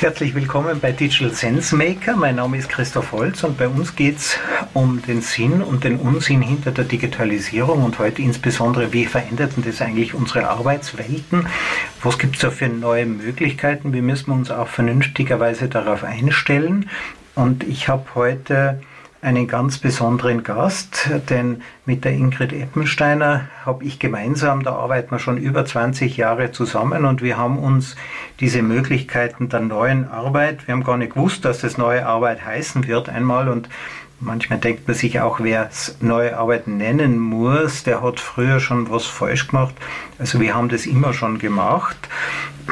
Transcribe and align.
Herzlich 0.00 0.34
willkommen 0.34 0.80
bei 0.80 0.92
Digital 0.92 1.30
Sense 1.30 1.76
Maker. 1.76 2.16
Mein 2.16 2.36
Name 2.36 2.56
ist 2.56 2.70
Christoph 2.70 3.12
Holz 3.12 3.44
und 3.44 3.58
bei 3.58 3.68
uns 3.68 3.94
geht 3.94 4.16
es 4.16 4.38
um 4.72 5.02
den 5.02 5.20
Sinn 5.20 5.60
und 5.60 5.84
den 5.84 5.96
Unsinn 5.96 6.40
hinter 6.40 6.70
der 6.70 6.86
Digitalisierung 6.86 7.84
und 7.84 7.98
heute 7.98 8.22
insbesondere, 8.22 8.94
wie 8.94 9.04
verändert 9.04 9.52
das 9.62 9.82
eigentlich 9.82 10.14
unsere 10.14 10.48
Arbeitswelten? 10.48 11.46
Was 12.02 12.18
gibt 12.18 12.36
es 12.36 12.40
da 12.40 12.50
für 12.50 12.70
neue 12.70 13.04
Möglichkeiten? 13.04 13.92
Wie 13.92 14.00
müssen 14.00 14.28
wir 14.28 14.36
uns 14.36 14.50
auch 14.50 14.68
vernünftigerweise 14.68 15.68
darauf 15.68 16.02
einstellen? 16.02 16.88
Und 17.34 17.62
ich 17.64 17.88
habe 17.88 18.06
heute 18.14 18.80
einen 19.22 19.46
ganz 19.46 19.78
besonderen 19.78 20.42
Gast, 20.42 21.10
denn 21.28 21.62
mit 21.84 22.04
der 22.04 22.12
Ingrid 22.12 22.52
Eppensteiner 22.52 23.48
habe 23.66 23.84
ich 23.84 23.98
gemeinsam, 23.98 24.62
da 24.62 24.72
arbeiten 24.72 25.10
wir 25.10 25.18
schon 25.18 25.36
über 25.36 25.64
20 25.64 26.16
Jahre 26.16 26.52
zusammen 26.52 27.04
und 27.04 27.20
wir 27.20 27.36
haben 27.36 27.58
uns 27.58 27.96
diese 28.40 28.62
Möglichkeiten 28.62 29.48
der 29.50 29.60
neuen 29.60 30.08
Arbeit, 30.08 30.66
wir 30.66 30.72
haben 30.72 30.84
gar 30.84 30.96
nicht 30.96 31.14
gewusst, 31.14 31.44
dass 31.44 31.60
das 31.60 31.76
neue 31.76 32.06
Arbeit 32.06 32.44
heißen 32.44 32.86
wird 32.86 33.08
einmal 33.08 33.48
und 33.48 33.68
Manchmal 34.22 34.58
denkt 34.58 34.86
man 34.86 34.94
sich 34.94 35.18
auch, 35.18 35.40
wer 35.40 35.68
es 35.70 35.96
neue 36.00 36.36
Arbeit 36.36 36.68
nennen 36.68 37.18
muss, 37.18 37.84
der 37.84 38.02
hat 38.02 38.20
früher 38.20 38.60
schon 38.60 38.90
was 38.90 39.06
falsch 39.06 39.48
gemacht. 39.48 39.74
Also 40.18 40.40
wir 40.40 40.54
haben 40.54 40.68
das 40.68 40.84
immer 40.84 41.14
schon 41.14 41.38
gemacht. 41.38 41.96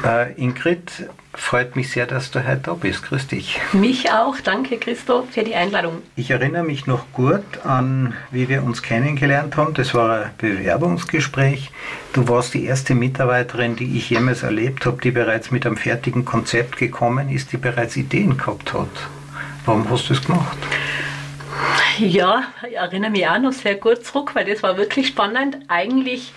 Äh, 0.04 0.34
Ingrid, 0.34 1.08
freut 1.38 1.76
mich 1.76 1.90
sehr, 1.90 2.06
dass 2.06 2.30
du 2.30 2.46
heute 2.46 2.60
da 2.64 2.74
bist. 2.74 3.02
Grüß 3.04 3.28
dich. 3.28 3.58
Mich 3.72 4.10
auch. 4.10 4.38
Danke, 4.40 4.76
Christoph, 4.76 5.30
für 5.30 5.42
die 5.42 5.54
Einladung. 5.54 6.02
Ich 6.16 6.30
erinnere 6.30 6.64
mich 6.64 6.86
noch 6.86 7.10
gut 7.12 7.64
an, 7.64 8.14
wie 8.30 8.48
wir 8.48 8.62
uns 8.62 8.82
kennengelernt 8.82 9.56
haben. 9.56 9.74
Das 9.74 9.94
war 9.94 10.24
ein 10.24 10.30
Bewerbungsgespräch. 10.38 11.70
Du 12.12 12.28
warst 12.28 12.54
die 12.54 12.64
erste 12.64 12.94
Mitarbeiterin, 12.94 13.76
die 13.76 13.96
ich 13.96 14.10
jemals 14.10 14.42
erlebt 14.42 14.84
habe, 14.84 15.00
die 15.00 15.10
bereits 15.10 15.50
mit 15.50 15.64
einem 15.64 15.76
fertigen 15.76 16.24
Konzept 16.24 16.76
gekommen 16.76 17.30
ist, 17.30 17.52
die 17.52 17.56
bereits 17.56 17.96
Ideen 17.96 18.36
gehabt 18.36 18.74
hat. 18.74 18.88
Warum 19.64 19.88
hast 19.90 20.08
du 20.08 20.14
es 20.14 20.24
gemacht? 20.24 20.58
Ja, 21.98 22.44
ich 22.68 22.76
erinnere 22.76 23.10
mich 23.10 23.26
auch 23.26 23.38
noch 23.38 23.52
sehr 23.52 23.74
gut 23.74 24.04
zurück, 24.04 24.34
weil 24.34 24.44
das 24.44 24.62
war 24.62 24.76
wirklich 24.76 25.08
spannend. 25.08 25.58
Eigentlich 25.68 26.32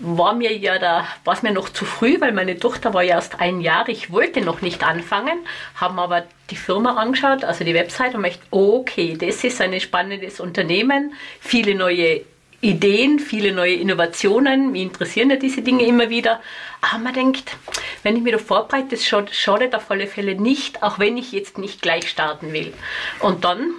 war 0.00 0.34
mir 0.34 0.56
ja 0.56 0.78
da, 0.78 1.06
war 1.24 1.34
es 1.34 1.42
mir 1.42 1.52
noch 1.52 1.68
zu 1.68 1.84
früh, 1.84 2.20
weil 2.20 2.32
meine 2.32 2.58
Tochter 2.58 2.94
war 2.94 3.02
ja 3.02 3.16
erst 3.16 3.40
ein 3.40 3.60
Jahr. 3.60 3.88
Ich 3.88 4.10
wollte 4.10 4.40
noch 4.40 4.62
nicht 4.62 4.82
anfangen, 4.82 5.38
haben 5.74 5.98
aber 5.98 6.24
die 6.50 6.56
Firma 6.56 6.96
angeschaut, 6.96 7.44
also 7.44 7.64
die 7.64 7.74
Website 7.74 8.14
und 8.14 8.22
möchte, 8.22 8.42
okay, 8.50 9.16
das 9.16 9.44
ist 9.44 9.60
ein 9.60 9.78
spannendes 9.80 10.40
Unternehmen, 10.40 11.12
viele 11.40 11.74
neue 11.74 12.22
Ideen, 12.62 13.18
viele 13.18 13.52
neue 13.52 13.74
Innovationen. 13.74 14.72
Mich 14.72 14.82
interessieren 14.82 15.30
ja 15.30 15.36
diese 15.36 15.62
Dinge 15.62 15.84
immer 15.84 16.10
wieder. 16.10 16.40
Aber 16.80 17.02
man 17.02 17.14
denkt, 17.14 17.56
wenn 18.02 18.16
ich 18.16 18.22
mich 18.22 18.32
da 18.32 18.38
vorbereite, 18.38 18.96
das 18.96 19.06
schadet 19.06 19.74
auf 19.74 19.90
alle 19.90 20.06
Fälle 20.06 20.34
nicht, 20.34 20.82
auch 20.82 20.98
wenn 20.98 21.16
ich 21.16 21.32
jetzt 21.32 21.58
nicht 21.58 21.80
gleich 21.80 22.08
starten 22.08 22.52
will. 22.52 22.74
Und 23.20 23.44
dann 23.44 23.72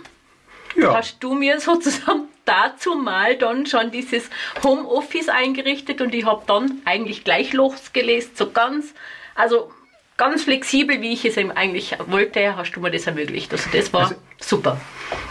ja. 0.75 0.95
hast 0.95 1.17
du 1.19 1.33
mir 1.33 1.59
sozusagen 1.59 2.27
dazu 2.45 2.95
mal 2.95 3.35
dann 3.35 3.65
schon 3.65 3.91
dieses 3.91 4.29
Homeoffice 4.63 5.29
eingerichtet 5.29 6.01
und 6.01 6.13
ich 6.13 6.25
habe 6.25 6.43
dann 6.47 6.81
eigentlich 6.85 7.23
gleich 7.23 7.53
losgelesen, 7.53 8.31
so 8.35 8.51
ganz, 8.51 8.93
also 9.35 9.71
ganz 10.17 10.43
flexibel, 10.43 11.01
wie 11.01 11.13
ich 11.13 11.25
es 11.25 11.37
eigentlich 11.37 11.97
wollte, 12.07 12.55
hast 12.55 12.73
du 12.73 12.79
mir 12.79 12.91
das 12.91 13.07
ermöglicht. 13.07 13.51
Also 13.51 13.69
das 13.71 13.91
war 13.93 14.03
also, 14.03 14.15
super. 14.41 14.77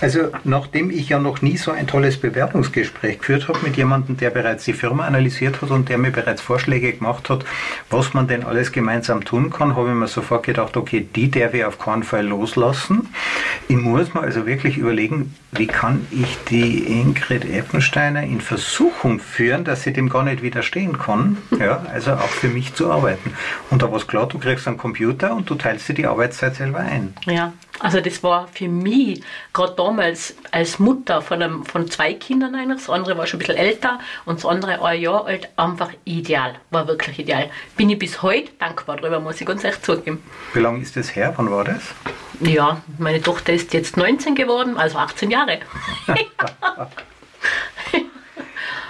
Also 0.01 0.31
nachdem 0.45 0.91
ich 0.91 1.09
ja 1.09 1.19
noch 1.19 1.43
nie 1.43 1.57
so 1.57 1.71
ein 1.71 1.87
tolles 1.87 2.19
Bewerbungsgespräch 2.19 3.19
geführt 3.19 3.49
habe 3.49 3.59
mit 3.63 3.77
jemandem, 3.77 4.17
der 4.17 4.31
bereits 4.31 4.65
die 4.65 4.73
Firma 4.73 5.07
analysiert 5.07 5.61
hat 5.61 5.71
und 5.71 5.89
der 5.89 5.99
mir 5.99 6.11
bereits 6.11 6.41
Vorschläge 6.41 6.93
gemacht 6.93 7.29
hat, 7.29 7.45
was 7.91 8.15
man 8.15 8.27
denn 8.27 8.45
alles 8.45 8.73
gemeinsam 8.73 9.25
tun 9.25 9.51
kann, 9.51 9.77
habe 9.77 9.89
ich 9.89 9.95
mir 9.95 10.09
sofort 10.09 10.45
gedacht, 10.45 10.77
okay, 10.77 11.07
die 11.15 11.31
darf 11.31 11.55
ich 11.55 11.65
auf 11.65 11.79
keinen 11.79 12.03
Fall 12.03 12.27
loslassen. 12.27 13.09
Ich 13.69 13.77
muss 13.77 14.15
mir 14.15 14.21
also 14.21 14.47
wirklich 14.47 14.79
überlegen, 14.79 15.35
wie 15.53 15.67
kann 15.67 16.07
ich 16.11 16.39
die 16.49 17.01
Ingrid 17.01 17.45
Eppensteiner 17.45 18.23
in 18.23 18.41
Versuchung 18.41 19.21
führen, 19.21 19.65
dass 19.65 19.83
sie 19.83 19.93
dem 19.93 20.09
gar 20.09 20.23
nicht 20.23 20.43
widerstehen 20.43 20.99
kann, 20.99 21.37
ja, 21.59 21.85
also 21.93 22.13
auch 22.13 22.29
für 22.29 22.49
mich 22.49 22.75
zu 22.75 22.91
arbeiten. 22.91 23.33
Und 23.71 23.83
da 23.83 23.91
war 23.91 23.99
es 23.99 24.07
klar, 24.07 24.29
du 24.29 24.39
kriegst 24.39 24.67
einen 24.67 24.79
Computer 24.79 25.35
und 25.35 25.51
du 25.51 25.57
teilst 25.57 25.89
dir 25.89 25.95
die 25.95 26.07
Arbeitszeit 26.07 26.55
selber 26.57 26.79
ein. 26.79 27.15
Ja, 27.27 27.53
also 27.81 28.01
das 28.01 28.23
war 28.23 28.47
für 28.49 28.69
mich, 28.69 29.23
gerade 29.53 29.75
damals 29.75 30.37
als 30.51 30.79
Mutter 30.79 31.23
von, 31.23 31.43
einem, 31.43 31.65
von 31.65 31.91
zwei 31.91 32.15
Kindern 32.15 32.55
einer, 32.55 32.75
das 32.75 32.89
andere 32.89 33.17
war 33.19 33.27
schon 33.27 33.39
ein 33.39 33.47
bisschen 33.47 33.57
älter 33.57 33.99
und 34.27 34.37
das 34.37 34.47
andere 34.47 34.83
ein 34.85 35.01
Jahr 35.01 35.27
alt, 35.27 35.49
einfach 35.57 35.91
ideal, 36.05 36.55
war 36.71 36.87
wirklich 36.87 37.19
ideal. 37.19 37.51
Bin 37.77 37.91
ich 37.91 37.99
bis 37.99 38.23
heute 38.23 38.53
dankbar 38.59 38.99
darüber, 38.99 39.19
muss 39.19 39.41
ich 39.41 39.47
ganz 39.47 39.65
echt 39.65 39.85
zugeben. 39.85 40.23
Wie 40.53 40.61
lange 40.61 40.81
ist 40.81 40.97
das 40.97 41.17
her? 41.17 41.33
Wann 41.37 41.51
war 41.51 41.65
das? 41.65 41.83
Ja, 42.41 42.83
meine 42.99 43.21
Tochter 43.21 43.53
ist 43.53 43.73
jetzt 43.73 43.97
19 43.97 44.35
geworden, 44.35 44.77
also 44.77 44.99
18 44.99 45.31
Jahre. 45.31 45.61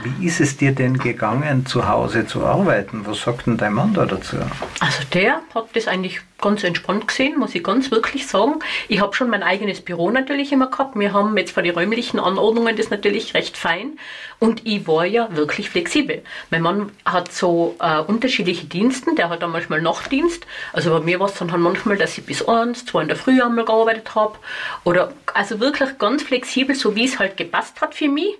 Wie 0.02 0.26
ist 0.26 0.40
es 0.40 0.56
dir 0.56 0.72
denn 0.72 0.96
gegangen, 0.98 1.66
zu 1.66 1.88
Hause 1.88 2.26
zu 2.26 2.44
arbeiten? 2.44 3.06
Was 3.06 3.20
sagt 3.20 3.46
denn 3.46 3.58
dein 3.58 3.74
Mann 3.74 3.92
da 3.92 4.06
dazu? 4.06 4.36
Also 4.80 5.02
der 5.12 5.42
hat 5.54 5.68
das 5.74 5.88
eigentlich 5.88 6.20
ganz 6.40 6.64
entspannt 6.64 7.06
gesehen, 7.08 7.38
muss 7.38 7.54
ich 7.54 7.62
ganz 7.62 7.90
wirklich 7.90 8.26
sagen. 8.26 8.60
Ich 8.88 9.00
habe 9.00 9.14
schon 9.14 9.28
mein 9.28 9.42
eigenes 9.42 9.82
Büro 9.82 10.10
natürlich 10.10 10.52
immer 10.52 10.68
gehabt. 10.68 10.98
Wir 10.98 11.12
haben 11.12 11.36
jetzt 11.36 11.52
vor 11.52 11.62
die 11.62 11.70
räumlichen 11.70 12.18
Anordnungen 12.18 12.76
das 12.76 12.88
natürlich 12.88 13.34
recht 13.34 13.58
fein. 13.58 13.98
Und 14.38 14.66
ich 14.66 14.86
war 14.86 15.04
ja 15.04 15.28
wirklich 15.36 15.68
flexibel. 15.68 16.22
Mein 16.48 16.62
Mann 16.62 16.92
hat 17.04 17.30
so 17.32 17.76
äh, 17.80 17.98
unterschiedliche 17.98 18.66
Dienste. 18.66 19.14
Der 19.14 19.28
hat 19.28 19.42
dann 19.42 19.50
manchmal 19.50 19.82
Nachtdienst. 19.82 20.46
Also 20.72 20.90
bei 20.90 21.00
mir 21.00 21.20
war 21.20 21.28
es 21.28 21.34
dann 21.34 21.52
halt 21.52 21.60
manchmal, 21.60 21.98
dass 21.98 22.16
ich 22.16 22.24
bis 22.24 22.46
eins, 22.48 22.86
zwei 22.86 23.02
in 23.02 23.08
der 23.08 23.18
Früh 23.18 23.42
einmal 23.42 23.66
gearbeitet 23.66 24.14
habe. 24.14 24.38
Oder 24.84 25.12
also 25.34 25.60
wirklich 25.60 25.98
ganz 25.98 26.22
flexibel, 26.22 26.74
so 26.74 26.96
wie 26.96 27.04
es 27.04 27.18
halt 27.18 27.36
gepasst 27.36 27.80
hat 27.82 27.94
für 27.94 28.08
mich. 28.08 28.38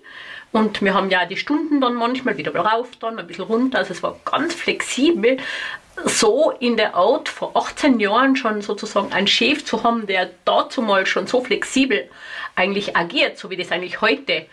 Und 0.53 0.83
wir 0.83 0.95
haben 0.95 1.11
ja 1.11 1.27
die 1.27 1.37
Stunden 1.37 1.81
dann 1.81 1.95
manchmal 1.95 2.37
wieder 2.37 2.55
rauf, 2.55 2.89
dann 2.99 3.19
ein 3.19 3.27
bisschen 3.27 3.45
runter. 3.45 3.79
Also 3.79 3.93
es 3.93 4.03
war 4.03 4.17
ganz 4.25 4.55
flexibel. 4.55 5.37
So 6.05 6.53
in 6.59 6.77
der 6.77 6.95
Art 6.95 7.29
vor 7.29 7.57
18 7.57 8.01
Jahren 8.01 8.35
schon 8.35 8.63
sozusagen 8.63 9.13
einen 9.13 9.27
Chef 9.27 9.65
zu 9.65 9.83
haben, 9.85 10.07
der 10.07 10.31
dazu 10.45 10.83
mal 10.83 11.07
schon 11.07 11.27
so 11.27 11.45
flexibel 11.45 12.09
eigentlich 12.57 12.97
agiert, 12.97 13.39
so 13.39 13.51
wie 13.51 13.57
das 13.57 13.71
eigentlich 13.71 14.01
heute 14.01 14.47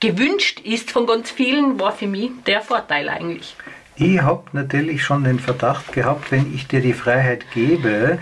gewünscht 0.00 0.60
ist 0.60 0.90
von 0.90 1.06
ganz 1.06 1.30
vielen, 1.30 1.78
war 1.78 1.92
für 1.92 2.06
mich 2.06 2.30
der 2.46 2.60
Vorteil 2.60 3.08
eigentlich. 3.08 3.56
Ich 3.96 4.20
habe 4.20 4.44
natürlich 4.52 5.04
schon 5.04 5.24
den 5.24 5.38
Verdacht 5.38 5.92
gehabt, 5.92 6.32
wenn 6.32 6.52
ich 6.54 6.66
dir 6.66 6.80
die 6.80 6.92
Freiheit 6.92 7.50
gebe, 7.52 8.18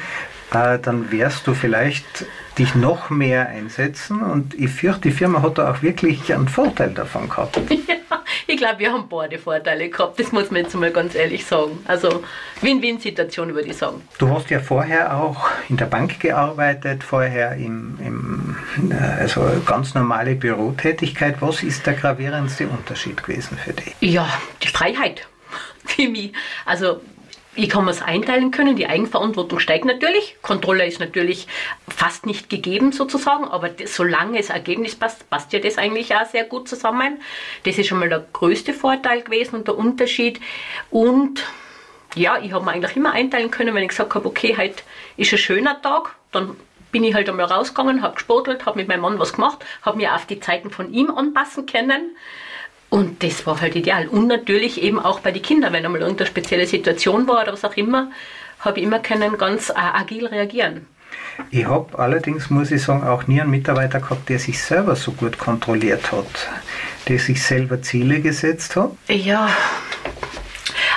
äh, 0.55 0.79
dann 0.79 1.11
wärst 1.11 1.47
du 1.47 1.55
vielleicht 1.55 2.27
dich 2.59 2.75
noch 2.75 3.11
mehr 3.11 3.49
einsetzen 3.49 4.21
und 4.21 4.55
ich 4.55 4.71
fürchte, 4.71 5.03
die 5.03 5.11
Firma 5.11 5.43
hat 5.43 5.59
da 5.59 5.71
auch 5.71 5.83
wirklich 5.83 6.33
einen 6.33 6.49
Vorteil 6.49 6.91
davon 6.91 7.29
gehabt. 7.29 7.61
Ja, 8.13 8.23
ich 8.47 8.57
glaube, 8.59 8.79
wir 8.81 8.93
haben 8.93 9.09
beide 9.09 9.39
Vorteile 9.39 9.89
gehabt, 9.89 10.21
das 10.21 10.33
muss 10.33 10.51
man 10.51 10.63
jetzt 10.63 10.75
mal 10.75 10.91
ganz 10.91 11.15
ehrlich 11.15 11.47
sagen. 11.47 11.79
Also 11.87 12.23
Win-Win-Situation 12.61 13.55
würde 13.55 13.69
ich 13.69 13.77
sagen. 13.77 14.03
Du 14.19 14.29
hast 14.29 14.51
ja 14.51 14.61
vorher 14.61 15.17
auch 15.17 15.49
in 15.69 15.77
der 15.79 15.87
Bank 15.87 16.21
gearbeitet, 16.21 17.03
vorher 17.03 17.55
im, 17.55 17.99
im, 18.01 18.57
äh, 18.91 19.21
also 19.21 19.43
ganz 19.65 19.95
normale 19.95 20.35
Bürotätigkeit. 20.35 21.37
Was 21.41 21.63
ist 21.63 21.87
der 21.87 21.95
gravierendste 21.95 22.69
Unterschied 22.69 23.23
gewesen 23.23 23.57
für 23.57 23.73
dich? 23.73 23.95
Ja, 24.01 24.29
die 24.63 24.69
Freiheit 24.69 25.27
für 25.85 26.09
mich. 26.09 26.33
Also 26.65 27.01
es 27.55 28.03
einteilen 28.03 28.51
können. 28.51 28.77
Die 28.77 28.87
Eigenverantwortung 28.87 29.59
steigt 29.59 29.85
natürlich. 29.85 30.37
Kontrolle 30.43 30.87
ist 30.87 31.01
natürlich 31.01 31.47
fast 31.89 32.27
nicht 32.27 32.49
gegeben 32.49 32.93
sozusagen, 32.93 33.45
aber 33.45 33.69
das, 33.69 33.95
solange 33.95 34.39
das 34.39 34.51
Ergebnis 34.51 34.95
passt, 34.95 35.29
passt 35.29 35.53
ja 35.53 35.59
das 35.59 35.79
eigentlich 35.79 36.15
auch 36.15 36.27
sehr 36.27 36.45
gut 36.45 36.69
zusammen. 36.69 37.21
Das 37.65 37.79
ist 37.79 37.89
schon 37.89 37.99
mal 37.99 38.09
der 38.09 38.27
größte 38.33 38.73
Vorteil 38.73 39.23
gewesen 39.23 39.57
und 39.57 39.69
der 39.69 39.77
Unterschied. 39.77 40.41
Und 40.91 41.45
ja, 42.15 42.39
ich 42.39 42.53
habe 42.53 42.65
mir 42.65 42.73
eigentlich 42.73 42.97
immer 42.97 43.13
einteilen 43.13 43.51
können, 43.51 43.75
wenn 43.75 43.83
ich 43.83 43.91
gesagt 43.91 44.15
habe, 44.15 44.27
okay, 44.27 44.55
heute 44.57 44.83
ist 45.17 45.33
ein 45.33 45.39
schöner 45.39 45.81
Tag, 45.81 46.15
dann 46.31 46.57
bin 46.91 47.05
ich 47.05 47.15
halt 47.15 47.29
einmal 47.29 47.47
rausgegangen, 47.47 48.03
habe 48.03 48.15
gesportelt, 48.15 48.67
habe 48.67 48.79
mit 48.79 48.89
meinem 48.89 49.01
Mann 49.01 49.19
was 49.19 49.33
gemacht, 49.33 49.65
habe 49.81 49.97
mir 49.97 50.15
auf 50.15 50.27
die 50.27 50.41
Zeiten 50.41 50.71
von 50.71 50.93
ihm 50.93 51.11
anpassen 51.11 51.67
können. 51.67 52.17
Und 52.93 53.23
das 53.23 53.47
war 53.47 53.59
halt 53.59 53.75
ideal. 53.75 54.07
Und 54.07 54.27
natürlich 54.27 54.83
eben 54.83 55.01
auch 55.01 55.21
bei 55.21 55.31
den 55.31 55.41
Kindern, 55.41 55.73
wenn 55.73 55.87
einmal 55.87 56.03
irgendeine 56.03 56.29
spezielle 56.29 56.67
Situation 56.67 57.27
war 57.27 57.41
oder 57.41 57.55
was 57.55 57.65
auch 57.65 57.75
immer, 57.75 58.11
habe 58.61 58.81
ich 58.81 58.85
immer 58.85 58.99
können 58.99 59.39
ganz 59.39 59.71
äh, 59.71 59.77
agil 59.77 60.27
reagieren. 60.27 60.87
Ich 61.51 61.65
habe 61.65 61.99
allerdings, 61.99 62.51
muss 62.51 62.71
ich 62.71 62.83
sagen, 62.83 63.03
auch 63.03 63.27
nie 63.27 63.41
einen 63.41 63.51
Mitarbeiter 63.51 63.99
gehabt, 63.99 64.29
der 64.29 64.39
sich 64.39 64.63
selber 64.63 64.95
so 64.95 65.13
gut 65.13 65.39
kontrolliert 65.39 66.13
hat, 66.13 66.51
der 67.09 67.19
sich 67.19 67.43
selber 67.43 67.81
Ziele 67.81 68.21
gesetzt 68.21 68.77
hat. 68.77 68.91
Ja, 69.09 69.49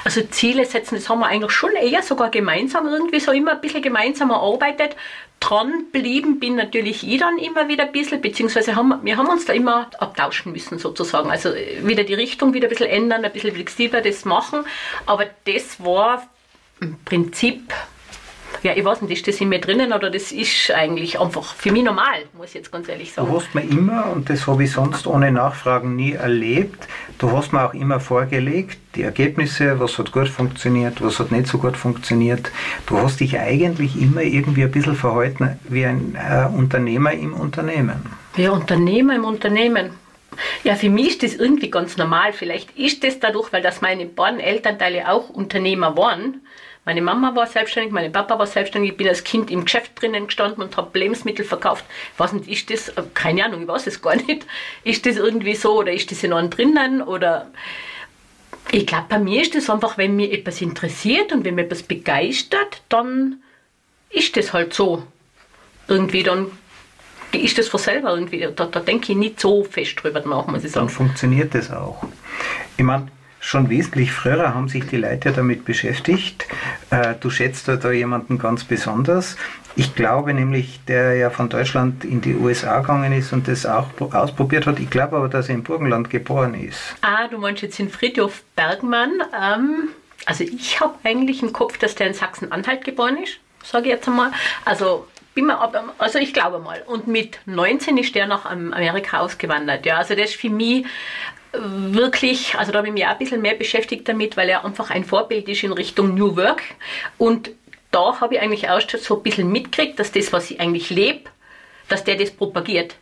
also 0.06 0.21
Ziele 0.21 0.65
setzen, 0.65 0.95
das 0.95 1.09
haben 1.09 1.19
wir 1.19 1.27
eigentlich 1.27 1.51
schon 1.51 1.71
eher 1.71 2.03
sogar 2.03 2.30
gemeinsam 2.30 2.88
irgendwie 2.88 3.19
so 3.19 3.31
immer 3.31 3.53
ein 3.53 3.62
bisschen 3.62 3.81
gemeinsam 3.81 4.30
erarbeitet. 4.30 4.95
Dran 5.39 5.85
blieben 5.91 6.39
bin 6.39 6.55
natürlich 6.55 7.07
ich 7.07 7.19
dann 7.19 7.37
immer 7.37 7.67
wieder 7.67 7.85
ein 7.85 7.91
bisschen, 7.91 8.21
beziehungsweise 8.21 8.75
haben 8.75 8.99
wir 9.03 9.17
haben 9.17 9.27
uns 9.27 9.45
da 9.45 9.53
immer 9.53 9.89
abtauschen 9.99 10.51
müssen 10.51 10.79
sozusagen. 10.79 11.29
Also 11.29 11.51
wieder 11.83 12.03
die 12.03 12.15
Richtung 12.15 12.53
wieder 12.53 12.67
ein 12.67 12.69
bisschen 12.69 12.89
ändern, 12.89 13.23
ein 13.23 13.31
bisschen 13.31 13.53
flexibler 13.53 14.01
das 14.01 14.25
machen. 14.25 14.65
Aber 15.05 15.25
das 15.45 15.83
war 15.83 16.27
im 16.81 16.97
Prinzip 17.05 17.73
ja, 18.65 18.75
ich 18.75 18.83
weiß 18.83 19.03
nicht, 19.03 19.12
ist 19.12 19.27
das 19.27 19.39
in 19.39 19.50
mir 19.50 19.59
drinnen 19.59 19.94
oder 19.94 20.09
das 20.09 20.31
ist 20.31 20.71
eigentlich 20.71 21.19
einfach 21.19 21.53
für 21.53 21.71
mich 21.71 21.83
normal, 21.83 22.23
muss 22.35 22.50
ich 22.50 22.56
jetzt 22.56 22.71
ganz 22.71 22.89
ehrlich 22.89 23.13
sagen. 23.13 23.27
Du 23.27 23.38
hast 23.38 23.53
mir 23.53 23.62
immer, 23.62 24.12
und 24.12 24.27
das 24.27 24.47
habe 24.47 24.63
ich 24.63 24.71
sonst 24.71 25.06
ohne 25.06 25.31
Nachfragen 25.31 25.95
nie 25.95 26.13
erlebt, 26.13 26.88
du 27.19 27.31
hast 27.31 27.53
mir 27.53 27.63
auch 27.63 27.75
immer 27.75 28.00
vorgelegt, 28.00 28.79
die 28.95 29.03
Ergebnisse, 29.03 29.79
was 29.79 30.00
hat 30.00 30.12
gut 30.12 30.29
funktioniert, 30.29 31.00
was 31.03 31.19
hat 31.19 31.31
nicht 31.31 31.45
so 31.45 31.59
gut 31.59 31.77
funktioniert. 31.77 32.50
Du 32.88 32.97
hast 32.97 33.19
dich 33.19 33.38
eigentlich 33.38 34.01
immer 34.01 34.21
irgendwie 34.21 34.63
ein 34.63 34.71
bisschen 34.71 34.95
verhalten 34.95 35.59
wie 35.69 35.85
ein 35.85 36.15
äh, 36.15 36.47
Unternehmer 36.47 37.13
im 37.13 37.35
Unternehmen. 37.35 38.03
Ja, 38.35 38.50
Unternehmer 38.50 39.15
im 39.15 39.25
Unternehmen. 39.25 39.91
Ja, 40.63 40.73
für 40.73 40.89
mich 40.89 41.09
ist 41.09 41.23
das 41.23 41.35
irgendwie 41.35 41.69
ganz 41.69 41.97
normal. 41.97 42.33
Vielleicht 42.33 42.75
ist 42.75 43.03
das 43.03 43.19
dadurch, 43.19 43.53
weil 43.53 43.62
das 43.62 43.81
meine 43.81 44.07
beiden 44.07 44.39
Elternteile 44.39 45.07
auch 45.07 45.29
Unternehmer 45.29 45.95
waren. 45.95 46.41
Meine 46.85 47.01
Mama 47.01 47.35
war 47.35 47.47
selbstständig, 47.47 47.91
mein 47.91 48.11
Papa 48.11 48.37
war 48.37 48.45
selbstständig. 48.45 48.91
Ich 48.91 48.97
bin 48.97 49.07
als 49.07 49.23
Kind 49.23 49.49
im 49.49 49.65
Geschäft 49.65 49.99
drinnen 49.99 50.27
gestanden 50.27 50.63
und 50.63 50.77
habe 50.77 50.97
Lebensmittel 50.97 51.43
verkauft. 51.43 51.83
Ich 52.13 52.19
weiß 52.19 52.33
nicht, 52.33 52.47
ist 52.47 52.69
das, 52.69 52.93
keine 53.15 53.43
Ahnung, 53.43 53.63
ich 53.63 53.67
weiß 53.67 53.87
es 53.87 54.01
gar 54.01 54.15
nicht. 54.15 54.45
Ist 54.83 55.05
das 55.07 55.17
irgendwie 55.17 55.55
so 55.55 55.79
oder 55.79 55.91
ist 55.91 56.11
das 56.11 56.23
in 56.23 56.31
einem 56.31 56.51
drinnen 56.51 57.01
oder 57.01 57.47
ich 58.71 58.85
glaube, 58.85 59.05
bei 59.09 59.19
mir 59.19 59.41
ist 59.41 59.55
das 59.55 59.69
einfach, 59.69 59.97
wenn 59.97 60.15
mich 60.15 60.31
etwas 60.31 60.61
interessiert 60.61 61.31
und 61.33 61.43
wenn 61.43 61.55
mich 61.55 61.65
etwas 61.65 61.83
begeistert, 61.83 62.81
dann 62.89 63.41
ist 64.09 64.38
das 64.38 64.53
halt 64.53 64.73
so. 64.73 65.03
Irgendwie 65.88 66.23
dann 66.23 66.51
ist 67.31 67.57
das 67.57 67.67
von 67.67 67.79
selber 67.79 68.13
irgendwie. 68.15 68.47
Da, 68.55 68.65
da 68.65 68.79
denke 68.79 69.11
ich 69.11 69.17
nicht 69.17 69.39
so 69.39 69.63
fest 69.63 69.95
drüber 70.01 70.21
nach, 70.25 70.47
muss 70.47 70.63
ich 70.63 70.71
sagen. 70.71 70.88
Dann 70.88 70.95
funktioniert 70.95 71.55
das 71.55 71.71
auch. 71.71 72.03
Ich 72.77 72.83
meine, 72.83 73.07
schon 73.45 73.69
wesentlich 73.69 74.12
früher 74.12 74.56
haben 74.56 74.68
sich 74.68 74.88
die 74.88 74.97
Leute 74.97 75.31
damit 75.31 75.65
beschäftigt. 75.65 76.47
Äh, 76.89 77.13
du 77.19 77.30
schätzt 77.30 77.68
da 77.68 77.92
jemanden 77.92 78.39
ganz 78.39 78.63
besonders. 78.63 79.38
Ich 79.75 79.94
glaube 79.94 80.33
nämlich, 80.33 80.80
der 80.88 81.15
ja 81.15 81.30
von 81.30 81.50
Deutschland 81.50 82.03
in 82.03 82.21
die 82.21 82.33
USA 82.33 82.80
gegangen 82.80 83.13
ist 83.13 83.33
und 83.33 83.47
das 83.47 83.65
auch 83.65 83.88
ausprobiert 84.00 84.65
hat. 84.65 84.80
Ich 84.80 84.89
glaube 84.89 85.18
aber, 85.18 85.30
dass 85.30 85.50
er 85.50 85.56
im 85.56 85.63
Burgenland 85.63 86.09
geboren 86.09 86.56
ist. 86.56 86.80
Ah, 87.01 87.27
du 87.27 87.38
meinst 87.38 87.62
jetzt 87.62 87.80
in 87.80 87.89
Friedhof 87.89 88.42
Bergmann. 88.56 89.12
Ähm, 89.39 89.89
also 90.25 90.44
ich 90.44 90.80
habe 90.80 90.95
eigentlich 91.03 91.44
im 91.44 91.53
Kopf, 91.53 91.77
dass 91.77 91.94
der 91.94 92.07
in 92.07 92.13
Sachsen-Anhalt 92.15 92.83
geboren 92.83 93.18
ist, 93.21 93.38
sage 93.63 93.86
ich 93.86 93.91
jetzt 93.91 94.07
einmal. 94.07 94.31
Also 94.63 95.07
bin 95.36 95.45
mir, 95.45 95.59
also 96.00 96.18
ich 96.18 96.33
glaube 96.33 96.57
mal. 96.59 96.81
Und 96.88 97.07
mit 97.07 97.38
19 97.45 97.98
ist 97.98 98.15
der 98.15 98.25
nach 98.25 98.45
Amerika 98.45 99.19
ausgewandert. 99.19 99.86
Ja, 99.86 99.98
also 99.98 100.15
das 100.15 100.31
ist 100.31 100.36
für 100.36 100.50
mich 100.50 100.86
wirklich, 101.59 102.55
also 102.55 102.71
da 102.71 102.79
habe 102.79 102.87
ich 102.87 102.93
mich 102.93 103.05
auch 103.05 103.11
ein 103.11 103.17
bisschen 103.17 103.41
mehr 103.41 103.55
beschäftigt 103.55 104.07
damit, 104.07 104.37
weil 104.37 104.49
er 104.49 104.65
einfach 104.65 104.89
ein 104.89 105.03
Vorbild 105.03 105.47
ist 105.49 105.63
in 105.63 105.71
Richtung 105.71 106.15
New 106.15 106.35
Work. 106.35 106.63
Und 107.17 107.51
da 107.91 108.19
habe 108.19 108.35
ich 108.35 108.41
eigentlich 108.41 108.69
auch 108.69 108.81
so 108.81 109.17
ein 109.17 109.23
bisschen 109.23 109.51
mitgekriegt, 109.51 109.99
dass 109.99 110.11
das, 110.11 110.33
was 110.33 110.51
ich 110.51 110.59
eigentlich 110.59 110.89
lebe, 110.89 111.29
dass 111.87 112.03
der 112.03 112.15
das 112.15 112.31
propagiert. 112.31 112.95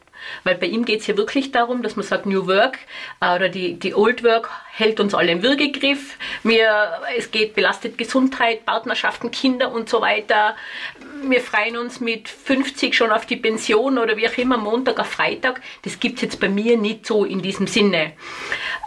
Weil 0.44 0.56
bei 0.56 0.68
ihm 0.68 0.86
geht 0.86 1.02
es 1.02 1.08
ja 1.08 1.18
wirklich 1.18 1.52
darum, 1.52 1.84
dass 1.84 1.96
man 1.96 2.06
sagt, 2.06 2.26
New 2.26 2.48
Work 2.48 2.80
äh, 3.22 3.36
oder 3.36 3.50
die, 3.50 3.76
die 3.76 3.94
Old 3.94 4.24
Work 4.24 4.50
hält 4.72 5.00
uns 5.00 5.14
alle 5.14 5.32
im 5.32 5.44
Würgegriff. 5.44 6.18
Wir, 6.44 7.02
es 7.16 7.32
geht 7.32 7.54
belastet 7.54 7.98
Gesundheit, 7.98 8.66
Partnerschaften, 8.66 9.32
Kinder 9.32 9.72
und 9.72 9.90
so 9.90 10.02
weiter. 10.02 10.56
Wir 11.24 11.42
freuen 11.42 11.78
uns 11.78 12.00
mit 12.00 12.28
50 12.28 12.96
schon 12.96 13.12
auf 13.12 13.26
die 13.26 13.38
Pension 13.38 13.98
oder 13.98 14.18
wie 14.18 14.28
auch 14.28 14.38
immer, 14.38 14.58
Montag 14.58 15.00
auf 15.00 15.08
Freitag. 15.08 15.62
Das 15.84 16.00
gibt 16.00 16.16
es 16.16 16.24
jetzt 16.24 16.40
bei 16.40 16.50
mir 16.50 16.78
nicht 16.78 17.06
so 17.06 17.24
in 17.24 17.42
diesem 17.42 17.68
Sinne. 17.68 18.14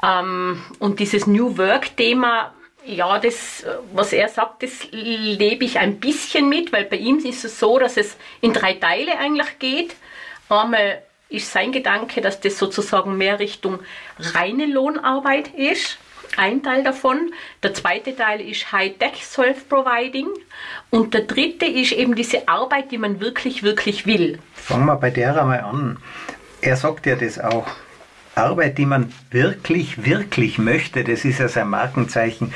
Ähm, 0.02 0.62
und 0.78 1.00
dieses 1.00 1.26
New 1.26 1.56
Work-Thema, 1.56 2.52
ja, 2.84 3.18
das, 3.18 3.64
was 3.92 4.12
er 4.12 4.28
sagt, 4.28 4.62
das 4.62 4.88
lebe 4.92 5.64
ich 5.64 5.78
ein 5.78 5.98
bisschen 5.98 6.48
mit, 6.48 6.72
weil 6.72 6.84
bei 6.84 6.96
ihm 6.96 7.18
ist 7.18 7.44
es 7.44 7.58
so, 7.58 7.78
dass 7.78 7.96
es 7.96 8.16
in 8.40 8.52
drei 8.52 8.74
Teile 8.74 9.18
eigentlich 9.18 9.58
geht. 9.58 9.96
Einmal 10.48 11.02
ist 11.28 11.50
sein 11.50 11.72
Gedanke, 11.72 12.20
dass 12.20 12.40
das 12.40 12.58
sozusagen 12.58 13.16
mehr 13.16 13.38
Richtung 13.38 13.80
reine 14.18 14.66
Lohnarbeit 14.66 15.48
ist. 15.54 15.98
Ein 16.36 16.62
Teil 16.62 16.82
davon. 16.82 17.32
Der 17.62 17.72
zweite 17.72 18.14
Teil 18.14 18.40
ist 18.40 18.70
High-Tech 18.72 19.24
Self-Providing. 19.24 20.28
Und 20.90 21.14
der 21.14 21.22
dritte 21.22 21.66
ist 21.66 21.92
eben 21.92 22.14
diese 22.14 22.48
Arbeit, 22.48 22.90
die 22.90 22.98
man 22.98 23.20
wirklich, 23.20 23.62
wirklich 23.62 24.06
will. 24.06 24.38
Fangen 24.54 24.86
wir 24.86 24.96
bei 24.96 25.10
der 25.10 25.40
einmal 25.40 25.60
an. 25.60 25.98
Er 26.60 26.76
sagt 26.76 27.06
ja 27.06 27.16
das 27.16 27.38
auch. 27.38 27.66
Arbeit, 28.36 28.78
die 28.78 28.86
man 28.86 29.12
wirklich, 29.30 30.04
wirklich 30.04 30.58
möchte, 30.58 31.04
das 31.04 31.24
ist 31.24 31.38
ja 31.38 31.48
sein 31.48 31.70
Markenzeichen. 31.70 32.52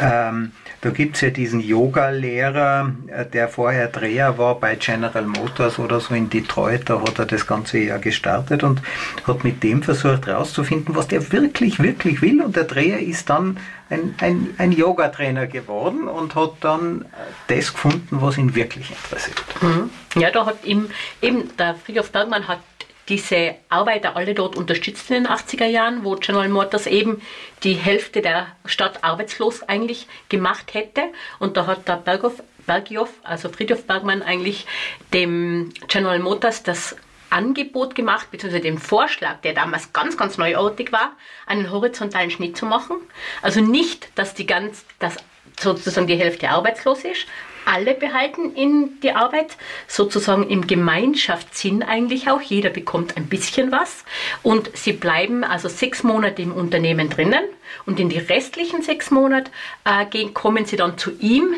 Ähm, 0.00 0.52
da 0.80 0.90
gibt 0.90 1.16
es 1.16 1.22
ja 1.22 1.30
diesen 1.30 1.60
Yoga-Lehrer, 1.60 2.92
äh, 3.08 3.26
der 3.26 3.48
vorher 3.48 3.88
Dreher 3.88 4.38
war 4.38 4.58
bei 4.58 4.76
General 4.76 5.24
Motors 5.24 5.78
oder 5.78 6.00
so 6.00 6.14
in 6.14 6.30
Detroit, 6.30 6.88
da 6.88 7.00
hat 7.00 7.18
er 7.18 7.26
das 7.26 7.46
ganze 7.46 7.78
Jahr 7.78 7.98
gestartet 7.98 8.62
und 8.62 8.80
hat 9.26 9.44
mit 9.44 9.62
dem 9.62 9.82
versucht 9.82 10.26
herauszufinden, 10.26 10.94
was 10.94 11.08
der 11.08 11.32
wirklich, 11.32 11.80
wirklich 11.80 12.22
will. 12.22 12.40
Und 12.42 12.56
der 12.56 12.64
Dreher 12.64 13.00
ist 13.00 13.28
dann 13.28 13.58
ein, 13.90 14.14
ein, 14.20 14.54
ein 14.56 14.72
Yoga-Trainer 14.72 15.46
geworden 15.46 16.06
und 16.08 16.36
hat 16.36 16.52
dann 16.60 17.04
das 17.48 17.72
gefunden, 17.72 18.18
was 18.20 18.38
ihn 18.38 18.54
wirklich 18.54 18.90
interessiert. 18.90 19.44
Mhm. 19.60 19.90
Ja, 20.14 20.30
da 20.30 20.46
hat 20.46 20.64
ihm 20.64 20.88
eben 21.20 21.56
der 21.58 21.74
Friedhof 21.74 22.12
Bergmann 22.12 22.46
hat 22.46 22.60
diese 23.08 23.54
Arbeiter 23.68 24.16
alle 24.16 24.34
dort 24.34 24.56
unterstützt 24.56 25.10
in 25.10 25.24
den 25.24 25.32
80er 25.32 25.66
Jahren, 25.66 26.04
wo 26.04 26.14
General 26.16 26.48
Motors 26.48 26.86
eben 26.86 27.22
die 27.62 27.74
Hälfte 27.74 28.20
der 28.22 28.48
Stadt 28.66 29.02
arbeitslos 29.02 29.62
eigentlich 29.62 30.06
gemacht 30.28 30.74
hätte. 30.74 31.04
Und 31.38 31.56
da 31.56 31.66
hat 31.66 31.88
der 31.88 31.96
Berghoff, 31.96 32.42
Berghoff 32.66 33.10
also 33.22 33.48
Friedhof 33.48 33.84
Bergmann, 33.86 34.22
eigentlich 34.22 34.66
dem 35.12 35.72
General 35.88 36.18
Motors 36.18 36.62
das 36.62 36.96
Angebot 37.30 37.94
gemacht, 37.94 38.30
beziehungsweise 38.30 38.62
den 38.62 38.78
Vorschlag, 38.78 39.40
der 39.42 39.52
damals 39.52 39.92
ganz, 39.92 40.16
ganz 40.16 40.38
neuartig 40.38 40.92
war, 40.92 41.12
einen 41.46 41.70
horizontalen 41.70 42.30
Schnitt 42.30 42.56
zu 42.56 42.66
machen. 42.66 42.96
Also 43.42 43.60
nicht, 43.60 44.08
dass 44.14 44.34
die 44.34 44.46
ganz, 44.46 44.84
dass 44.98 45.16
sozusagen 45.60 46.06
die 46.06 46.16
Hälfte 46.16 46.48
arbeitslos 46.48 47.04
ist, 47.04 47.26
alle 47.68 47.94
behalten 47.94 48.54
in 48.54 48.98
die 49.02 49.12
Arbeit, 49.12 49.56
sozusagen 49.86 50.48
im 50.48 50.66
Gemeinschaftssinn 50.66 51.82
eigentlich 51.82 52.30
auch. 52.30 52.40
Jeder 52.40 52.70
bekommt 52.70 53.16
ein 53.16 53.26
bisschen 53.26 53.70
was. 53.70 54.04
Und 54.42 54.70
sie 54.76 54.92
bleiben 54.94 55.44
also 55.44 55.68
sechs 55.68 56.02
Monate 56.02 56.42
im 56.42 56.52
Unternehmen 56.52 57.10
drinnen. 57.10 57.44
Und 57.84 58.00
in 58.00 58.08
die 58.08 58.18
restlichen 58.18 58.82
sechs 58.82 59.10
Monate 59.10 59.50
äh, 59.84 60.06
gehen, 60.06 60.32
kommen 60.32 60.64
sie 60.64 60.76
dann 60.76 60.96
zu 60.96 61.12
ihm 61.20 61.54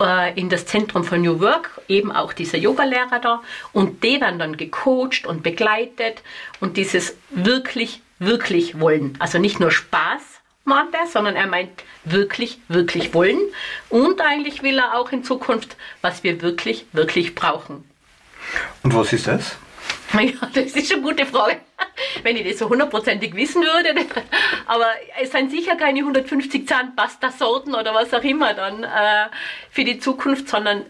äh, 0.00 0.38
in 0.38 0.48
das 0.48 0.66
Zentrum 0.66 1.04
von 1.04 1.22
New 1.22 1.38
Work, 1.40 1.80
eben 1.86 2.10
auch 2.10 2.32
dieser 2.32 2.58
Yogalehrer 2.58 3.20
da. 3.20 3.42
Und 3.72 4.02
die 4.02 4.20
werden 4.20 4.40
dann 4.40 4.56
gecoacht 4.56 5.24
und 5.24 5.44
begleitet. 5.44 6.22
Und 6.58 6.76
dieses 6.76 7.16
wirklich, 7.30 8.02
wirklich 8.18 8.80
wollen. 8.80 9.16
Also 9.20 9.38
nicht 9.38 9.60
nur 9.60 9.70
Spaß, 9.70 10.33
meint 10.64 10.94
er, 10.94 11.06
sondern 11.06 11.36
er 11.36 11.46
meint 11.46 11.84
wirklich, 12.04 12.58
wirklich 12.68 13.14
wollen. 13.14 13.40
Und 13.88 14.20
eigentlich 14.20 14.62
will 14.62 14.78
er 14.78 14.98
auch 14.98 15.12
in 15.12 15.24
Zukunft, 15.24 15.76
was 16.02 16.22
wir 16.24 16.40
wirklich, 16.42 16.86
wirklich 16.92 17.34
brauchen. 17.34 17.84
Und 18.82 18.94
was 18.94 19.12
ist 19.12 19.26
das? 19.26 19.56
Ja, 20.14 20.48
das 20.52 20.76
ist 20.76 20.92
eine 20.92 21.02
gute 21.02 21.26
Frage. 21.26 21.56
Wenn 22.22 22.36
ich 22.36 22.48
das 22.48 22.60
so 22.60 22.68
hundertprozentig 22.68 23.34
wissen 23.34 23.62
würde. 23.62 23.94
Aber 24.66 24.86
es 25.20 25.32
sind 25.32 25.50
sicher 25.50 25.74
keine 25.74 26.00
150 26.00 26.68
Zahnpasta-Sorten 26.68 27.74
oder 27.74 27.92
was 27.94 28.14
auch 28.14 28.22
immer 28.22 28.54
dann 28.54 28.84
äh, 28.84 29.26
für 29.70 29.82
die 29.82 29.98
Zukunft, 29.98 30.48
sondern 30.48 30.86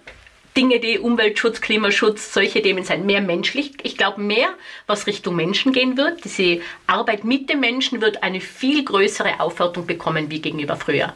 Dinge, 0.56 0.78
die 0.78 1.00
Umweltschutz, 1.00 1.61
Klimaschutz, 1.61 2.32
solche 2.32 2.62
Themen 2.62 2.84
sind 2.84 3.04
mehr 3.04 3.20
menschlich. 3.20 3.73
Ich 3.82 3.96
glaube 3.96 4.20
mehr, 4.20 4.50
was 4.87 5.08
Richtung 5.08 5.34
Menschen 5.34 5.73
gehen 5.73 5.96
wird. 5.96 6.25
Diese 6.25 6.61
Arbeit 6.87 7.25
mit 7.25 7.50
den 7.50 7.58
Menschen 7.58 8.00
wird 8.00 8.23
eine 8.23 8.40
viel 8.40 8.84
größere 8.84 9.40
Aufwertung 9.40 9.84
bekommen 9.84 10.30
wie 10.30 10.40
gegenüber 10.40 10.76
früher. 10.76 11.12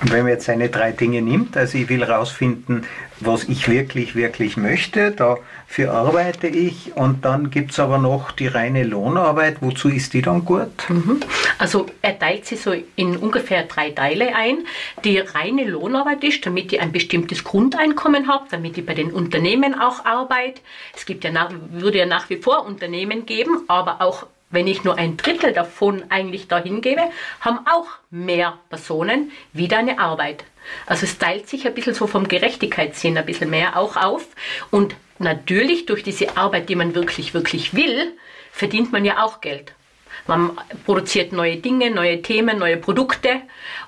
Und 0.00 0.12
wenn 0.12 0.22
man 0.22 0.32
jetzt 0.32 0.46
seine 0.46 0.70
drei 0.70 0.92
Dinge 0.92 1.20
nimmt, 1.20 1.56
also 1.56 1.76
ich 1.76 1.88
will 1.88 2.00
herausfinden, 2.06 2.86
was 3.20 3.44
ich 3.44 3.68
wirklich, 3.68 4.14
wirklich 4.14 4.56
möchte, 4.56 5.10
dafür 5.10 5.92
arbeite 5.92 6.46
ich 6.46 6.96
und 6.96 7.24
dann 7.26 7.50
gibt 7.50 7.72
es 7.72 7.78
aber 7.78 7.98
noch 7.98 8.32
die 8.32 8.46
reine 8.46 8.82
Lohnarbeit, 8.82 9.58
wozu 9.60 9.90
ist 9.90 10.14
die 10.14 10.22
dann 10.22 10.46
gut? 10.46 10.88
Mhm. 10.88 11.20
Also 11.58 11.86
er 12.00 12.18
teilt 12.18 12.46
sie 12.46 12.56
so 12.56 12.74
in 12.96 13.16
ungefähr 13.18 13.64
drei 13.64 13.90
Teile 13.90 14.34
ein. 14.34 14.64
Die 15.04 15.18
reine 15.18 15.64
Lohnarbeit 15.64 16.24
ist, 16.24 16.46
damit 16.46 16.72
ich 16.72 16.80
ein 16.80 16.92
bestimmtes 16.92 17.44
Grundeinkommen 17.44 18.26
habe, 18.26 18.46
damit 18.50 18.78
ich 18.78 18.86
bei 18.86 18.94
den 18.94 19.12
Unternehmen 19.12 19.78
auch 19.78 20.06
arbeite. 20.06 20.62
Es 20.96 21.04
gibt 21.04 21.24
ja 21.24 21.30
nach, 21.30 21.50
würde 21.72 21.98
ja 21.98 22.06
nach 22.06 22.30
wie 22.30 22.38
vor 22.38 22.64
Unternehmen 22.64 23.26
geben, 23.26 23.64
aber 23.68 24.00
auch 24.00 24.26
wenn 24.50 24.66
ich 24.66 24.84
nur 24.84 24.98
ein 24.98 25.16
Drittel 25.16 25.52
davon 25.52 26.04
eigentlich 26.08 26.48
dahin 26.48 26.80
gebe, 26.80 27.02
haben 27.40 27.60
auch 27.66 27.86
mehr 28.10 28.58
Personen 28.68 29.30
wieder 29.52 29.78
eine 29.78 29.98
Arbeit. 29.98 30.44
Also 30.86 31.06
es 31.06 31.18
teilt 31.18 31.48
sich 31.48 31.66
ein 31.66 31.74
bisschen 31.74 31.94
so 31.94 32.06
vom 32.06 32.28
Gerechtigkeitssinn 32.28 33.16
ein 33.16 33.26
bisschen 33.26 33.50
mehr 33.50 33.76
auch 33.76 33.96
auf. 33.96 34.26
Und 34.70 34.94
natürlich 35.18 35.86
durch 35.86 36.02
diese 36.02 36.36
Arbeit, 36.36 36.68
die 36.68 36.76
man 36.76 36.94
wirklich, 36.94 37.34
wirklich 37.34 37.74
will, 37.74 38.12
verdient 38.52 38.92
man 38.92 39.04
ja 39.04 39.22
auch 39.24 39.40
Geld. 39.40 39.72
Man 40.26 40.58
produziert 40.84 41.32
neue 41.32 41.56
Dinge, 41.56 41.90
neue 41.90 42.20
Themen, 42.22 42.58
neue 42.58 42.76
Produkte 42.76 43.40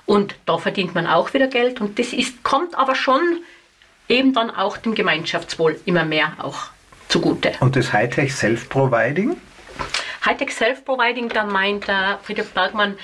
und 0.05 0.35
da 0.45 0.57
verdient 0.57 0.95
man 0.95 1.07
auch 1.07 1.33
wieder 1.33 1.47
Geld. 1.47 1.79
Und 1.79 1.99
das 1.99 2.11
ist, 2.11 2.43
kommt 2.43 2.75
aber 2.75 2.95
schon 2.95 3.21
eben 4.09 4.33
dann 4.33 4.49
auch 4.49 4.77
dem 4.77 4.95
Gemeinschaftswohl 4.95 5.79
immer 5.85 6.05
mehr 6.05 6.33
auch 6.39 6.67
zugute. 7.07 7.51
Und 7.59 7.75
das 7.75 7.93
Hightech 7.93 8.33
Self-Providing? 8.33 9.37
Hightech 10.25 10.51
Self-Providing, 10.51 11.29
da 11.29 11.43
meint 11.43 11.87
der 11.87 12.19
Friedrich 12.23 12.49
Bergmann 12.49 12.97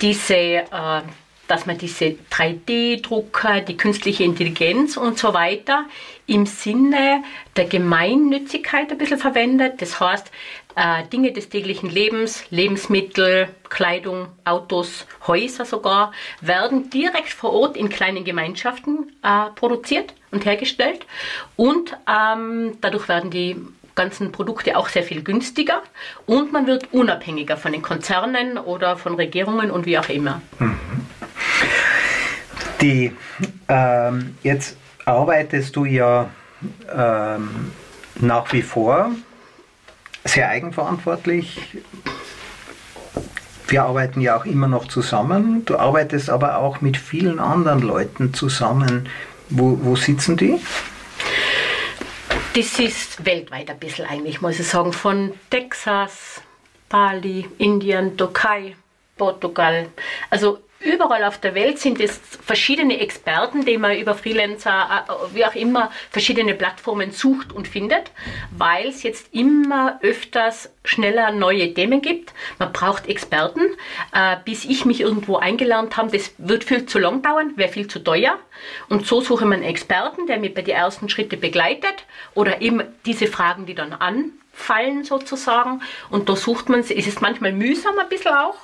diese, 0.00 0.34
äh, 0.34 1.02
dass 1.46 1.66
man 1.66 1.78
diese 1.78 2.16
3D-Drucker, 2.30 3.60
die 3.62 3.76
künstliche 3.76 4.24
Intelligenz 4.24 4.96
und 4.96 5.18
so 5.18 5.32
weiter 5.34 5.86
im 6.26 6.44
Sinne 6.46 7.24
der 7.56 7.64
Gemeinnützigkeit 7.64 8.90
ein 8.92 8.98
bisschen 8.98 9.18
verwendet. 9.18 9.80
Das 9.80 9.98
heißt, 9.98 10.30
äh, 10.76 11.04
Dinge 11.08 11.32
des 11.32 11.48
täglichen 11.48 11.90
Lebens, 11.90 12.44
Lebensmittel, 12.50 13.48
Kleidung, 13.68 14.28
Autos, 14.44 15.06
Häuser 15.26 15.64
sogar, 15.64 16.12
werden 16.40 16.90
direkt 16.90 17.30
vor 17.30 17.52
Ort 17.52 17.76
in 17.76 17.88
kleinen 17.88 18.24
Gemeinschaften 18.24 19.12
äh, 19.22 19.50
produziert 19.54 20.14
und 20.30 20.44
hergestellt. 20.44 21.06
Und 21.56 21.96
ähm, 22.06 22.76
dadurch 22.80 23.08
werden 23.08 23.30
die 23.30 23.56
ganzen 23.98 24.30
Produkte 24.32 24.76
auch 24.76 24.88
sehr 24.88 25.02
viel 25.02 25.22
günstiger 25.22 25.82
und 26.24 26.52
man 26.52 26.66
wird 26.66 26.92
unabhängiger 26.92 27.56
von 27.56 27.72
den 27.72 27.82
Konzernen 27.82 28.56
oder 28.56 28.96
von 28.96 29.16
Regierungen 29.16 29.70
und 29.70 29.86
wie 29.86 29.98
auch 29.98 30.08
immer. 30.08 30.40
Mhm. 30.60 30.78
Die, 32.80 33.12
ähm, 33.68 34.36
jetzt 34.44 34.76
arbeitest 35.04 35.74
du 35.74 35.84
ja 35.84 36.30
ähm, 36.94 37.72
nach 38.20 38.52
wie 38.52 38.62
vor 38.62 39.10
sehr 40.24 40.48
eigenverantwortlich. 40.48 41.76
Wir 43.66 43.82
arbeiten 43.82 44.20
ja 44.20 44.36
auch 44.36 44.44
immer 44.44 44.68
noch 44.68 44.86
zusammen. 44.86 45.64
Du 45.64 45.76
arbeitest 45.76 46.30
aber 46.30 46.58
auch 46.58 46.80
mit 46.80 46.96
vielen 46.96 47.40
anderen 47.40 47.82
Leuten 47.82 48.32
zusammen. 48.32 49.08
Wo, 49.50 49.78
wo 49.82 49.96
sitzen 49.96 50.36
die? 50.36 50.60
Das 52.58 52.76
ist 52.80 53.24
weltweit 53.24 53.70
ein 53.70 53.78
bisschen 53.78 54.04
eigentlich, 54.04 54.40
muss 54.40 54.58
ich 54.58 54.66
sagen. 54.66 54.92
Von 54.92 55.32
Texas, 55.48 56.42
Bali, 56.88 57.48
Indien, 57.58 58.16
Türkei, 58.16 58.74
Portugal. 59.16 59.90
Also 60.28 60.58
Überall 60.80 61.24
auf 61.24 61.38
der 61.38 61.56
Welt 61.56 61.80
sind 61.80 62.00
es 62.00 62.20
verschiedene 62.40 63.00
Experten, 63.00 63.64
die 63.64 63.78
man 63.78 63.98
über 63.98 64.14
Freelancer, 64.14 65.06
äh, 65.08 65.34
wie 65.34 65.44
auch 65.44 65.56
immer, 65.56 65.90
verschiedene 66.10 66.54
Plattformen 66.54 67.10
sucht 67.10 67.52
und 67.52 67.66
findet, 67.66 68.12
weil 68.56 68.86
es 68.86 69.02
jetzt 69.02 69.34
immer 69.34 69.98
öfters 70.02 70.70
schneller 70.84 71.32
neue 71.32 71.74
Themen 71.74 72.00
gibt. 72.00 72.32
Man 72.60 72.72
braucht 72.72 73.08
Experten. 73.08 73.62
Äh, 74.12 74.36
bis 74.44 74.64
ich 74.64 74.84
mich 74.84 75.00
irgendwo 75.00 75.36
eingelernt 75.36 75.96
habe, 75.96 76.16
das 76.16 76.32
wird 76.38 76.62
viel 76.62 76.86
zu 76.86 77.00
lang 77.00 77.22
dauern, 77.22 77.54
wäre 77.56 77.72
viel 77.72 77.88
zu 77.88 77.98
teuer. 77.98 78.38
Und 78.88 79.04
so 79.04 79.20
suche 79.20 79.46
man 79.46 79.64
Experten, 79.64 80.28
der 80.28 80.38
mich 80.38 80.54
bei 80.54 80.62
den 80.62 80.76
ersten 80.76 81.08
Schritten 81.08 81.40
begleitet 81.40 82.04
oder 82.34 82.62
eben 82.62 82.82
diese 83.04 83.26
Fragen, 83.26 83.66
die 83.66 83.74
dann 83.74 83.92
an 83.92 84.32
fallen 84.52 85.04
sozusagen. 85.04 85.82
Und 86.10 86.28
da 86.28 86.36
sucht 86.36 86.68
man, 86.68 86.80
es 86.80 86.90
ist 86.90 87.22
manchmal 87.22 87.52
mühsam 87.52 87.98
ein 87.98 88.08
bisschen 88.08 88.34
auch. 88.34 88.56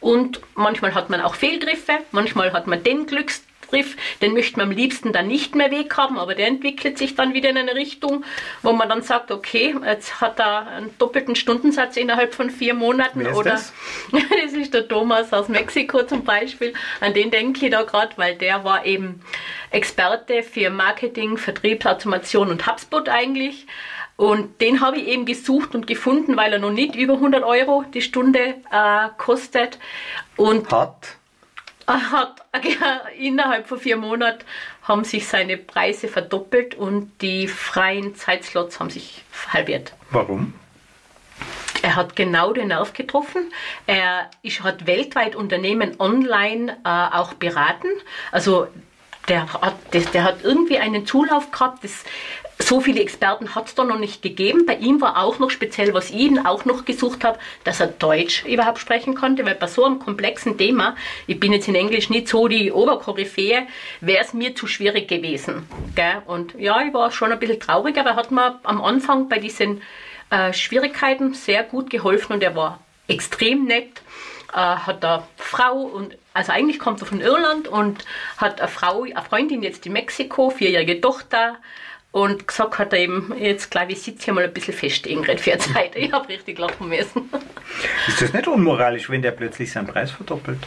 Und 0.00 0.40
manchmal 0.54 0.94
hat 0.94 1.10
man 1.10 1.20
auch 1.20 1.34
Fehlgriffe, 1.34 1.98
manchmal 2.10 2.52
hat 2.52 2.66
man 2.66 2.82
den 2.82 3.06
Glücksgriff, 3.06 3.96
den 4.22 4.32
möchte 4.32 4.56
man 4.56 4.68
am 4.68 4.76
liebsten 4.76 5.12
dann 5.12 5.28
nicht 5.28 5.54
mehr 5.54 5.70
weg 5.70 5.96
haben, 5.96 6.18
aber 6.18 6.34
der 6.34 6.46
entwickelt 6.46 6.96
sich 6.96 7.14
dann 7.14 7.34
wieder 7.34 7.50
in 7.50 7.58
eine 7.58 7.74
Richtung, 7.74 8.24
wo 8.62 8.72
man 8.72 8.88
dann 8.88 9.02
sagt, 9.02 9.30
okay, 9.30 9.74
jetzt 9.86 10.20
hat 10.20 10.40
er 10.40 10.66
einen 10.68 10.96
doppelten 10.98 11.36
Stundensatz 11.36 11.96
innerhalb 11.96 12.34
von 12.34 12.50
vier 12.50 12.74
Monaten. 12.74 13.26
Oder 13.26 13.52
das? 13.52 13.72
das 14.12 14.52
ist 14.54 14.72
der 14.72 14.88
Thomas 14.88 15.32
aus 15.32 15.48
Mexiko 15.48 16.02
zum 16.04 16.24
Beispiel. 16.24 16.72
An 17.00 17.12
den 17.12 17.30
denke 17.30 17.66
ich 17.66 17.70
da 17.70 17.82
gerade, 17.82 18.16
weil 18.16 18.36
der 18.36 18.64
war 18.64 18.86
eben 18.86 19.20
Experte 19.70 20.42
für 20.42 20.70
Marketing, 20.70 21.36
Vertrieb, 21.36 21.84
Automation 21.84 22.48
und 22.48 22.66
HubSpot 22.66 23.08
eigentlich. 23.08 23.66
Und 24.20 24.60
den 24.60 24.82
habe 24.82 24.98
ich 24.98 25.08
eben 25.08 25.24
gesucht 25.24 25.74
und 25.74 25.86
gefunden, 25.86 26.36
weil 26.36 26.52
er 26.52 26.58
noch 26.58 26.72
nicht 26.72 26.94
über 26.94 27.14
100 27.14 27.42
Euro 27.42 27.86
die 27.94 28.02
Stunde 28.02 28.56
äh, 28.70 29.08
kostet. 29.16 29.78
Und 30.36 30.70
hat? 30.70 31.16
hat 31.86 32.42
innerhalb 33.18 33.66
von 33.66 33.80
vier 33.80 33.96
Monaten 33.96 34.44
haben 34.82 35.04
sich 35.04 35.26
seine 35.26 35.56
Preise 35.56 36.06
verdoppelt 36.06 36.74
und 36.74 37.10
die 37.22 37.48
freien 37.48 38.14
Zeitslots 38.14 38.78
haben 38.78 38.90
sich 38.90 39.24
halbiert. 39.54 39.94
Warum? 40.10 40.52
Er 41.80 41.96
hat 41.96 42.14
genau 42.14 42.52
den 42.52 42.68
Nerv 42.68 42.92
getroffen. 42.92 43.50
Er 43.86 44.30
ist, 44.42 44.62
hat 44.62 44.86
weltweit 44.86 45.34
Unternehmen 45.34 45.98
online 45.98 46.76
äh, 46.84 46.88
auch 47.16 47.32
beraten. 47.32 47.88
Also 48.32 48.68
der 49.30 49.52
hat, 49.52 49.76
das, 49.92 50.10
der 50.10 50.24
hat 50.24 50.42
irgendwie 50.42 50.78
einen 50.78 51.06
Zulauf 51.06 51.50
gehabt. 51.50 51.84
Das, 51.84 52.04
so 52.58 52.80
viele 52.80 53.00
Experten 53.00 53.54
hat 53.54 53.68
es 53.68 53.74
da 53.74 53.84
noch 53.84 53.98
nicht 53.98 54.20
gegeben. 54.20 54.66
Bei 54.66 54.74
ihm 54.74 55.00
war 55.00 55.16
auch 55.22 55.38
noch 55.38 55.50
speziell, 55.50 55.94
was 55.94 56.10
ich 56.10 56.16
ihn 56.16 56.44
auch 56.44 56.66
noch 56.66 56.84
gesucht 56.84 57.24
habe, 57.24 57.38
dass 57.64 57.80
er 57.80 57.86
Deutsch 57.86 58.44
überhaupt 58.44 58.78
sprechen 58.78 59.14
konnte, 59.14 59.46
weil 59.46 59.54
bei 59.54 59.66
so 59.66 59.84
einem 59.84 59.98
komplexen 59.98 60.58
Thema, 60.58 60.96
ich 61.26 61.40
bin 61.40 61.52
jetzt 61.52 61.68
in 61.68 61.74
Englisch 61.74 62.10
nicht 62.10 62.28
so 62.28 62.48
die 62.48 62.70
Oberkoryphäe, 62.70 63.66
wäre 64.00 64.22
es 64.22 64.34
mir 64.34 64.54
zu 64.54 64.66
schwierig 64.66 65.08
gewesen. 65.08 65.66
Gell? 65.94 66.22
Und 66.26 66.54
ja, 66.58 66.82
ich 66.82 66.92
war 66.92 67.10
schon 67.12 67.32
ein 67.32 67.38
bisschen 67.38 67.60
traurig, 67.60 67.96
aber 67.96 68.10
er 68.10 68.16
hat 68.16 68.30
mir 68.30 68.60
am 68.64 68.82
Anfang 68.82 69.28
bei 69.28 69.38
diesen 69.38 69.80
äh, 70.30 70.52
Schwierigkeiten 70.52 71.34
sehr 71.34 71.62
gut 71.62 71.88
geholfen 71.88 72.34
und 72.34 72.42
er 72.42 72.54
war 72.56 72.80
extrem 73.08 73.64
nett. 73.64 74.02
Äh, 74.52 74.56
hat 74.56 75.04
eine 75.04 75.22
Frau 75.36 75.76
und 75.82 76.16
also 76.34 76.52
eigentlich 76.52 76.78
kommt 76.78 77.00
er 77.00 77.06
von 77.06 77.20
Irland 77.20 77.68
und 77.68 78.04
hat 78.36 78.60
eine 78.60 78.68
Frau, 78.68 79.02
eine 79.02 79.22
Freundin 79.22 79.62
jetzt 79.62 79.86
in 79.86 79.92
Mexiko, 79.92 80.50
vierjährige 80.50 81.00
Tochter, 81.00 81.56
und 82.12 82.48
gesagt 82.48 82.78
hat 82.78 82.92
er 82.92 82.98
eben, 82.98 83.32
jetzt 83.38 83.70
glaube 83.70 83.92
ich, 83.92 84.02
sitze 84.02 84.24
hier 84.24 84.34
mal 84.34 84.44
ein 84.44 84.52
bisschen 84.52 84.74
fest, 84.74 85.06
Ingrid, 85.06 85.40
für 85.40 85.52
eine 85.52 85.60
Zeit. 85.60 85.94
Ich 85.94 86.10
habe 86.12 86.28
richtig 86.28 86.58
lachen 86.58 86.88
müssen. 86.88 87.30
Ist 88.08 88.20
das 88.20 88.32
nicht 88.32 88.48
unmoralisch, 88.48 89.08
wenn 89.08 89.22
der 89.22 89.30
plötzlich 89.30 89.70
seinen 89.70 89.86
Preis 89.86 90.10
verdoppelt? 90.10 90.58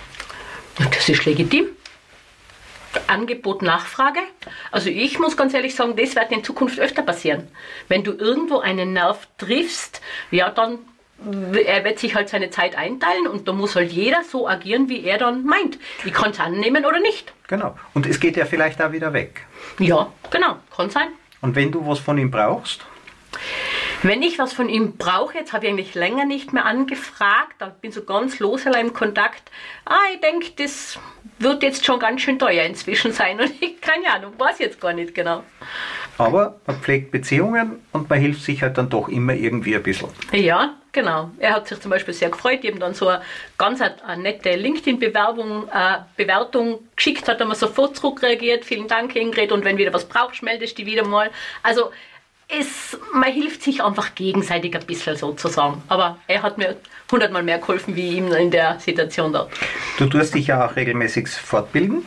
Das 0.77 1.09
ist 1.09 1.25
legitim. 1.25 1.67
Angebot, 3.07 3.61
Nachfrage. 3.61 4.19
Also 4.71 4.89
ich 4.89 5.19
muss 5.19 5.35
ganz 5.35 5.53
ehrlich 5.53 5.75
sagen, 5.75 5.95
das 5.95 6.15
wird 6.15 6.31
in 6.31 6.43
Zukunft 6.43 6.79
öfter 6.79 7.01
passieren. 7.01 7.47
Wenn 7.87 8.03
du 8.03 8.13
irgendwo 8.13 8.59
einen 8.59 8.93
Nerv 8.93 9.27
triffst, 9.37 9.99
ja, 10.31 10.49
dann 10.49 10.79
er 11.65 11.83
wird 11.83 11.99
sich 11.99 12.15
halt 12.15 12.29
seine 12.29 12.49
Zeit 12.49 12.77
einteilen 12.77 13.27
und 13.27 13.47
da 13.47 13.53
muss 13.53 13.75
halt 13.75 13.91
jeder 13.91 14.23
so 14.23 14.47
agieren, 14.47 14.89
wie 14.89 15.03
er 15.03 15.17
dann 15.17 15.45
meint. 15.45 15.77
Ich 16.03 16.13
kann 16.13 16.31
es 16.31 16.39
annehmen 16.39 16.85
oder 16.85 16.99
nicht. 16.99 17.33
Genau. 17.47 17.77
Und 17.93 18.05
es 18.05 18.19
geht 18.19 18.37
ja 18.37 18.45
vielleicht 18.45 18.81
auch 18.81 18.91
wieder 18.91 19.13
weg. 19.13 19.45
Ja, 19.79 20.11
genau. 20.29 20.57
Kann 20.75 20.89
sein. 20.89 21.09
Und 21.41 21.55
wenn 21.55 21.71
du 21.71 21.85
was 21.85 21.99
von 21.99 22.17
ihm 22.17 22.31
brauchst? 22.31 22.85
Wenn 24.01 24.21
ich 24.21 24.37
was 24.37 24.51
von 24.51 24.67
ihm 24.67 24.97
brauche, 24.97 25.37
jetzt 25.37 25.53
habe 25.53 25.65
ich 25.65 25.71
eigentlich 25.71 25.95
länger 25.95 26.25
nicht 26.25 26.51
mehr 26.51 26.65
angefragt, 26.65 27.55
da 27.59 27.67
bin 27.67 27.93
so 27.93 28.03
ganz 28.03 28.39
los 28.39 28.65
im 28.65 28.93
Kontakt. 28.93 29.49
Ah, 29.85 29.95
ich 30.13 30.19
denke, 30.19 30.51
das 30.57 30.99
wird 31.39 31.63
jetzt 31.63 31.85
schon 31.85 31.99
ganz 31.99 32.21
schön 32.21 32.37
teuer 32.37 32.65
inzwischen 32.65 33.13
sein 33.13 33.39
und 33.39 33.53
ich 33.61 33.79
keine 33.79 34.11
Ahnung, 34.11 34.33
weiß 34.37 34.59
jetzt 34.59 34.81
gar 34.81 34.91
nicht 34.91 35.15
genau. 35.15 35.43
Aber 36.17 36.59
man 36.67 36.77
pflegt 36.77 37.11
Beziehungen 37.11 37.79
und 37.91 38.09
man 38.09 38.19
hilft 38.19 38.43
sich 38.43 38.61
halt 38.61 38.77
dann 38.77 38.89
doch 38.89 39.09
immer 39.09 39.33
irgendwie 39.33 39.75
ein 39.75 39.83
bisschen. 39.83 40.09
Ja, 40.31 40.75
genau. 40.91 41.31
Er 41.39 41.53
hat 41.55 41.67
sich 41.67 41.79
zum 41.79 41.89
Beispiel 41.89 42.13
sehr 42.13 42.29
gefreut, 42.29 42.63
eben 42.63 42.79
dann 42.79 42.93
so 42.93 43.07
eine 43.07 43.21
ganz 43.57 43.81
eine 43.81 44.21
nette 44.21 44.55
LinkedIn-Bewerbung, 44.55 45.67
äh, 45.69 45.97
Bewertung 46.15 46.79
geschickt 46.95 47.27
hat, 47.27 47.41
da 47.41 47.45
man 47.45 47.55
sofort 47.55 47.97
zurückreagiert. 47.97 48.63
Vielen 48.63 48.87
Dank, 48.87 49.15
Ingrid. 49.15 49.51
Und 49.51 49.65
wenn 49.65 49.77
wieder 49.77 49.93
was 49.93 50.05
brauchst, 50.05 50.43
meldest 50.43 50.77
du 50.77 50.85
wieder 50.85 51.05
mal. 51.05 51.31
Also 51.63 51.91
es, 52.47 52.97
man 53.13 53.31
hilft 53.31 53.63
sich 53.63 53.83
einfach 53.83 54.13
gegenseitig 54.15 54.75
ein 54.75 54.85
bisschen 54.85 55.15
sozusagen. 55.15 55.81
Aber 55.87 56.17
er 56.27 56.43
hat 56.43 56.57
mir 56.57 56.77
hundertmal 57.11 57.43
mehr 57.43 57.59
geholfen 57.59 57.95
wie 57.95 58.17
ihm 58.17 58.31
in 58.31 58.51
der 58.51 58.79
Situation 58.79 59.33
dort. 59.33 59.51
Du 59.97 60.05
tust 60.05 60.35
dich 60.35 60.47
ja 60.47 60.65
auch 60.65 60.75
regelmäßig 60.75 61.29
fortbilden? 61.29 62.05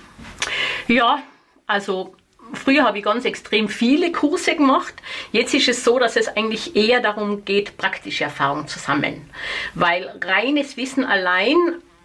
Ja, 0.87 1.21
also 1.67 2.15
Früher 2.55 2.85
habe 2.85 2.99
ich 2.99 3.05
ganz 3.05 3.25
extrem 3.25 3.69
viele 3.69 4.13
Kurse 4.13 4.57
gemacht. 4.57 4.95
Jetzt 5.33 5.55
ist 5.55 5.69
es 5.69 5.85
so, 5.85 5.99
dass 5.99 6.17
es 6.17 6.29
eigentlich 6.29 6.77
eher 6.77 7.01
darum 7.01 7.45
geht, 7.45 7.77
praktische 7.77 8.25
Erfahrung 8.25 8.69
zu 8.69 8.79
sammeln. 8.79 9.29
Weil 9.75 10.13
reines 10.25 10.77
Wissen 10.77 11.05
allein, 11.05 11.57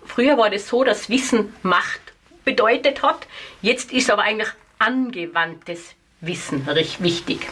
früher 0.06 0.38
war 0.38 0.50
das 0.50 0.68
so, 0.68 0.84
dass 0.84 1.10
Wissen 1.10 1.54
Macht 1.64 2.02
bedeutet 2.44 3.04
hat. 3.04 3.28
Jetzt 3.62 3.94
ist 3.94 4.10
aber 4.10 4.24
eigentlich 4.24 4.50
angewandtes 4.80 5.96
Wissen 6.22 6.68
wichtig. 7.00 7.48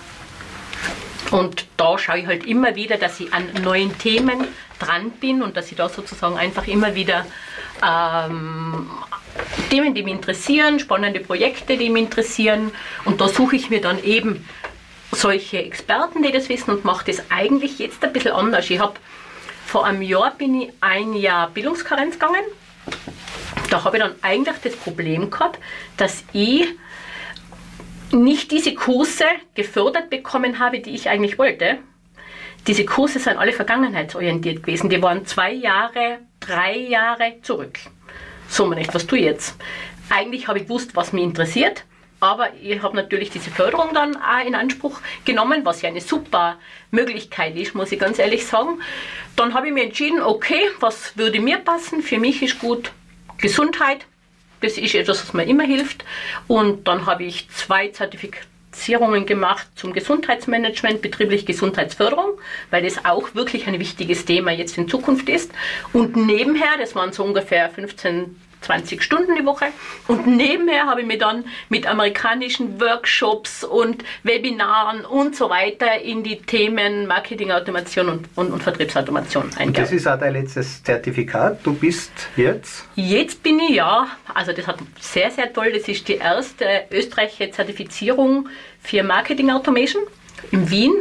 Und 1.31 1.67
da 1.77 1.97
schaue 1.97 2.19
ich 2.19 2.27
halt 2.27 2.45
immer 2.45 2.75
wieder, 2.75 2.97
dass 2.97 3.19
ich 3.19 3.33
an 3.33 3.47
neuen 3.63 3.95
Themen 3.99 4.47
dran 4.79 5.11
bin 5.11 5.43
und 5.43 5.57
dass 5.57 5.71
ich 5.71 5.77
da 5.77 5.89
sozusagen 5.89 6.37
einfach 6.37 6.67
immer 6.67 6.95
wieder 6.95 7.25
ähm, 7.85 8.89
Themen, 9.69 9.93
die 9.93 10.03
mich 10.03 10.13
interessieren, 10.13 10.79
spannende 10.79 11.19
Projekte, 11.19 11.77
die 11.77 11.89
mich 11.89 12.03
interessieren. 12.03 12.71
Und 13.05 13.21
da 13.21 13.27
suche 13.27 13.55
ich 13.55 13.69
mir 13.69 13.81
dann 13.81 14.03
eben 14.03 14.45
solche 15.11 15.59
Experten, 15.59 16.23
die 16.23 16.31
das 16.31 16.49
wissen 16.49 16.71
und 16.71 16.85
mache 16.85 17.05
das 17.05 17.23
eigentlich 17.31 17.79
jetzt 17.79 18.03
ein 18.03 18.13
bisschen 18.13 18.31
anders. 18.31 18.69
Ich 18.69 18.79
habe 18.79 18.93
vor 19.65 19.85
einem 19.85 20.01
Jahr 20.01 20.33
bin 20.35 20.61
ich 20.61 20.73
ein 20.81 21.13
Jahr 21.13 21.49
Bildungskarenz 21.49 22.13
gegangen. 22.13 22.43
Da 23.69 23.83
habe 23.83 23.97
ich 23.97 24.03
dann 24.03 24.15
eigentlich 24.21 24.55
das 24.63 24.75
Problem 24.75 25.29
gehabt, 25.29 25.59
dass 25.97 26.23
ich 26.33 26.67
nicht 28.11 28.51
diese 28.51 28.73
Kurse 28.73 29.25
gefördert 29.53 30.09
bekommen 30.09 30.57
habe, 30.59 30.79
die 30.79 30.95
ich 30.95 31.09
eigentlich 31.09 31.37
wollte. 31.37 31.77
Diese 32.67 32.85
Kurse 32.85 33.19
sind 33.19 33.37
alle 33.37 33.53
vergangenheitsorientiert 33.53 34.63
gewesen. 34.63 34.89
Die 34.89 35.01
waren 35.01 35.25
zwei 35.25 35.51
Jahre, 35.51 36.19
drei 36.39 36.77
Jahre 36.77 37.35
zurück. 37.41 37.79
So, 38.49 38.65
man 38.65 38.79
nicht, 38.79 38.93
was 38.93 39.05
tue 39.05 39.19
ich 39.19 39.25
jetzt? 39.25 39.55
Eigentlich 40.09 40.47
habe 40.47 40.57
ich 40.57 40.65
gewusst, 40.65 40.95
was 40.95 41.13
mich 41.13 41.23
interessiert, 41.23 41.85
aber 42.19 42.49
ich 42.61 42.81
habe 42.81 42.95
natürlich 42.95 43.29
diese 43.29 43.51
Förderung 43.51 43.93
dann 43.93 44.17
auch 44.17 44.45
in 44.45 44.55
Anspruch 44.55 44.99
genommen, 45.23 45.63
was 45.63 45.81
ja 45.81 45.89
eine 45.89 46.01
super 46.01 46.57
Möglichkeit 46.91 47.55
ist, 47.55 47.75
muss 47.75 47.91
ich 47.91 47.99
ganz 47.99 48.17
ehrlich 48.19 48.45
sagen. 48.45 48.81
Dann 49.35 49.53
habe 49.53 49.67
ich 49.67 49.73
mir 49.73 49.83
entschieden, 49.83 50.21
okay, 50.21 50.61
was 50.79 51.15
würde 51.15 51.39
mir 51.39 51.59
passen? 51.59 52.01
Für 52.01 52.17
mich 52.17 52.41
ist 52.41 52.59
gut 52.59 52.91
Gesundheit. 53.37 54.05
Das 54.61 54.77
ist 54.77 54.95
etwas, 54.95 55.23
was 55.23 55.33
mir 55.33 55.45
immer 55.45 55.63
hilft. 55.63 56.03
Und 56.47 56.87
dann 56.87 57.05
habe 57.05 57.23
ich 57.23 57.49
zwei 57.51 57.87
Zertifizierungen 58.79 59.25
gemacht 59.25 59.67
zum 59.75 59.93
Gesundheitsmanagement, 59.93 61.01
betriebliche 61.01 61.45
Gesundheitsförderung, 61.45 62.39
weil 62.71 62.83
das 62.83 63.03
auch 63.05 63.35
wirklich 63.35 63.67
ein 63.67 63.77
wichtiges 63.79 64.25
Thema 64.25 64.51
jetzt 64.51 64.77
in 64.77 64.87
Zukunft 64.87 65.27
ist. 65.29 65.51
Und 65.91 66.15
nebenher, 66.15 66.77
das 66.79 66.95
waren 66.95 67.11
so 67.11 67.23
ungefähr 67.23 67.69
15 67.69 68.35
20 68.61 69.01
Stunden 69.01 69.35
die 69.35 69.45
Woche. 69.45 69.67
Und 70.07 70.27
nebenher 70.27 70.85
habe 70.85 71.01
ich 71.01 71.07
mich 71.07 71.19
dann 71.19 71.45
mit 71.69 71.87
amerikanischen 71.87 72.79
Workshops 72.79 73.63
und 73.63 74.03
Webinaren 74.23 75.05
und 75.05 75.35
so 75.35 75.49
weiter 75.49 76.01
in 76.01 76.23
die 76.23 76.37
Themen 76.41 77.07
Marketingautomation 77.07 78.09
und, 78.09 78.29
und, 78.35 78.51
und 78.51 78.61
Vertriebsautomation 78.61 79.43
eingearbeitet. 79.43 79.67
Und 79.67 79.77
das 79.77 79.91
ist 79.91 80.07
auch 80.07 80.19
dein 80.19 80.33
letztes 80.33 80.83
Zertifikat. 80.83 81.59
Du 81.63 81.73
bist 81.73 82.11
jetzt? 82.35 82.85
Jetzt 82.95 83.41
bin 83.43 83.59
ich 83.59 83.75
ja, 83.75 84.07
also 84.33 84.51
das 84.51 84.67
hat 84.67 84.79
sehr, 84.99 85.31
sehr 85.31 85.51
toll. 85.53 85.71
Das 85.73 85.87
ist 85.87 86.07
die 86.07 86.15
erste 86.15 86.65
österreichische 86.91 87.51
Zertifizierung 87.51 88.49
für 88.81 89.03
Marketing 89.03 89.49
Automation 89.49 90.03
in 90.51 90.69
Wien 90.69 90.93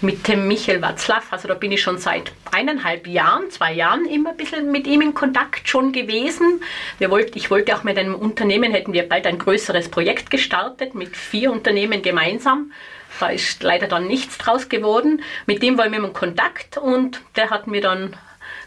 mit 0.00 0.26
dem 0.28 0.48
Michael 0.48 0.82
Watzlaw. 0.82 1.22
Also 1.30 1.48
da 1.48 1.54
bin 1.54 1.72
ich 1.72 1.82
schon 1.82 1.98
seit 1.98 2.32
eineinhalb 2.50 3.06
Jahren, 3.06 3.50
zwei 3.50 3.72
Jahren 3.72 4.06
immer 4.06 4.30
ein 4.30 4.36
bisschen 4.36 4.70
mit 4.72 4.86
ihm 4.86 5.00
in 5.02 5.14
Kontakt 5.14 5.68
schon 5.68 5.92
gewesen. 5.92 6.62
Wir 6.98 7.10
wollt, 7.10 7.36
ich 7.36 7.50
wollte 7.50 7.76
auch 7.76 7.84
mit 7.84 7.98
einem 7.98 8.14
Unternehmen, 8.14 8.72
hätten 8.72 8.92
wir 8.92 9.08
bald 9.08 9.26
ein 9.26 9.38
größeres 9.38 9.90
Projekt 9.90 10.30
gestartet, 10.30 10.94
mit 10.94 11.16
vier 11.16 11.52
Unternehmen 11.52 12.02
gemeinsam. 12.02 12.72
Da 13.18 13.28
ist 13.28 13.62
leider 13.62 13.86
dann 13.86 14.06
nichts 14.06 14.38
draus 14.38 14.68
geworden. 14.68 15.22
Mit 15.46 15.62
dem 15.62 15.76
war 15.76 15.86
ich 15.86 15.92
immer 15.92 16.08
in 16.08 16.14
Kontakt 16.14 16.78
und 16.78 17.20
der 17.36 17.50
hat 17.50 17.66
mir 17.66 17.82
dann 17.82 18.16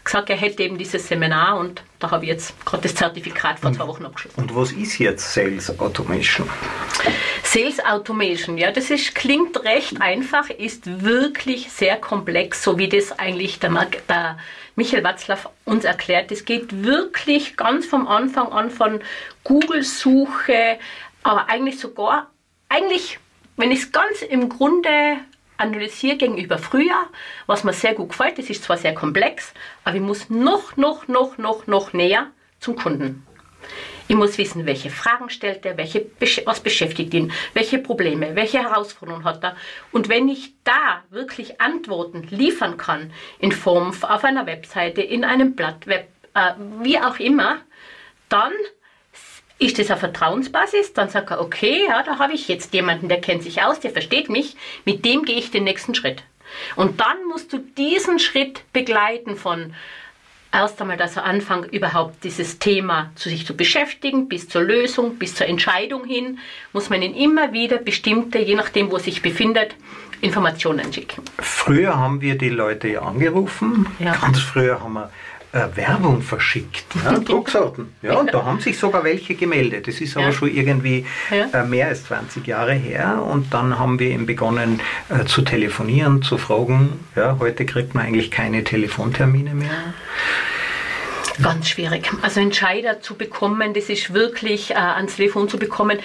gesagt, 0.04 0.30
er 0.30 0.36
hätte 0.36 0.62
eben 0.62 0.76
dieses 0.76 1.08
Seminar 1.08 1.58
und 1.58 1.82
da 1.98 2.10
habe 2.10 2.24
ich 2.24 2.30
jetzt 2.30 2.64
gerade 2.66 2.82
das 2.82 2.94
Zertifikat 2.94 3.58
vor 3.58 3.72
zwei 3.72 3.86
Wochen 3.86 4.04
abgeschlossen. 4.04 4.40
Und 4.40 4.54
was 4.54 4.72
ist 4.72 4.98
jetzt 4.98 5.32
Sales 5.32 5.78
Automation? 5.80 6.48
Sales 7.42 7.82
Automation, 7.84 8.58
ja, 8.58 8.70
das 8.70 8.90
ist, 8.90 9.14
klingt 9.14 9.64
recht 9.64 10.00
einfach, 10.00 10.50
ist 10.50 11.02
wirklich 11.02 11.70
sehr 11.70 11.96
komplex, 11.96 12.62
so 12.62 12.78
wie 12.78 12.88
das 12.88 13.18
eigentlich 13.18 13.58
der, 13.60 13.70
der 14.08 14.38
Michael 14.76 15.04
Watzlaw 15.04 15.38
uns 15.64 15.84
erklärt. 15.84 16.30
Es 16.32 16.44
geht 16.44 16.84
wirklich 16.84 17.56
ganz 17.56 17.86
vom 17.86 18.06
Anfang 18.06 18.52
an 18.52 18.70
von 18.70 19.00
Google-Suche, 19.44 20.78
aber 21.22 21.48
eigentlich 21.48 21.78
sogar, 21.78 22.30
eigentlich, 22.68 23.18
wenn 23.56 23.70
ich 23.70 23.80
es 23.80 23.92
ganz 23.92 24.22
im 24.22 24.48
Grunde 24.48 25.18
analysiere 25.56 26.16
gegenüber 26.16 26.58
früher, 26.58 27.08
was 27.46 27.64
mir 27.64 27.72
sehr 27.72 27.94
gut 27.94 28.10
gefällt. 28.10 28.38
Das 28.38 28.50
ist 28.50 28.64
zwar 28.64 28.76
sehr 28.76 28.94
komplex, 28.94 29.52
aber 29.84 29.96
ich 29.96 30.02
muss 30.02 30.30
noch, 30.30 30.76
noch, 30.76 31.08
noch, 31.08 31.38
noch, 31.38 31.66
noch 31.66 31.92
näher 31.92 32.30
zum 32.60 32.76
Kunden. 32.76 33.26
Ich 34.06 34.16
muss 34.16 34.36
wissen, 34.36 34.66
welche 34.66 34.90
Fragen 34.90 35.30
stellt 35.30 35.64
er, 35.64 35.78
welche, 35.78 36.06
was 36.44 36.60
beschäftigt 36.60 37.14
ihn, 37.14 37.32
welche 37.54 37.78
Probleme, 37.78 38.36
welche 38.36 38.58
Herausforderungen 38.58 39.24
hat 39.24 39.42
er. 39.42 39.56
Und 39.92 40.10
wenn 40.10 40.28
ich 40.28 40.52
da 40.62 41.02
wirklich 41.08 41.60
Antworten 41.60 42.26
liefern 42.28 42.76
kann, 42.76 43.12
in 43.38 43.52
Form 43.52 43.94
auf 44.02 44.24
einer 44.24 44.46
Webseite, 44.46 45.00
in 45.00 45.24
einem 45.24 45.56
Blatt, 45.56 45.86
Web, 45.86 46.08
äh, 46.34 46.52
wie 46.82 46.98
auch 46.98 47.18
immer, 47.18 47.60
dann 48.28 48.52
ist 49.58 49.78
das 49.78 49.90
eine 49.90 50.00
Vertrauensbasis? 50.00 50.92
Dann 50.92 51.08
sagt 51.08 51.30
er, 51.30 51.40
okay, 51.40 51.84
ja, 51.88 52.02
da 52.02 52.18
habe 52.18 52.32
ich 52.32 52.48
jetzt 52.48 52.74
jemanden, 52.74 53.08
der 53.08 53.20
kennt 53.20 53.42
sich 53.42 53.62
aus, 53.62 53.80
der 53.80 53.90
versteht 53.90 54.28
mich, 54.28 54.56
mit 54.84 55.04
dem 55.04 55.24
gehe 55.24 55.36
ich 55.36 55.50
den 55.50 55.64
nächsten 55.64 55.94
Schritt. 55.94 56.22
Und 56.76 57.00
dann 57.00 57.26
musst 57.28 57.52
du 57.52 57.58
diesen 57.58 58.18
Schritt 58.18 58.62
begleiten 58.72 59.36
von 59.36 59.74
erst 60.52 60.80
einmal, 60.80 60.96
dass 60.96 61.16
er 61.16 61.24
anfängt, 61.24 61.72
überhaupt 61.72 62.22
dieses 62.22 62.58
Thema 62.58 63.10
zu 63.16 63.28
sich 63.28 63.44
zu 63.44 63.56
beschäftigen, 63.56 64.28
bis 64.28 64.48
zur 64.48 64.62
Lösung, 64.62 65.16
bis 65.16 65.34
zur 65.34 65.48
Entscheidung 65.48 66.04
hin, 66.04 66.38
muss 66.72 66.90
man 66.90 67.02
ihn 67.02 67.14
immer 67.14 67.52
wieder 67.52 67.78
bestimmte, 67.78 68.38
je 68.38 68.54
nachdem, 68.54 68.90
wo 68.90 68.96
er 68.96 69.00
sich 69.00 69.20
befindet, 69.20 69.74
Informationen 70.20 70.92
schicken. 70.92 71.22
Früher 71.38 71.98
haben 71.98 72.20
wir 72.20 72.38
die 72.38 72.48
Leute 72.48 72.88
ja 72.88 73.02
angerufen, 73.02 73.86
ja. 73.98 74.14
ganz 74.14 74.38
früher 74.38 74.80
haben 74.80 74.94
wir 74.94 75.10
äh, 75.54 75.76
Werbung 75.76 76.20
verschickt, 76.20 76.84
ja, 77.04 77.12
Drucksorten. 77.18 77.94
Ja, 78.02 78.16
und 78.16 78.34
da 78.34 78.44
haben 78.44 78.58
sich 78.58 78.76
sogar 78.76 79.04
welche 79.04 79.36
gemeldet. 79.36 79.86
Das 79.86 80.00
ist 80.00 80.16
aber 80.16 80.26
ja. 80.26 80.32
schon 80.32 80.52
irgendwie 80.52 81.06
äh, 81.30 81.62
mehr 81.62 81.88
als 81.88 82.04
20 82.06 82.44
Jahre 82.46 82.72
her. 82.72 83.22
Und 83.22 83.54
dann 83.54 83.78
haben 83.78 84.00
wir 84.00 84.10
eben 84.10 84.26
begonnen 84.26 84.80
äh, 85.08 85.24
zu 85.26 85.42
telefonieren, 85.42 86.22
zu 86.22 86.38
fragen. 86.38 86.98
Ja, 87.14 87.36
heute 87.38 87.64
kriegt 87.66 87.94
man 87.94 88.04
eigentlich 88.04 88.32
keine 88.32 88.64
Telefontermine 88.64 89.54
mehr. 89.54 89.94
Ganz 91.40 91.68
schwierig. 91.68 92.10
Also 92.22 92.40
Entscheider 92.40 93.00
zu 93.00 93.14
bekommen, 93.14 93.74
das 93.74 93.88
ist 93.88 94.12
wirklich 94.12 94.72
äh, 94.72 94.74
ans 94.74 95.16
Telefon 95.16 95.48
zu 95.48 95.56
bekommen. 95.56 95.98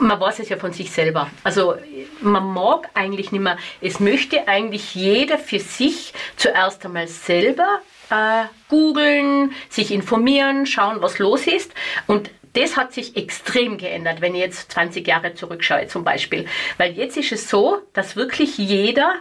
Man 0.00 0.18
weiß 0.18 0.38
es 0.38 0.48
ja 0.48 0.56
von 0.56 0.72
sich 0.72 0.90
selber. 0.90 1.28
Also 1.44 1.74
man 2.22 2.54
mag 2.54 2.88
eigentlich 2.94 3.32
nicht 3.32 3.42
mehr. 3.42 3.58
Es 3.82 4.00
möchte 4.00 4.48
eigentlich 4.48 4.94
jeder 4.94 5.38
für 5.38 5.58
sich 5.58 6.14
zuerst 6.36 6.84
einmal 6.86 7.08
selber 7.08 7.80
äh, 8.10 8.44
googeln, 8.68 9.52
sich 9.68 9.90
informieren, 9.90 10.66
schauen, 10.66 11.00
was 11.00 11.18
los 11.18 11.46
ist. 11.46 11.72
Und 12.06 12.30
das 12.54 12.76
hat 12.76 12.92
sich 12.92 13.16
extrem 13.16 13.78
geändert, 13.78 14.20
wenn 14.20 14.34
ich 14.34 14.40
jetzt 14.40 14.72
20 14.72 15.06
Jahre 15.06 15.34
zurückschaue 15.34 15.86
zum 15.88 16.04
Beispiel. 16.04 16.46
Weil 16.76 16.92
jetzt 16.92 17.16
ist 17.16 17.32
es 17.32 17.48
so, 17.48 17.82
dass 17.92 18.16
wirklich 18.16 18.58
jeder, 18.58 19.14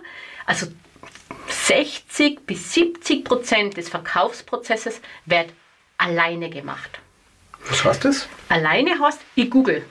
also 0.45 0.67
60 1.49 2.45
bis 2.45 2.73
70 2.73 3.25
Prozent 3.25 3.77
des 3.77 3.89
Verkaufsprozesses 3.89 5.01
wird 5.25 5.49
alleine 5.97 6.49
gemacht. 6.49 6.99
Was 7.69 7.83
heißt 7.83 8.05
das? 8.05 8.29
Alleine 8.49 8.99
heißt, 8.99 9.19
ich 9.35 9.49
google. 9.49 9.83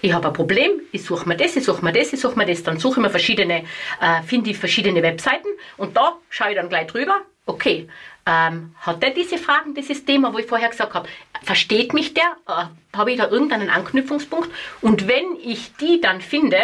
Ich 0.00 0.12
habe 0.12 0.28
ein 0.28 0.32
Problem, 0.32 0.80
ich 0.92 1.04
suche 1.04 1.28
mir 1.28 1.36
das, 1.36 1.56
ich 1.56 1.64
suche 1.64 1.84
mir 1.84 1.92
das, 1.92 2.12
ich 2.12 2.20
suche 2.20 2.38
mir 2.38 2.46
das, 2.46 2.62
dann 2.62 2.78
suche 2.78 3.00
ich 3.00 3.02
mir 3.02 3.10
verschiedene, 3.10 3.64
äh, 4.00 4.22
finde 4.24 4.50
ich 4.50 4.58
verschiedene 4.58 5.02
Webseiten 5.02 5.48
und 5.76 5.96
da 5.96 6.16
schaue 6.30 6.50
ich 6.50 6.56
dann 6.56 6.68
gleich 6.68 6.86
drüber, 6.86 7.22
okay, 7.46 7.88
ähm, 8.28 8.74
hat 8.80 9.02
er 9.02 9.10
diese 9.10 9.38
Fragen, 9.38 9.74
dieses 9.74 10.04
Thema, 10.04 10.34
wo 10.34 10.38
ich 10.38 10.46
vorher 10.46 10.68
gesagt 10.68 10.92
habe, 10.92 11.08
versteht 11.42 11.94
mich 11.94 12.12
der? 12.12 12.36
Äh, 12.46 12.66
habe 12.94 13.12
ich 13.12 13.18
da 13.18 13.28
irgendeinen 13.28 13.70
Anknüpfungspunkt? 13.70 14.50
Und 14.82 15.08
wenn 15.08 15.36
ich 15.42 15.74
die 15.76 16.00
dann 16.02 16.20
finde, 16.20 16.58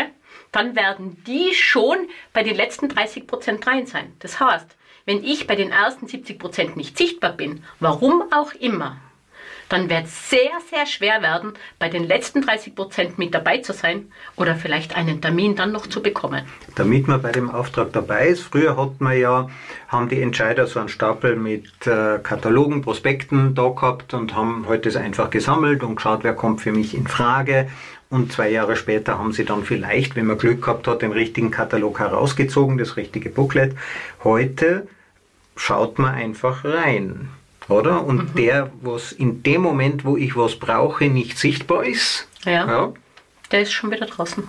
dann 0.53 0.77
werden 0.77 1.23
die 1.27 1.55
schon 1.55 1.97
bei 2.35 2.43
den 2.43 2.55
letzten 2.55 2.91
30 2.91 3.27
Prozent 3.27 3.67
rein 3.67 3.87
sein. 3.87 4.15
Das 4.19 4.39
heißt, 4.39 4.77
wenn 5.07 5.25
ich 5.25 5.47
bei 5.47 5.57
den 5.57 5.73
ersten 5.73 6.07
70 6.07 6.39
Prozent 6.39 6.77
nicht 6.77 6.99
sichtbar 6.99 7.33
bin, 7.33 7.65
warum 7.81 8.31
auch 8.31 8.53
immer, 8.53 8.99
dann 9.75 9.91
wird 9.91 10.05
es 10.05 10.31
sehr, 10.31 10.53
sehr 10.71 10.87
schwer 10.87 11.21
werden, 11.21 11.55
bei 11.81 11.89
den 11.89 12.05
letzten 12.05 12.43
30 12.43 12.77
Prozent 12.77 13.19
mit 13.19 13.35
dabei 13.35 13.59
zu 13.59 13.73
sein 13.73 14.07
oder 14.37 14.55
vielleicht 14.55 14.95
einen 14.97 15.21
Termin 15.21 15.57
dann 15.57 15.73
noch 15.73 15.89
zu 15.89 16.01
bekommen. 16.01 16.45
Damit 16.77 17.09
man 17.09 17.21
bei 17.21 17.33
dem 17.33 17.51
Auftrag 17.51 17.93
dabei 17.93 18.29
ist. 18.29 18.43
Früher 18.43 18.77
hat 18.77 19.01
man 19.01 19.19
ja, 19.19 19.49
haben 19.89 20.09
die 20.09 20.23
Entscheider 20.23 20.69
so 20.69 20.79
einen 20.79 20.89
Stapel 20.89 21.35
mit 21.35 21.89
äh, 21.89 22.21
Katalogen, 22.23 22.83
Prospekten 22.83 23.57
da 23.57 23.69
gehabt 23.69 24.15
und 24.15 24.37
haben 24.37 24.67
heute 24.69 24.91
halt 24.91 25.05
einfach 25.05 25.31
gesammelt 25.31 25.83
und 25.83 25.97
geschaut, 25.97 26.23
wer 26.23 26.35
kommt 26.35 26.61
für 26.61 26.71
mich 26.71 26.95
in 26.95 27.09
Frage. 27.09 27.69
Und 28.11 28.31
zwei 28.31 28.51
Jahre 28.51 28.77
später 28.77 29.19
haben 29.19 29.33
sie 29.33 29.45
dann 29.45 29.65
vielleicht, 29.65 30.15
wenn 30.15 30.27
man 30.27 30.39
Glück 30.39 30.63
gehabt 30.63 30.87
hat, 30.87 31.03
den 31.03 31.11
richtigen 31.11 31.51
Katalog 31.51 31.99
herausgezogen, 31.99 32.79
das 32.79 32.97
richtige 32.97 33.29
Booklet. 33.29 33.75
Heute 34.23 34.87
schaut 35.57 35.99
man 35.99 36.15
einfach 36.15 36.65
rein 36.65 37.31
oder? 37.69 38.05
Und 38.05 38.35
mhm. 38.35 38.37
der, 38.37 38.71
was 38.81 39.13
in 39.13 39.43
dem 39.43 39.63
Moment, 39.63 40.05
wo 40.05 40.17
ich 40.17 40.37
was 40.37 40.57
brauche, 40.57 41.07
nicht 41.07 41.39
sichtbar 41.39 41.85
ist, 41.85 42.29
ja. 42.45 42.67
ja. 42.67 42.93
der 43.51 43.63
ist 43.63 43.73
schon 43.73 43.91
wieder 43.91 44.07
draußen. 44.07 44.47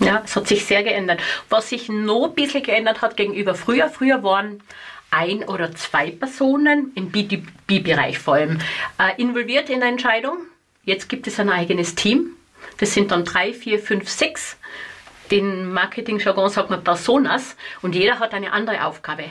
Ja, 0.00 0.22
es 0.24 0.34
hat 0.34 0.48
sich 0.48 0.64
sehr 0.64 0.82
geändert. 0.82 1.20
Was 1.48 1.68
sich 1.68 1.88
noch 1.88 2.28
ein 2.28 2.34
bisschen 2.34 2.62
geändert 2.62 3.02
hat 3.02 3.16
gegenüber 3.16 3.54
früher, 3.54 3.88
früher 3.88 4.22
waren 4.22 4.60
ein 5.10 5.44
oder 5.44 5.74
zwei 5.74 6.10
Personen 6.10 6.90
im 6.94 7.12
B2B-Bereich 7.12 8.18
vor 8.18 8.34
allem 8.34 8.58
äh, 8.98 9.20
involviert 9.20 9.68
in 9.68 9.76
eine 9.76 9.92
Entscheidung. 9.92 10.38
Jetzt 10.84 11.08
gibt 11.08 11.26
es 11.26 11.38
ein 11.38 11.50
eigenes 11.50 11.94
Team. 11.94 12.30
Das 12.78 12.94
sind 12.94 13.10
dann 13.10 13.24
drei, 13.24 13.52
vier, 13.52 13.78
fünf, 13.78 14.08
sechs 14.08 14.56
den 15.32 15.72
Marketing-Jargon 15.72 16.50
sagt 16.50 16.68
man 16.68 16.84
Personas 16.84 17.56
und 17.80 17.94
jeder 17.94 18.20
hat 18.20 18.34
eine 18.34 18.52
andere 18.52 18.84
Aufgabe. 18.84 19.24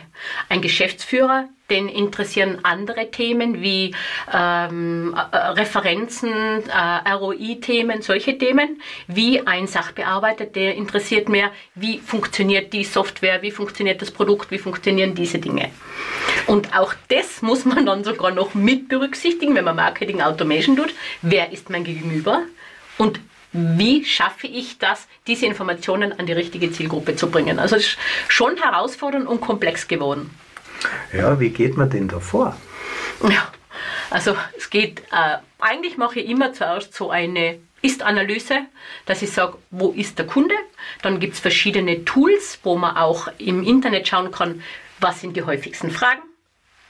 Ein 0.49 0.61
Geschäftsführer, 0.61 1.47
den 1.69 1.87
interessieren 1.87 2.59
andere 2.63 3.11
Themen 3.11 3.61
wie 3.61 3.93
ähm, 4.33 5.15
äh, 5.15 5.37
Referenzen, 5.37 6.63
äh, 6.67 7.09
ROI-Themen, 7.09 8.01
solche 8.01 8.35
Themen, 8.37 8.81
wie 9.07 9.45
ein 9.45 9.67
Sachbearbeiter, 9.67 10.45
der 10.45 10.73
interessiert 10.75 11.29
mehr, 11.29 11.51
wie 11.75 11.99
funktioniert 11.99 12.73
die 12.73 12.83
Software, 12.83 13.43
wie 13.43 13.51
funktioniert 13.51 14.01
das 14.01 14.09
Produkt, 14.09 14.49
wie 14.49 14.57
funktionieren 14.57 15.13
diese 15.13 15.37
Dinge. 15.37 15.69
Und 16.47 16.75
auch 16.75 16.95
das 17.09 17.43
muss 17.43 17.63
man 17.63 17.85
dann 17.85 18.03
sogar 18.03 18.31
noch 18.31 18.55
mit 18.55 18.89
berücksichtigen, 18.89 19.53
wenn 19.53 19.65
man 19.65 19.75
Marketing 19.75 20.19
Automation 20.21 20.75
tut. 20.75 20.93
Wer 21.21 21.51
ist 21.51 21.69
mein 21.69 21.83
Gegenüber? 21.83 22.41
Und 22.97 23.19
wie 23.53 24.05
schaffe 24.05 24.47
ich 24.47 24.77
das, 24.77 25.07
diese 25.27 25.45
Informationen 25.45 26.17
an 26.17 26.25
die 26.25 26.33
richtige 26.33 26.71
Zielgruppe 26.71 27.15
zu 27.15 27.29
bringen? 27.29 27.59
Also 27.59 27.75
es 27.75 27.87
ist 27.87 27.97
schon 28.27 28.57
herausfordernd 28.57 29.27
und 29.27 29.41
komplex 29.41 29.87
geworden. 29.87 30.29
Ja, 31.13 31.39
wie 31.39 31.49
geht 31.49 31.77
man 31.77 31.89
denn 31.89 32.07
da 32.07 32.19
vor? 32.19 32.55
Ja, 33.23 33.47
also 34.09 34.35
es 34.57 34.69
geht, 34.69 35.01
äh, 35.11 35.37
eigentlich 35.59 35.97
mache 35.97 36.19
ich 36.19 36.29
immer 36.29 36.53
zuerst 36.53 36.93
so 36.93 37.11
eine 37.11 37.59
Ist-Analyse, 37.81 38.61
dass 39.05 39.21
ich 39.21 39.31
sage, 39.31 39.57
wo 39.69 39.91
ist 39.91 40.17
der 40.17 40.27
Kunde? 40.27 40.55
Dann 41.01 41.19
gibt 41.19 41.33
es 41.33 41.39
verschiedene 41.39 42.05
Tools, 42.05 42.59
wo 42.63 42.77
man 42.77 42.97
auch 42.97 43.27
im 43.37 43.63
Internet 43.63 44.07
schauen 44.07 44.31
kann, 44.31 44.63
was 44.99 45.21
sind 45.21 45.35
die 45.35 45.43
häufigsten 45.43 45.91
Fragen 45.91 46.21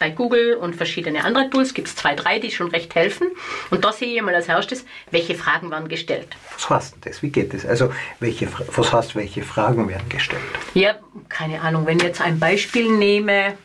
bei 0.02 0.10
Google 0.10 0.56
und 0.56 0.76
verschiedene 0.76 1.24
andere 1.24 1.48
Tools 1.52 1.76
gibt 1.76 1.88
es 1.88 1.96
zwei, 1.96 2.16
drei, 2.16 2.40
die 2.40 2.50
schon 2.50 2.72
recht 2.72 2.96
helfen. 2.96 3.28
Und 3.70 3.86
da 3.86 3.94
sehe 3.94 4.16
ich 4.16 4.22
mal 4.24 4.34
als 4.34 4.48
erstes, 4.48 4.84
welche 5.12 5.36
Fragen 5.36 5.70
werden 5.70 5.90
gestellt. 5.90 6.30
Was 6.56 6.72
heißt 6.72 6.96
denn 6.96 7.02
das? 7.02 7.22
Wie 7.22 7.30
geht 7.30 7.54
das? 7.54 7.68
Also, 7.68 7.94
welche, 8.20 8.48
was 8.76 8.92
heißt, 8.92 9.16
welche 9.16 9.44
Fragen 9.44 9.88
werden 9.88 10.10
gestellt? 10.10 10.42
Ja, 10.74 10.96
keine 11.30 11.62
Ahnung. 11.62 11.86
Wenn 11.86 11.98
ich 11.98 12.04
jetzt 12.04 12.20
ein 12.20 12.40
Beispiel 12.40 12.90
nehme, 12.90 13.56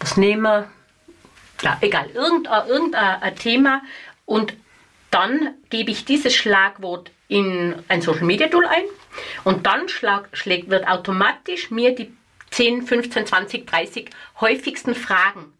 was 0.00 0.16
nehme, 0.16 0.70
ja, 1.60 1.76
egal, 1.82 2.08
irgendein, 2.14 2.66
irgendein 2.66 3.36
Thema 3.36 3.82
und 4.24 4.54
dann 5.10 5.56
gebe 5.68 5.90
ich 5.90 6.06
dieses 6.06 6.34
Schlagwort 6.34 7.10
in 7.28 7.74
ein 7.88 8.00
Social 8.00 8.24
Media 8.24 8.48
Tool 8.48 8.64
ein 8.64 8.84
und 9.44 9.66
dann 9.66 9.90
schlag, 9.90 10.30
schlägt, 10.32 10.70
wird 10.70 10.88
automatisch 10.88 11.70
mir 11.70 11.94
die 11.94 12.10
10, 12.54 12.86
15, 12.86 13.26
20, 13.26 13.66
30 13.66 14.10
häufigsten 14.40 14.94
Fragen 14.94 15.52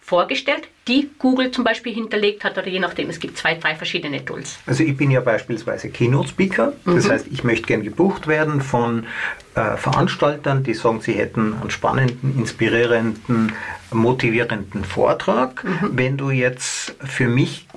vorgestellt, 0.00 0.66
die 0.88 1.10
Google 1.18 1.50
zum 1.50 1.62
Beispiel 1.62 1.94
hinterlegt 1.94 2.42
hat 2.42 2.56
oder 2.56 2.66
je 2.66 2.80
nachdem. 2.80 3.10
Es 3.10 3.20
gibt 3.20 3.36
zwei, 3.36 3.54
drei 3.54 3.76
verschiedene 3.76 4.24
Tools. 4.24 4.58
Also 4.66 4.82
ich 4.82 4.96
bin 4.96 5.10
ja 5.10 5.20
beispielsweise 5.20 5.90
Keynote-Speaker. 5.90 6.72
Das 6.86 7.06
mhm. 7.06 7.10
heißt, 7.10 7.26
ich 7.30 7.44
möchte 7.44 7.66
gern 7.66 7.82
gebucht 7.82 8.26
werden 8.26 8.62
von 8.62 9.06
äh, 9.54 9.76
Veranstaltern, 9.76 10.64
die 10.64 10.74
sagen, 10.74 11.00
sie 11.00 11.12
hätten 11.12 11.54
einen 11.60 11.70
spannenden, 11.70 12.36
inspirierenden, 12.38 13.52
motivierenden 13.92 14.84
Vortrag. 14.84 15.62
Mhm. 15.62 15.90
Wenn 15.92 16.16
du 16.16 16.30
jetzt 16.30 16.96
für 17.04 17.28
mich 17.28 17.68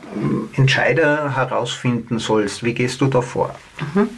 Entscheider 0.56 1.36
herausfinden 1.36 2.17
sollst, 2.17 2.63
wie 2.63 2.73
gehst 2.73 3.02
du 3.02 3.08
da 3.08 3.21
vor? 3.21 3.54
Mhm. 3.93 4.10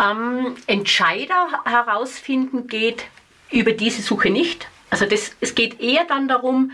Ähm, 0.00 0.56
Entscheider 0.66 1.48
herausfinden 1.64 2.66
geht 2.66 3.06
über 3.50 3.72
diese 3.72 4.02
Suche 4.02 4.30
nicht. 4.30 4.68
Also 4.90 5.06
das, 5.06 5.32
es 5.40 5.54
geht 5.54 5.80
eher 5.80 6.04
dann 6.04 6.28
darum, 6.28 6.72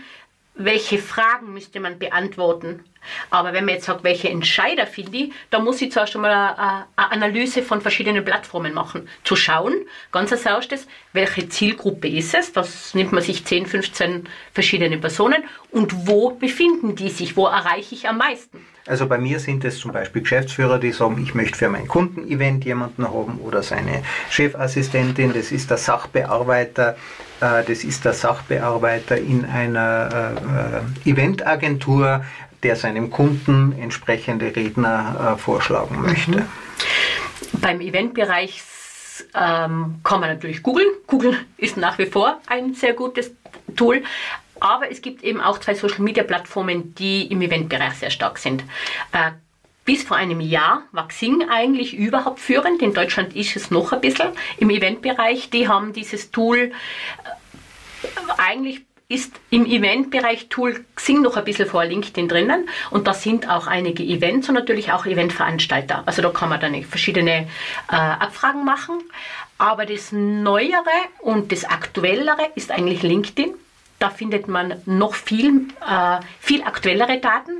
welche 0.55 0.97
Fragen 0.97 1.53
müsste 1.53 1.79
man 1.79 1.99
beantworten. 1.99 2.83
Aber 3.29 3.53
wenn 3.53 3.65
man 3.65 3.75
jetzt 3.75 3.85
sagt, 3.85 4.03
welche 4.03 4.29
Entscheider 4.29 4.87
finde 4.87 5.17
ich, 5.17 5.31
da 5.49 5.59
muss 5.59 5.81
ich 5.81 5.91
zuerst 5.91 6.15
einmal 6.15 6.31
eine, 6.31 6.85
eine 6.95 7.11
Analyse 7.11 7.61
von 7.61 7.81
verschiedenen 7.81 8.23
Plattformen 8.25 8.73
machen. 8.73 9.07
Zu 9.23 9.35
schauen, 9.35 9.73
ganz 10.11 10.31
als 10.31 10.45
erstes, 10.45 10.87
welche 11.13 11.49
Zielgruppe 11.49 12.07
ist 12.07 12.33
es? 12.33 12.53
Das 12.53 12.93
nimmt 12.93 13.11
man 13.11 13.23
sich 13.23 13.45
10, 13.45 13.65
15 13.65 14.27
verschiedene 14.53 14.97
Personen 14.97 15.43
und 15.71 16.07
wo 16.07 16.31
befinden 16.31 16.95
die 16.95 17.09
sich? 17.09 17.35
Wo 17.35 17.47
erreiche 17.47 17.95
ich 17.95 18.07
am 18.07 18.17
meisten? 18.17 18.65
Also 18.85 19.07
bei 19.07 19.17
mir 19.17 19.39
sind 19.39 19.63
es 19.63 19.79
zum 19.79 19.93
Beispiel 19.93 20.23
Geschäftsführer, 20.23 20.77
die 20.77 20.91
sagen, 20.91 21.21
ich 21.23 21.33
möchte 21.33 21.57
für 21.57 21.69
mein 21.69 21.87
Kundenevent 21.87 22.65
jemanden 22.65 23.07
haben 23.07 23.39
oder 23.39 23.63
seine 23.63 24.03
Chefassistentin, 24.29 25.33
das 25.33 25.53
ist 25.53 25.69
der 25.69 25.77
Sachbearbeiter, 25.77 26.97
äh, 27.39 27.63
das 27.63 27.85
ist 27.85 28.03
der 28.03 28.11
Sachbearbeiter 28.11 29.17
in 29.17 29.45
einer 29.45 30.35
äh, 31.05 31.07
äh, 31.07 31.11
Eventagentur, 31.11 32.25
der 32.63 32.75
seinem 32.75 33.09
Kunden 33.09 33.73
entsprechende 33.79 34.55
Redner 34.55 35.37
vorschlagen 35.37 36.01
möchte. 36.01 36.31
Mhm. 36.31 36.47
Beim 37.61 37.81
Eventbereich 37.81 38.63
ähm, 39.33 39.99
kann 40.03 40.19
man 40.19 40.29
natürlich 40.29 40.63
googeln. 40.63 40.87
Google 41.07 41.37
ist 41.57 41.77
nach 41.77 41.97
wie 41.97 42.05
vor 42.05 42.39
ein 42.47 42.73
sehr 42.73 42.93
gutes 42.93 43.31
Tool. 43.75 44.03
Aber 44.59 44.89
es 44.89 45.01
gibt 45.01 45.23
eben 45.23 45.41
auch 45.41 45.59
zwei 45.59 45.75
Social-Media-Plattformen, 45.75 46.95
die 46.95 47.27
im 47.27 47.41
Eventbereich 47.41 47.95
sehr 47.95 48.11
stark 48.11 48.37
sind. 48.37 48.63
Äh, 49.11 49.31
bis 49.85 50.03
vor 50.03 50.15
einem 50.15 50.39
Jahr 50.39 50.83
war 50.93 51.09
Xing 51.09 51.49
eigentlich 51.49 51.93
überhaupt 51.93 52.39
führend. 52.39 52.81
In 52.81 52.93
Deutschland 52.93 53.35
ist 53.35 53.57
es 53.57 53.69
noch 53.69 53.91
ein 53.91 53.99
bisschen 53.99 54.29
im 54.57 54.69
Eventbereich. 54.69 55.49
Die 55.49 55.67
haben 55.67 55.91
dieses 55.91 56.31
Tool 56.31 56.57
äh, 56.57 56.71
eigentlich 58.37 58.85
ist 59.13 59.33
im 59.51 59.65
Eventbereich 59.67 60.49
Tool 60.49 60.83
Xing 60.95 61.21
noch 61.21 61.37
ein 61.37 61.43
bisschen 61.45 61.69
vor 61.69 61.85
LinkedIn 61.85 62.27
drinnen 62.27 62.67
und 62.89 63.05
da 63.05 63.13
sind 63.13 63.47
auch 63.47 63.67
einige 63.67 64.01
Events 64.03 64.49
und 64.49 64.55
natürlich 64.55 64.91
auch 64.91 65.05
Eventveranstalter. 65.05 66.01
Also 66.07 66.23
da 66.23 66.29
kann 66.31 66.49
man 66.49 66.59
dann 66.59 66.83
verschiedene 66.83 67.47
äh, 67.91 67.95
Abfragen 67.95 68.65
machen. 68.65 68.99
Aber 69.59 69.85
das 69.85 70.11
Neuere 70.11 70.97
und 71.19 71.51
das 71.51 71.63
Aktuellere 71.63 72.49
ist 72.55 72.71
eigentlich 72.71 73.03
LinkedIn. 73.03 73.53
Da 73.99 74.09
findet 74.09 74.47
man 74.47 74.81
noch 74.85 75.13
viel, 75.13 75.67
äh, 75.87 76.19
viel 76.39 76.63
aktuellere 76.63 77.19
Daten 77.19 77.51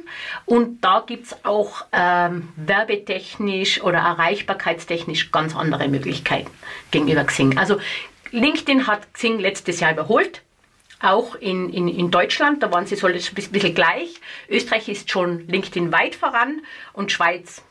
und 0.45 0.81
da 0.83 1.03
gibt 1.05 1.27
es 1.27 1.45
auch 1.45 1.85
ähm, 1.93 2.49
werbetechnisch 2.55 3.81
oder 3.81 3.99
erreichbarkeitstechnisch 3.99 5.31
ganz 5.31 5.55
andere 5.55 5.87
Möglichkeiten 5.87 6.49
gegenüber 6.89 7.23
Xing. 7.25 7.57
Also 7.59 7.79
LinkedIn 8.31 8.87
hat 8.87 9.13
Xing 9.13 9.39
letztes 9.39 9.79
Jahr 9.79 9.93
überholt 9.93 10.41
auch 11.03 11.35
in, 11.35 11.69
in, 11.69 11.87
in 11.87 12.11
Deutschland, 12.11 12.63
da 12.63 12.71
waren 12.71 12.85
sie 12.85 12.95
so 12.95 13.07
ein 13.07 13.13
bisschen 13.13 13.75
gleich. 13.75 14.21
Österreich 14.49 14.89
ist 14.89 15.11
schon 15.11 15.47
LinkedIn 15.47 15.91
weit 15.91 16.15
voran 16.15 16.61
und 16.93 17.11
Schweiz 17.11 17.63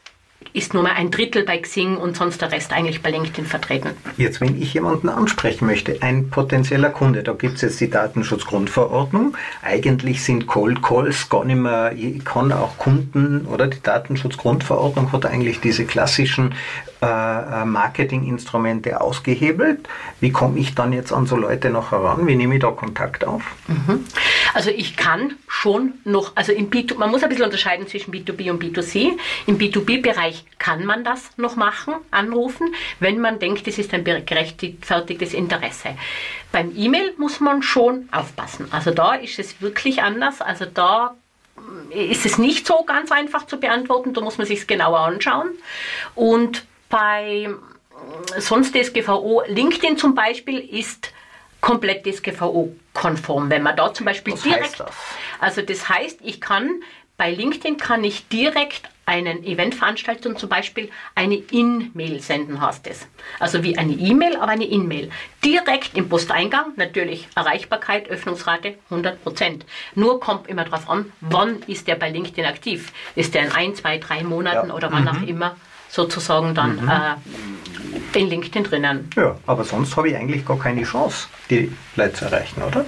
ist 0.52 0.74
nur 0.74 0.82
mal 0.82 0.92
ein 0.92 1.10
Drittel 1.10 1.44
bei 1.44 1.58
Xing 1.58 1.96
und 1.96 2.16
sonst 2.16 2.40
der 2.40 2.52
Rest 2.52 2.72
eigentlich 2.72 3.02
bei 3.02 3.10
LinkedIn 3.10 3.46
vertreten. 3.46 3.90
Jetzt, 4.16 4.40
wenn 4.40 4.60
ich 4.60 4.74
jemanden 4.74 5.08
ansprechen 5.08 5.66
möchte, 5.66 6.02
ein 6.02 6.30
potenzieller 6.30 6.90
Kunde, 6.90 7.22
da 7.22 7.32
gibt 7.32 7.56
es 7.56 7.62
jetzt 7.62 7.80
die 7.80 7.90
Datenschutzgrundverordnung. 7.90 9.36
Eigentlich 9.62 10.22
sind 10.22 10.46
Cold 10.46 10.82
Calls 10.82 11.28
gar 11.28 11.44
nicht 11.44 11.56
mehr, 11.56 11.92
ich 11.96 12.24
kann 12.24 12.52
auch 12.52 12.78
Kunden 12.78 13.46
oder 13.46 13.66
die 13.66 13.82
Datenschutzgrundverordnung 13.82 15.12
hat 15.12 15.26
eigentlich 15.26 15.60
diese 15.60 15.84
klassischen 15.84 16.54
äh, 17.02 17.06
äh, 17.06 17.64
Marketinginstrumente 17.64 19.00
ausgehebelt. 19.00 19.88
Wie 20.20 20.30
komme 20.30 20.60
ich 20.60 20.76
dann 20.76 20.92
jetzt 20.92 21.12
an 21.12 21.26
so 21.26 21.34
Leute 21.34 21.68
noch 21.70 21.90
heran? 21.90 22.28
Wie 22.28 22.36
nehme 22.36 22.54
ich 22.54 22.60
da 22.60 22.70
Kontakt 22.70 23.26
auf? 23.26 23.42
Mhm. 23.66 24.04
Also 24.54 24.70
ich 24.70 24.96
kann 24.96 25.34
schon 25.48 25.94
noch, 26.04 26.36
also 26.36 26.52
im 26.52 26.70
B2, 26.70 26.96
man 26.98 27.10
muss 27.10 27.24
ein 27.24 27.28
bisschen 27.28 27.44
unterscheiden 27.44 27.88
zwischen 27.88 28.12
B2B 28.12 28.52
und 28.52 28.62
B2C. 28.62 29.14
Im 29.46 29.58
B2B-Bereich 29.58 30.31
kann 30.58 30.84
man 30.84 31.04
das 31.04 31.36
noch 31.36 31.56
machen, 31.56 31.94
anrufen, 32.10 32.74
wenn 33.00 33.20
man 33.20 33.38
denkt, 33.38 33.66
es 33.68 33.78
ist 33.78 33.92
ein 33.94 34.04
gerechtfertigtes 34.04 35.34
Interesse. 35.34 35.96
Beim 36.50 36.72
E-Mail 36.76 37.14
muss 37.18 37.40
man 37.40 37.62
schon 37.62 38.08
aufpassen. 38.12 38.68
Also 38.70 38.90
da 38.90 39.14
ist 39.14 39.38
es 39.38 39.60
wirklich 39.60 40.02
anders. 40.02 40.40
Also 40.40 40.66
da 40.66 41.14
ist 41.90 42.26
es 42.26 42.38
nicht 42.38 42.66
so 42.66 42.84
ganz 42.84 43.12
einfach 43.12 43.46
zu 43.46 43.58
beantworten, 43.58 44.14
da 44.14 44.20
muss 44.20 44.38
man 44.38 44.46
sich 44.46 44.60
es 44.60 44.66
genauer 44.66 45.00
anschauen. 45.00 45.50
Und 46.14 46.64
bei 46.88 47.48
sonst 48.38 48.74
DSGVO, 48.74 49.42
LinkedIn 49.46 49.96
zum 49.96 50.14
Beispiel 50.14 50.58
ist 50.58 51.12
komplett 51.60 52.04
DSGVO-konform. 52.06 53.48
Wenn 53.48 53.62
man 53.62 53.76
da 53.76 53.94
zum 53.94 54.06
Beispiel 54.06 54.34
Was 54.34 54.42
direkt, 54.42 54.80
das? 54.80 54.90
also 55.40 55.62
das 55.62 55.88
heißt, 55.88 56.18
ich 56.22 56.40
kann 56.40 56.82
bei 57.16 57.30
LinkedIn 57.30 57.76
kann 57.76 58.02
ich 58.04 58.26
direkt 58.28 58.88
einen 59.04 59.44
Eventveranstaltung 59.44 60.36
zum 60.36 60.48
Beispiel 60.48 60.90
eine 61.14 61.34
In-Mail 61.34 62.20
senden, 62.20 62.60
heißt 62.60 62.86
es. 62.86 63.06
Also 63.40 63.62
wie 63.62 63.76
eine 63.76 63.92
E-Mail, 63.92 64.36
aber 64.36 64.52
eine 64.52 64.64
In-Mail. 64.64 65.10
Direkt 65.44 65.96
im 65.96 66.08
Posteingang, 66.08 66.72
natürlich 66.76 67.28
Erreichbarkeit, 67.34 68.08
Öffnungsrate 68.08 68.76
100%. 68.90 69.60
Nur 69.94 70.20
kommt 70.20 70.48
immer 70.48 70.64
darauf 70.64 70.88
an, 70.88 71.12
wann 71.20 71.62
ist 71.66 71.88
der 71.88 71.96
bei 71.96 72.10
LinkedIn 72.10 72.44
aktiv. 72.44 72.92
Ist 73.16 73.34
der 73.34 73.46
in 73.46 73.52
ein, 73.52 73.74
zwei, 73.74 73.98
drei 73.98 74.22
Monaten 74.22 74.68
ja. 74.68 74.74
oder 74.74 74.92
wann 74.92 75.02
mhm. 75.02 75.08
auch 75.08 75.22
immer 75.22 75.56
sozusagen 75.88 76.54
dann 76.54 76.82
mhm. 76.82 76.88
äh, 76.88 78.18
in 78.18 78.28
LinkedIn 78.28 78.64
drinnen. 78.64 79.10
Ja, 79.16 79.36
aber 79.46 79.64
sonst 79.64 79.96
habe 79.96 80.08
ich 80.08 80.16
eigentlich 80.16 80.46
gar 80.46 80.58
keine 80.58 80.84
Chance, 80.84 81.26
die 81.50 81.70
Leute 81.96 82.14
zu 82.14 82.24
erreichen, 82.26 82.62
oder? 82.62 82.86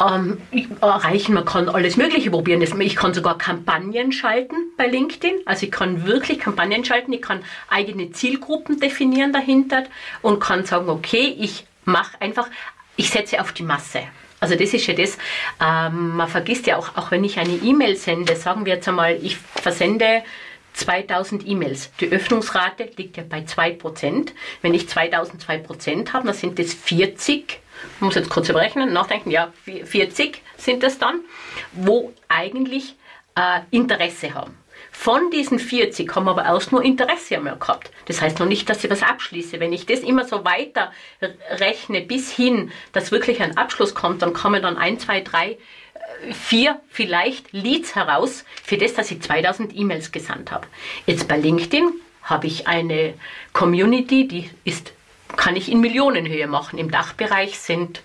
Ähm, 0.00 0.38
erreichen. 0.80 1.34
Man 1.34 1.44
kann 1.44 1.68
alles 1.68 1.96
Mögliche 1.96 2.30
probieren. 2.30 2.62
Ich 2.62 2.96
kann 2.96 3.14
sogar 3.14 3.38
Kampagnen 3.38 4.12
schalten 4.12 4.56
bei 4.76 4.86
LinkedIn. 4.86 5.40
Also 5.44 5.66
ich 5.66 5.72
kann 5.72 6.06
wirklich 6.06 6.38
Kampagnen 6.38 6.84
schalten. 6.84 7.12
Ich 7.12 7.22
kann 7.22 7.44
eigene 7.68 8.10
Zielgruppen 8.12 8.80
definieren 8.80 9.32
dahinter 9.32 9.84
und 10.22 10.40
kann 10.40 10.64
sagen, 10.64 10.88
okay, 10.88 11.36
ich 11.38 11.66
mache 11.84 12.20
einfach, 12.20 12.48
ich 12.96 13.10
setze 13.10 13.40
auf 13.40 13.52
die 13.52 13.62
Masse. 13.62 14.02
Also 14.40 14.56
das 14.56 14.74
ist 14.74 14.86
ja 14.86 14.94
das, 14.94 15.16
ähm, 15.64 16.16
man 16.16 16.28
vergisst 16.28 16.66
ja 16.66 16.76
auch, 16.76 16.96
auch 16.96 17.10
wenn 17.10 17.24
ich 17.24 17.38
eine 17.38 17.54
E-Mail 17.54 17.96
sende, 17.96 18.36
sagen 18.36 18.66
wir 18.66 18.74
jetzt 18.74 18.88
einmal, 18.88 19.18
ich 19.22 19.38
versende 19.38 20.22
2000 20.74 21.46
E-Mails. 21.46 21.90
Die 22.00 22.10
Öffnungsrate 22.10 22.90
liegt 22.96 23.16
ja 23.16 23.22
bei 23.26 23.40
2%. 23.40 24.32
Wenn 24.60 24.74
ich 24.74 24.82
2002% 24.84 26.12
habe, 26.12 26.26
dann 26.26 26.34
sind 26.34 26.58
das 26.58 26.74
40 26.74 27.60
ich 27.96 28.00
muss 28.00 28.14
jetzt 28.14 28.30
kurz 28.30 28.48
überrechnen, 28.48 28.92
nachdenken, 28.92 29.30
ja, 29.30 29.52
40 29.64 30.42
sind 30.56 30.82
das 30.82 30.98
dann, 30.98 31.20
wo 31.72 32.12
eigentlich 32.28 32.96
äh, 33.36 33.60
Interesse 33.70 34.34
haben. 34.34 34.56
Von 34.90 35.30
diesen 35.30 35.58
40 35.58 36.14
haben 36.14 36.28
aber 36.28 36.44
erst 36.44 36.72
nur 36.72 36.82
Interesse 36.82 37.36
einmal 37.36 37.58
gehabt. 37.58 37.90
Das 38.06 38.20
heißt 38.22 38.38
noch 38.38 38.46
nicht, 38.46 38.68
dass 38.70 38.84
ich 38.84 38.90
was 38.90 39.02
abschließe. 39.02 39.58
Wenn 39.60 39.72
ich 39.72 39.86
das 39.86 40.00
immer 40.00 40.24
so 40.24 40.44
weiter 40.44 40.92
rechne 41.50 42.00
bis 42.00 42.32
hin, 42.32 42.70
dass 42.92 43.10
wirklich 43.10 43.42
ein 43.42 43.56
Abschluss 43.56 43.94
kommt, 43.94 44.22
dann 44.22 44.32
kommen 44.32 44.62
dann 44.62 44.76
1, 44.76 45.04
2, 45.04 45.20
3, 45.20 45.58
4 46.32 46.80
vielleicht 46.88 47.52
Leads 47.52 47.94
heraus 47.94 48.44
für 48.62 48.78
das, 48.78 48.94
dass 48.94 49.10
ich 49.10 49.20
2000 49.20 49.76
E-Mails 49.76 50.12
gesandt 50.12 50.52
habe. 50.52 50.66
Jetzt 51.06 51.28
bei 51.28 51.36
LinkedIn 51.36 51.92
habe 52.22 52.46
ich 52.46 52.66
eine 52.66 53.14
Community, 53.52 54.26
die 54.26 54.50
ist 54.64 54.92
kann 55.36 55.56
ich 55.56 55.70
in 55.70 55.80
Millionenhöhe 55.80 56.46
machen. 56.46 56.78
Im 56.78 56.90
Dachbereich 56.90 57.58
sind, 57.58 58.02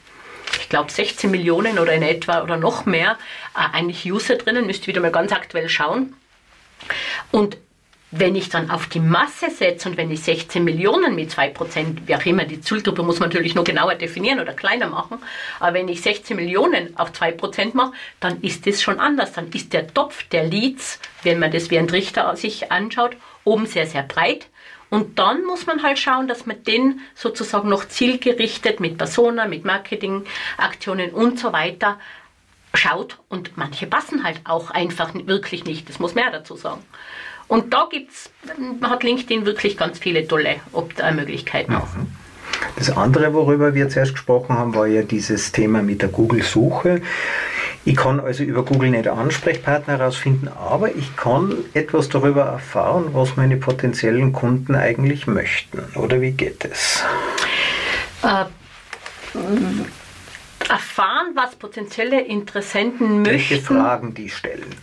ich 0.59 0.69
glaube, 0.69 0.91
16 0.91 1.29
Millionen 1.29 1.79
oder 1.79 1.93
in 1.93 2.03
etwa 2.03 2.41
oder 2.41 2.57
noch 2.57 2.85
mehr 2.85 3.17
äh, 3.55 3.75
eigentlich 3.75 4.11
User 4.11 4.35
drinnen. 4.35 4.65
Müsst 4.65 4.83
ihr 4.83 4.87
wieder 4.87 5.01
mal 5.01 5.11
ganz 5.11 5.31
aktuell 5.31 5.69
schauen. 5.69 6.15
Und 7.31 7.57
wenn 8.11 8.35
ich 8.35 8.49
dann 8.49 8.71
auf 8.71 8.87
die 8.87 8.99
Masse 8.99 9.51
setze 9.51 9.87
und 9.87 9.97
wenn 9.97 10.09
ich 10.09 10.21
16 10.21 10.63
Millionen 10.63 11.13
mit 11.13 11.29
2%, 11.29 12.07
wie 12.07 12.15
auch 12.15 12.25
immer, 12.25 12.45
die 12.45 12.59
Zielgruppe 12.59 13.03
muss 13.03 13.19
man 13.19 13.29
natürlich 13.29 13.53
noch 13.53 13.63
genauer 13.63 13.95
definieren 13.95 14.39
oder 14.39 14.53
kleiner 14.53 14.87
machen, 14.87 15.19
aber 15.59 15.75
wenn 15.75 15.87
ich 15.87 16.01
16 16.01 16.35
Millionen 16.35 16.97
auf 16.97 17.11
2% 17.11 17.75
mache, 17.75 17.93
dann 18.19 18.41
ist 18.41 18.65
das 18.65 18.81
schon 18.81 18.99
anders. 18.99 19.33
Dann 19.33 19.51
ist 19.51 19.73
der 19.73 19.93
Topf 19.93 20.23
der 20.29 20.45
Leads, 20.45 20.99
wenn 21.21 21.37
man 21.37 21.51
das 21.51 21.69
wie 21.69 21.77
ein 21.77 21.89
Richter 21.89 22.35
sich 22.35 22.71
anschaut, 22.71 23.15
oben 23.43 23.67
sehr, 23.67 23.85
sehr 23.85 24.03
breit 24.03 24.47
und 24.89 25.19
dann 25.19 25.45
muss 25.45 25.67
man 25.67 25.83
halt 25.83 25.99
schauen, 25.99 26.27
dass 26.27 26.45
man 26.45 26.63
den 26.63 27.01
sozusagen 27.15 27.69
noch 27.69 27.87
zielgerichtet 27.87 28.79
mit 28.79 28.97
Persona, 28.97 29.47
mit 29.47 29.65
Marketingaktionen 29.65 31.11
und 31.11 31.39
so 31.39 31.53
weiter 31.53 31.99
schaut. 32.73 33.19
Und 33.29 33.55
manche 33.55 33.87
passen 33.87 34.23
halt 34.23 34.41
auch 34.45 34.71
einfach 34.71 35.13
wirklich 35.13 35.65
nicht. 35.65 35.89
Das 35.89 35.99
muss 35.99 36.15
ja 36.15 36.31
dazu 36.31 36.55
sagen. 36.55 36.81
Und 37.47 37.73
da 37.73 37.87
gibt's, 37.89 38.31
hat 38.81 39.03
LinkedIn 39.03 39.45
wirklich 39.45 39.77
ganz 39.77 39.99
viele 39.99 40.27
tolle 40.27 40.59
Möglichkeiten 41.13 41.75
auch. 41.75 41.93
Mhm. 41.95 42.07
Das 42.75 42.95
andere, 42.95 43.33
worüber 43.33 43.73
wir 43.73 43.89
zuerst 43.89 44.13
gesprochen 44.13 44.57
haben, 44.57 44.75
war 44.75 44.87
ja 44.87 45.01
dieses 45.03 45.51
Thema 45.51 45.81
mit 45.81 46.01
der 46.01 46.09
Google-Suche. 46.09 47.01
Ich 47.85 47.95
kann 47.95 48.19
also 48.19 48.43
über 48.43 48.63
Google 48.63 48.89
nicht 48.89 49.07
Ansprechpartner 49.07 49.97
herausfinden, 49.97 50.49
aber 50.49 50.93
ich 50.95 51.15
kann 51.15 51.55
etwas 51.73 52.09
darüber 52.09 52.43
erfahren, 52.43 53.09
was 53.13 53.37
meine 53.37 53.57
potenziellen 53.57 54.33
Kunden 54.33 54.75
eigentlich 54.75 55.27
möchten. 55.27 55.79
Oder 55.95 56.21
wie 56.21 56.31
geht 56.31 56.65
es? 56.65 57.03
Äh, 58.21 58.45
erfahren, 60.69 61.31
was 61.33 61.55
potenzielle 61.55 62.21
Interessenten 62.21 63.21
möchten. 63.21 63.31
Welche 63.31 63.61
Fragen 63.61 64.13
die 64.13 64.29
stellen? 64.29 64.75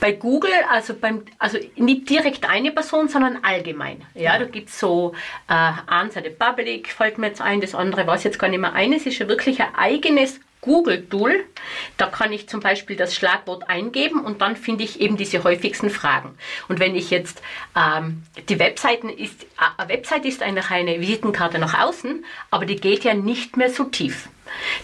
Bei 0.00 0.12
Google, 0.12 0.50
also, 0.70 0.94
beim, 0.94 1.22
also 1.38 1.58
nicht 1.76 2.08
direkt 2.08 2.48
eine 2.48 2.72
Person, 2.72 3.08
sondern 3.08 3.38
allgemein. 3.42 4.02
Ja, 4.14 4.38
da 4.38 4.44
gibt 4.46 4.70
es 4.70 4.80
so 4.80 5.14
äh, 5.48 5.72
Answer 5.86 6.22
the 6.22 6.30
Public, 6.30 6.88
fällt 6.88 7.18
mir 7.18 7.28
jetzt 7.28 7.40
ein, 7.40 7.60
das 7.60 7.74
andere 7.74 8.06
weiß 8.06 8.24
jetzt 8.24 8.38
gar 8.38 8.48
nicht 8.48 8.60
mehr. 8.60 8.72
Eines 8.72 9.06
ist 9.06 9.18
ja 9.18 9.28
wirklich 9.28 9.60
ein 9.60 9.74
eigenes 9.76 10.40
Google-Tool. 10.60 11.44
Da 11.96 12.06
kann 12.06 12.32
ich 12.32 12.48
zum 12.48 12.60
Beispiel 12.60 12.96
das 12.96 13.14
Schlagwort 13.14 13.68
eingeben 13.68 14.20
und 14.24 14.40
dann 14.40 14.56
finde 14.56 14.84
ich 14.84 15.00
eben 15.00 15.16
diese 15.16 15.44
häufigsten 15.44 15.90
Fragen. 15.90 16.36
Und 16.68 16.80
wenn 16.80 16.94
ich 16.94 17.10
jetzt 17.10 17.42
ähm, 17.76 18.22
die 18.48 18.58
Webseiten 18.58 19.08
ist, 19.08 19.46
eine 19.76 19.88
Website 19.88 20.24
ist 20.24 20.42
eigentlich 20.42 20.70
eine 20.70 21.00
Visitenkarte 21.00 21.58
nach 21.58 21.78
außen, 21.78 22.24
aber 22.50 22.66
die 22.66 22.76
geht 22.76 23.04
ja 23.04 23.14
nicht 23.14 23.56
mehr 23.56 23.70
so 23.70 23.84
tief. 23.84 24.28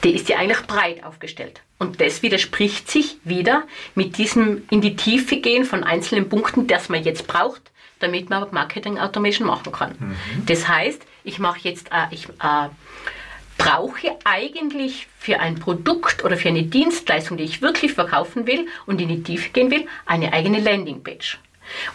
Die 0.05 0.15
ist 0.15 0.29
ja 0.29 0.39
eigentlich 0.39 0.67
breit 0.67 1.05
aufgestellt. 1.05 1.61
Und 1.79 2.01
das 2.01 2.23
widerspricht 2.23 2.91
sich 2.91 3.19
wieder 3.25 3.65
mit 3.95 4.17
diesem 4.17 4.63
in 4.71 4.81
die 4.81 4.97
Tiefe 4.97 5.37
gehen 5.37 5.65
von 5.65 5.85
einzelnen 5.85 6.29
Punkten, 6.29 6.67
das 6.67 6.89
man 6.89 7.03
jetzt 7.03 7.27
braucht, 7.27 7.63
damit 7.99 8.31
man 8.31 8.47
Marketing 8.51 8.99
Automation 8.99 9.47
machen 9.47 9.73
kann. 9.73 9.95
Mhm. 9.99 10.17
Das 10.47 10.69
heißt, 10.69 11.03
ich 11.25 11.39
mache 11.39 11.59
jetzt, 11.63 11.89
äh, 11.91 12.07
ich 12.13 12.29
äh, 12.29 12.69
brauche 13.59 14.17
eigentlich 14.25 15.09
für 15.19 15.41
ein 15.41 15.57
Produkt 15.57 16.25
oder 16.25 16.37
für 16.37 16.49
eine 16.49 16.65
Dienstleistung, 16.65 17.37
die 17.37 17.45
ich 17.45 17.63
wirklich 17.63 17.93
verkaufen 17.93 18.47
will 18.47 18.67
und 18.87 19.01
in 19.01 19.09
die 19.09 19.23
Tiefe 19.23 19.51
gehen 19.51 19.71
will, 19.71 19.87
eine 20.05 20.33
eigene 20.33 20.61
Landingpage. 20.61 21.39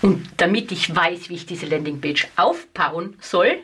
Und 0.02 0.28
damit 0.38 0.71
ich 0.71 0.93
weiß, 0.93 1.30
wie 1.30 1.36
ich 1.36 1.45
diese 1.45 1.65
Landingpage 1.65 2.28
aufbauen 2.36 3.17
soll, 3.21 3.60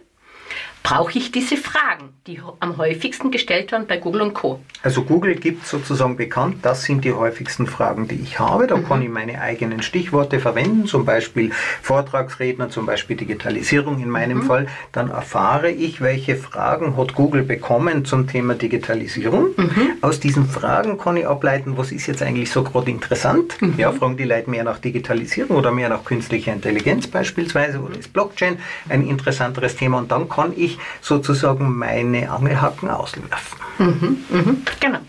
brauche 0.88 1.18
ich 1.18 1.32
diese 1.34 1.58
Fragen, 1.58 2.14
die 2.28 2.40
am 2.62 2.78
häufigsten 2.78 3.30
gestellt 3.30 3.74
werden 3.74 3.88
bei 3.88 3.98
Google 3.98 4.22
und 4.22 4.34
Co. 4.34 4.62
Also 4.84 5.04
Google 5.04 5.36
gibt 5.36 5.68
sozusagen 5.68 6.16
bekannt, 6.16 6.60
das 6.62 6.84
sind 6.84 7.04
die 7.04 7.12
häufigsten 7.12 7.68
Fragen, 7.68 8.08
die 8.08 8.16
ich 8.16 8.40
habe. 8.40 8.68
Da 8.68 8.78
mhm. 8.78 8.88
kann 8.88 9.02
ich 9.02 9.10
meine 9.10 9.42
eigenen 9.42 9.82
Stichworte 9.82 10.40
verwenden, 10.40 10.88
zum 10.88 11.04
Beispiel 11.04 11.52
Vortragsredner, 11.82 12.70
zum 12.70 12.86
Beispiel 12.86 13.18
Digitalisierung 13.18 14.02
in 14.02 14.10
meinem 14.10 14.40
mhm. 14.40 14.44
Fall. 14.44 14.68
Dann 14.94 15.10
erfahre 15.10 15.72
ich, 15.72 16.00
welche 16.00 16.38
Fragen 16.38 16.96
hat 16.96 17.16
Google 17.16 17.44
bekommen 17.44 18.06
zum 18.06 18.28
Thema 18.28 18.56
Digitalisierung. 18.56 19.50
Mhm. 19.58 19.92
Aus 20.00 20.22
diesen 20.22 20.48
Fragen 20.48 20.98
kann 20.98 21.18
ich 21.18 21.28
ableiten, 21.28 21.78
was 21.78 21.92
ist 21.92 22.08
jetzt 22.08 22.22
eigentlich 22.22 22.50
so 22.50 22.64
gerade 22.64 22.90
interessant. 22.90 23.62
Mhm. 23.62 23.74
Ja, 23.78 23.92
fragen 23.92 24.16
die 24.16 24.24
Leute 24.24 24.50
mehr 24.50 24.64
nach 24.64 24.80
Digitalisierung 24.80 25.58
oder 25.58 25.72
mehr 25.72 25.90
nach 25.90 26.06
künstlicher 26.06 26.54
Intelligenz 26.54 27.08
beispielsweise 27.08 27.80
oder 27.80 27.98
ist 27.98 28.14
Blockchain 28.14 28.58
ein 28.88 29.06
interessanteres 29.06 29.76
Thema 29.76 29.98
und 29.98 30.12
dann 30.12 30.30
kann 30.30 30.54
ich 30.56 30.77
sozusagen 31.02 31.78
meine 31.78 32.32
Angelhaken 32.32 32.90
auswerfen. 32.90 33.60
Mhm, 33.78 34.26
mhm, 34.30 34.66
genau. 34.80 35.00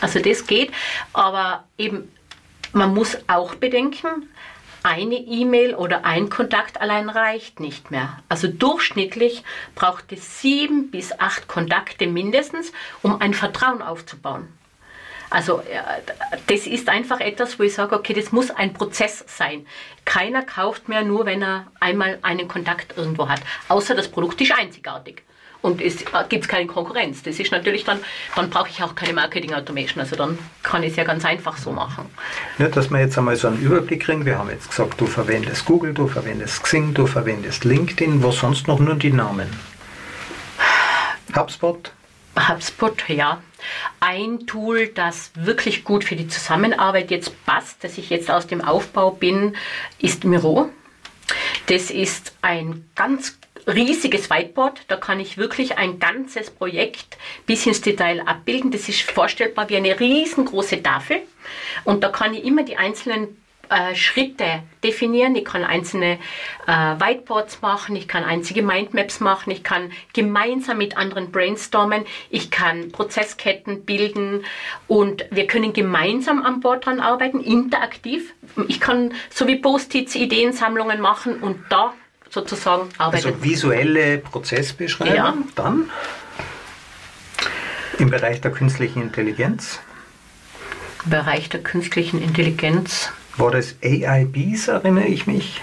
Also 0.00 0.20
das 0.20 0.46
geht, 0.46 0.70
aber 1.12 1.64
eben 1.76 2.08
man 2.72 2.94
muss 2.94 3.16
auch 3.26 3.54
bedenken, 3.54 4.28
eine 4.82 5.16
E-Mail 5.16 5.74
oder 5.74 6.04
ein 6.04 6.28
Kontakt 6.30 6.80
allein 6.80 7.08
reicht 7.08 7.60
nicht 7.60 7.90
mehr. 7.90 8.18
Also 8.28 8.48
durchschnittlich 8.48 9.42
braucht 9.74 10.12
es 10.12 10.40
sieben 10.40 10.90
bis 10.90 11.18
acht 11.18 11.48
Kontakte 11.48 12.06
mindestens, 12.06 12.72
um 13.02 13.20
ein 13.20 13.34
Vertrauen 13.34 13.82
aufzubauen. 13.82 14.48
Also 15.30 15.62
das 16.46 16.66
ist 16.66 16.88
einfach 16.88 17.20
etwas, 17.20 17.58
wo 17.58 17.62
ich 17.62 17.74
sage, 17.74 17.94
okay, 17.94 18.14
das 18.14 18.32
muss 18.32 18.50
ein 18.50 18.72
Prozess 18.72 19.24
sein. 19.26 19.66
Keiner 20.04 20.42
kauft 20.42 20.88
mehr 20.88 21.02
nur, 21.02 21.26
wenn 21.26 21.42
er 21.42 21.66
einmal 21.80 22.18
einen 22.22 22.48
Kontakt 22.48 22.96
irgendwo 22.96 23.28
hat, 23.28 23.40
außer 23.68 23.94
das 23.94 24.08
Produkt 24.08 24.40
ist 24.40 24.52
einzigartig. 24.52 25.22
Und 25.60 25.80
es 25.82 26.02
äh, 26.02 26.06
gibt 26.28 26.48
keine 26.48 26.66
Konkurrenz. 26.66 27.22
Das 27.24 27.40
ist 27.40 27.50
natürlich 27.50 27.84
dann, 27.84 27.98
dann 28.36 28.48
brauche 28.48 28.68
ich 28.68 28.80
auch 28.82 28.94
keine 28.94 29.12
Marketing 29.12 29.54
Automation. 29.54 30.00
Also 30.00 30.14
dann 30.14 30.38
kann 30.62 30.84
ich 30.84 30.92
es 30.92 30.96
ja 30.96 31.04
ganz 31.04 31.24
einfach 31.24 31.56
so 31.56 31.72
machen. 31.72 32.06
Ja, 32.58 32.68
dass 32.68 32.90
wir 32.90 33.00
jetzt 33.00 33.18
einmal 33.18 33.34
so 33.34 33.48
einen 33.48 33.60
Überblick 33.60 34.04
kriegen. 34.04 34.24
Wir 34.24 34.38
haben 34.38 34.50
jetzt 34.50 34.68
gesagt, 34.70 35.00
du 35.00 35.06
verwendest 35.06 35.64
Google, 35.64 35.94
du 35.94 36.06
verwendest 36.06 36.62
Xing, 36.62 36.94
du 36.94 37.06
verwendest 37.06 37.64
LinkedIn. 37.64 38.22
Was 38.22 38.36
sonst 38.36 38.68
noch 38.68 38.78
nur 38.78 38.94
die 38.94 39.12
Namen? 39.12 39.48
HubSpot? 41.34 41.90
HubSpot, 42.46 43.08
ja. 43.08 43.42
Ein 44.00 44.46
Tool, 44.46 44.88
das 44.88 45.32
wirklich 45.34 45.84
gut 45.84 46.04
für 46.04 46.16
die 46.16 46.28
Zusammenarbeit 46.28 47.10
jetzt 47.10 47.44
passt, 47.46 47.82
dass 47.82 47.98
ich 47.98 48.10
jetzt 48.10 48.30
aus 48.30 48.46
dem 48.46 48.60
Aufbau 48.60 49.10
bin, 49.10 49.56
ist 49.98 50.24
Miro. 50.24 50.70
Das 51.66 51.90
ist 51.90 52.32
ein 52.42 52.88
ganz 52.94 53.38
riesiges 53.66 54.30
Whiteboard. 54.30 54.82
Da 54.88 54.96
kann 54.96 55.20
ich 55.20 55.36
wirklich 55.36 55.76
ein 55.78 55.98
ganzes 55.98 56.50
Projekt 56.50 57.18
bis 57.46 57.66
ins 57.66 57.80
Detail 57.80 58.20
abbilden. 58.26 58.70
Das 58.70 58.88
ist 58.88 59.02
vorstellbar 59.02 59.68
wie 59.68 59.76
eine 59.76 59.98
riesengroße 59.98 60.82
Tafel. 60.82 61.20
Und 61.84 62.02
da 62.02 62.08
kann 62.08 62.34
ich 62.34 62.44
immer 62.44 62.62
die 62.62 62.76
einzelnen 62.76 63.36
äh, 63.70 63.94
Schritte 63.94 64.62
definieren. 64.82 65.36
Ich 65.36 65.44
kann 65.44 65.64
einzelne 65.64 66.18
äh, 66.66 66.70
Whiteboards 66.70 67.60
machen, 67.62 67.96
ich 67.96 68.08
kann 68.08 68.24
einzige 68.24 68.62
Mindmaps 68.62 69.20
machen, 69.20 69.50
ich 69.50 69.62
kann 69.62 69.90
gemeinsam 70.12 70.78
mit 70.78 70.96
anderen 70.96 71.30
brainstormen, 71.30 72.04
ich 72.30 72.50
kann 72.50 72.92
Prozessketten 72.92 73.84
bilden 73.84 74.44
und 74.86 75.24
wir 75.30 75.46
können 75.46 75.72
gemeinsam 75.72 76.42
am 76.42 76.60
Board 76.60 76.86
dran 76.86 77.00
arbeiten, 77.00 77.40
interaktiv. 77.40 78.34
Ich 78.68 78.80
kann 78.80 79.12
so 79.30 79.46
wie 79.46 79.56
Post-its 79.56 80.14
Ideensammlungen 80.14 81.00
machen 81.00 81.40
und 81.40 81.60
da 81.70 81.94
sozusagen 82.30 82.88
arbeiten. 82.98 83.26
Also 83.26 83.42
visuelle 83.42 84.18
Prozessbeschreibung. 84.18 85.16
Ja. 85.16 85.34
Dann 85.54 85.90
im 87.98 88.10
Bereich 88.10 88.40
der 88.40 88.52
künstlichen 88.52 89.02
Intelligenz. 89.02 89.80
Bereich 91.04 91.48
der 91.48 91.62
künstlichen 91.62 92.22
Intelligenz. 92.22 93.12
War 93.38 93.52
das 93.52 93.76
AIBs, 93.84 94.66
erinnere 94.66 95.06
ich 95.06 95.28
mich? 95.28 95.60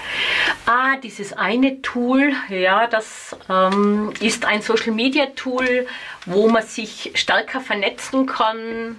Ah, 0.66 0.96
dieses 0.96 1.34
eine 1.34 1.82
Tool, 1.82 2.32
ja, 2.48 2.88
das 2.88 3.36
ähm, 3.50 4.14
ist 4.22 4.46
ein 4.46 4.62
Social 4.62 4.94
Media 4.94 5.26
Tool, 5.36 5.86
wo 6.26 6.48
man 6.48 6.64
sich 6.64 7.12
stärker 7.16 7.60
vernetzen 7.60 8.28
kann. 8.28 8.98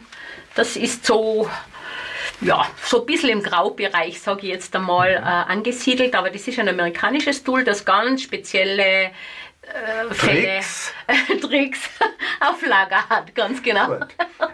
Das 0.55 0.77
ist 0.77 1.07
so, 1.07 1.49
ja, 2.43 2.67
so 2.83 3.01
ein 3.01 3.07
bisschen 3.07 3.31
im 3.31 3.43
Graubereich, 3.43 4.21
sage 4.21 4.43
ich 4.43 4.53
jetzt 4.53 4.77
einmal, 4.77 5.09
äh, 5.09 5.21
angesiedelt. 5.21 6.15
Aber 6.15 6.29
das 6.29 6.47
ist 6.47 6.59
ein 6.59 6.69
amerikanisches 6.69 7.43
Tool, 7.43 7.65
das 7.65 7.83
ganz 7.83 8.23
spezielle 8.23 9.07
äh, 9.67 10.15
Tricks. 10.19 10.93
Tricks 11.41 11.81
auf 12.41 12.65
Lager 12.67 13.09
hat, 13.09 13.35
ganz 13.35 13.63
genau. 13.63 13.87
Gut. 13.87 14.09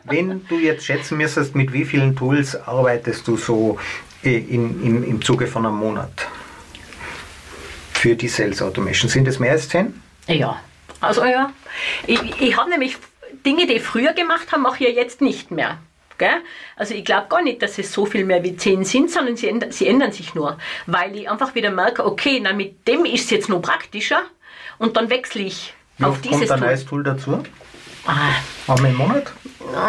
Wenn 0.04 0.46
du 0.46 0.58
jetzt 0.58 0.86
schätzen 0.86 1.18
müsstest, 1.18 1.56
mit 1.56 1.72
wie 1.72 1.84
vielen 1.84 2.14
Tools 2.14 2.54
arbeitest 2.54 3.26
du 3.26 3.36
so 3.36 3.78
in, 4.22 4.82
im, 4.84 5.04
im 5.04 5.22
Zuge 5.22 5.46
von 5.46 5.66
einem 5.66 5.76
Monat 5.76 6.28
für 7.92 8.14
die 8.16 8.28
Sales 8.28 8.62
Automation? 8.62 9.10
Sind 9.10 9.26
es 9.28 9.38
mehr 9.38 9.52
als 9.52 9.68
zehn? 9.68 10.00
Ja, 10.26 10.60
also 11.00 11.24
ja. 11.24 11.52
Ich, 12.06 12.20
ich 12.40 12.56
habe 12.56 12.70
nämlich 12.70 12.96
Dinge, 13.44 13.66
die 13.66 13.74
ich 13.74 13.82
früher 13.82 14.12
gemacht 14.12 14.52
habe, 14.52 14.62
mache 14.62 14.84
ich 14.84 14.90
ja 14.90 15.02
jetzt 15.02 15.20
nicht 15.20 15.50
mehr. 15.50 15.78
Gell? 16.18 16.42
Also 16.76 16.94
ich 16.94 17.04
glaube 17.04 17.26
gar 17.28 17.42
nicht, 17.42 17.62
dass 17.62 17.78
es 17.78 17.92
so 17.92 18.06
viel 18.06 18.24
mehr 18.24 18.44
wie 18.44 18.56
10 18.56 18.84
sind, 18.84 19.10
sondern 19.10 19.36
sie 19.36 19.48
ändern, 19.48 19.72
sie 19.72 19.88
ändern 19.88 20.12
sich 20.12 20.34
nur. 20.34 20.58
Weil 20.86 21.16
ich 21.16 21.28
einfach 21.28 21.54
wieder 21.54 21.70
merke, 21.70 22.04
okay, 22.04 22.38
na, 22.40 22.52
mit 22.52 22.86
dem 22.86 23.04
ist 23.04 23.24
es 23.24 23.30
jetzt 23.30 23.48
noch 23.48 23.60
praktischer 23.62 24.22
und 24.78 24.96
dann 24.96 25.10
wechsle 25.10 25.42
ich 25.42 25.74
Wie 25.98 26.04
auf 26.04 26.12
oft 26.12 26.22
kommt 26.22 26.34
dieses 26.34 26.50
ein 26.50 26.58
Tool. 26.60 26.68
neues 26.68 26.84
Tool 26.84 27.02
dazu? 27.02 27.42
Ah, 28.06 28.30
Einmal 28.72 28.90
im 28.90 28.96
Monat? 28.98 29.32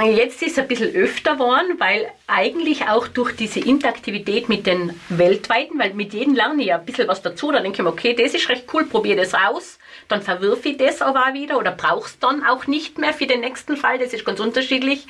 Jetzt 0.06 0.42
ist 0.42 0.54
es 0.54 0.60
ein 0.60 0.68
bisschen 0.68 0.96
öfter 0.96 1.34
geworden, 1.34 1.76
weil 1.80 2.12
eigentlich 2.28 2.88
auch 2.88 3.08
durch 3.08 3.36
diese 3.36 3.60
Interaktivität 3.60 4.48
mit 4.48 4.66
den 4.66 5.00
weltweiten, 5.10 5.80
weil 5.80 5.94
mit 5.94 6.14
jedem 6.14 6.36
lerne 6.36 6.62
ich 6.62 6.68
ja 6.70 6.78
ein 6.78 6.86
bisschen 6.86 7.08
was 7.08 7.22
dazu, 7.22 7.52
dann 7.52 7.64
denke 7.64 7.80
ich 7.80 7.84
mir, 7.84 7.90
okay, 7.90 8.14
das 8.14 8.34
ist 8.34 8.48
recht 8.50 8.66
cool, 8.74 8.86
probiere 8.86 9.18
das 9.18 9.34
aus, 9.34 9.80
dann 10.08 10.22
verwirfe 10.22 10.70
ich 10.70 10.78
das 10.78 11.02
aber 11.02 11.28
auch 11.28 11.34
wieder 11.34 11.58
oder 11.58 11.72
brauche 11.72 12.08
es 12.08 12.20
dann 12.20 12.46
auch 12.46 12.68
nicht 12.68 12.98
mehr 12.98 13.14
für 13.14 13.28
den 13.28 13.42
nächsten 13.42 13.76
Fall, 13.76 13.98
das 14.00 14.14
ist 14.14 14.26
ganz 14.26 14.40
unterschiedlich. 14.40 15.06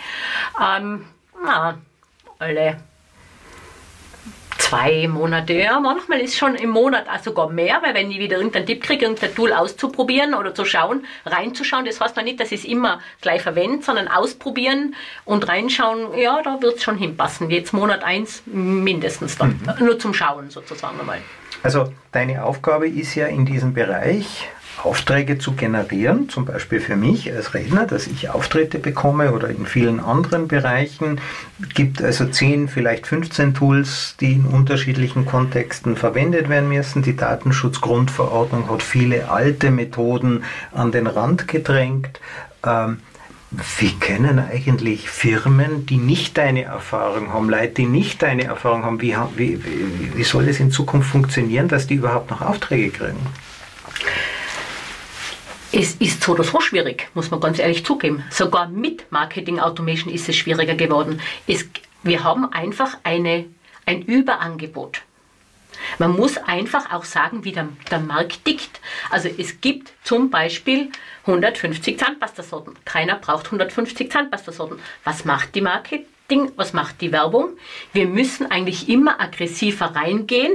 Ähm, 0.59 1.05
na, 1.43 1.77
alle 2.39 2.77
zwei 4.73 5.07
Monate, 5.07 5.53
ja, 5.53 5.79
manchmal 5.79 6.19
ist 6.19 6.37
schon 6.37 6.55
im 6.55 6.71
Monat 6.71 7.05
auch 7.07 7.21
sogar 7.21 7.49
mehr, 7.49 7.79
weil 7.83 7.93
wenn 7.93 8.09
ich 8.09 8.17
wieder 8.17 8.37
irgendeinen 8.37 8.65
Tipp 8.65 8.83
kriege, 8.83 9.05
irgendein 9.05 9.35
Tool 9.35 9.53
auszuprobieren 9.53 10.33
oder 10.33 10.55
zu 10.55 10.65
schauen, 10.65 11.05
reinzuschauen, 11.25 11.85
das 11.85 12.01
heißt 12.01 12.15
noch 12.15 12.23
nicht, 12.23 12.39
dass 12.39 12.51
ich 12.51 12.61
es 12.61 12.65
immer 12.65 12.99
gleich 13.21 13.41
verwende, 13.41 13.83
sondern 13.83 14.07
ausprobieren 14.07 14.95
und 15.25 15.47
reinschauen, 15.47 16.17
ja, 16.17 16.41
da 16.41 16.61
wird 16.61 16.77
es 16.77 16.83
schon 16.83 16.97
hinpassen. 16.97 17.49
Jetzt 17.49 17.73
Monat 17.73 18.03
eins 18.03 18.43
mindestens 18.45 19.37
dann. 19.37 19.59
Nur 19.79 19.99
zum 19.99 20.13
Schauen 20.13 20.49
sozusagen 20.49 20.99
einmal. 20.99 21.19
Also 21.61 21.93
deine 22.11 22.43
Aufgabe 22.43 22.87
ist 22.87 23.15
ja 23.15 23.27
in 23.27 23.45
diesem 23.45 23.73
Bereich 23.73 24.49
Aufträge 24.81 25.37
zu 25.37 25.53
generieren, 25.53 26.29
zum 26.29 26.45
Beispiel 26.45 26.79
für 26.79 26.95
mich 26.95 27.31
als 27.31 27.53
Redner, 27.53 27.85
dass 27.85 28.07
ich 28.07 28.29
Auftritte 28.29 28.79
bekomme 28.79 29.31
oder 29.31 29.49
in 29.49 29.65
vielen 29.65 29.99
anderen 29.99 30.47
Bereichen. 30.47 31.21
gibt 31.73 32.01
also 32.01 32.25
10, 32.25 32.67
vielleicht 32.67 33.07
15 33.07 33.53
Tools, 33.53 34.15
die 34.19 34.33
in 34.33 34.45
unterschiedlichen 34.45 35.25
Kontexten 35.25 35.95
verwendet 35.95 36.49
werden 36.49 36.69
müssen. 36.69 37.01
Die 37.03 37.15
Datenschutzgrundverordnung 37.15 38.69
hat 38.69 38.83
viele 38.83 39.29
alte 39.29 39.71
Methoden 39.71 40.43
an 40.71 40.91
den 40.91 41.07
Rand 41.07 41.47
gedrängt. 41.47 42.19
Ähm, 42.65 42.97
wie 43.77 43.93
können 43.99 44.39
eigentlich 44.39 45.09
Firmen, 45.09 45.85
die 45.85 45.97
nicht 45.97 46.37
deine 46.37 46.63
Erfahrung 46.63 47.31
haben, 47.33 47.49
Leute, 47.49 47.73
die 47.73 47.85
nicht 47.85 48.23
deine 48.23 48.45
Erfahrung 48.45 48.83
haben, 48.83 49.01
wie, 49.01 49.15
wie, 49.37 49.59
wie 50.15 50.23
soll 50.23 50.47
es 50.47 50.59
in 50.59 50.71
Zukunft 50.71 51.09
funktionieren, 51.09 51.67
dass 51.67 51.85
die 51.85 51.95
überhaupt 51.95 52.31
noch 52.31 52.41
Aufträge 52.41 52.89
kriegen? 52.89 53.19
Es 55.75 55.95
ist 55.95 56.21
so 56.21 56.33
oder 56.33 56.43
so 56.43 56.61
schwierig, 56.61 57.09
muss 57.15 57.31
man 57.31 57.39
ganz 57.39 57.57
ehrlich 57.57 57.83
zugeben. 57.83 58.23
Sogar 58.29 58.67
mit 58.67 59.11
Marketing 59.11 59.59
Automation 59.59 60.13
ist 60.13 60.29
es 60.29 60.35
schwieriger 60.35 60.75
geworden. 60.75 61.19
Es, 61.47 61.67
wir 62.03 62.23
haben 62.23 62.53
einfach 62.53 62.97
eine, 63.03 63.45
ein 63.87 64.03
Überangebot. 64.03 65.01
Man 65.97 66.11
muss 66.11 66.37
einfach 66.37 66.93
auch 66.93 67.05
sagen, 67.05 67.43
wie 67.43 67.53
der, 67.53 67.69
der 67.89 67.99
Markt 67.99 68.45
tickt. 68.45 68.79
Also 69.09 69.29
es 69.35 69.61
gibt 69.61 69.93
zum 70.03 70.29
Beispiel 70.29 70.91
150 71.25 71.97
Zahnpastasorten. 71.97 72.75
Keiner 72.85 73.15
braucht 73.15 73.47
150 73.47 74.11
Zahnpastasorten. 74.11 74.77
Was 75.03 75.25
macht 75.25 75.55
die 75.55 75.61
Marketing? 75.61 76.51
Was 76.55 76.73
macht 76.73 77.01
die 77.01 77.11
Werbung? 77.11 77.57
Wir 77.93 78.05
müssen 78.05 78.51
eigentlich 78.51 78.89
immer 78.89 79.19
aggressiver 79.19 79.87
reingehen 79.95 80.53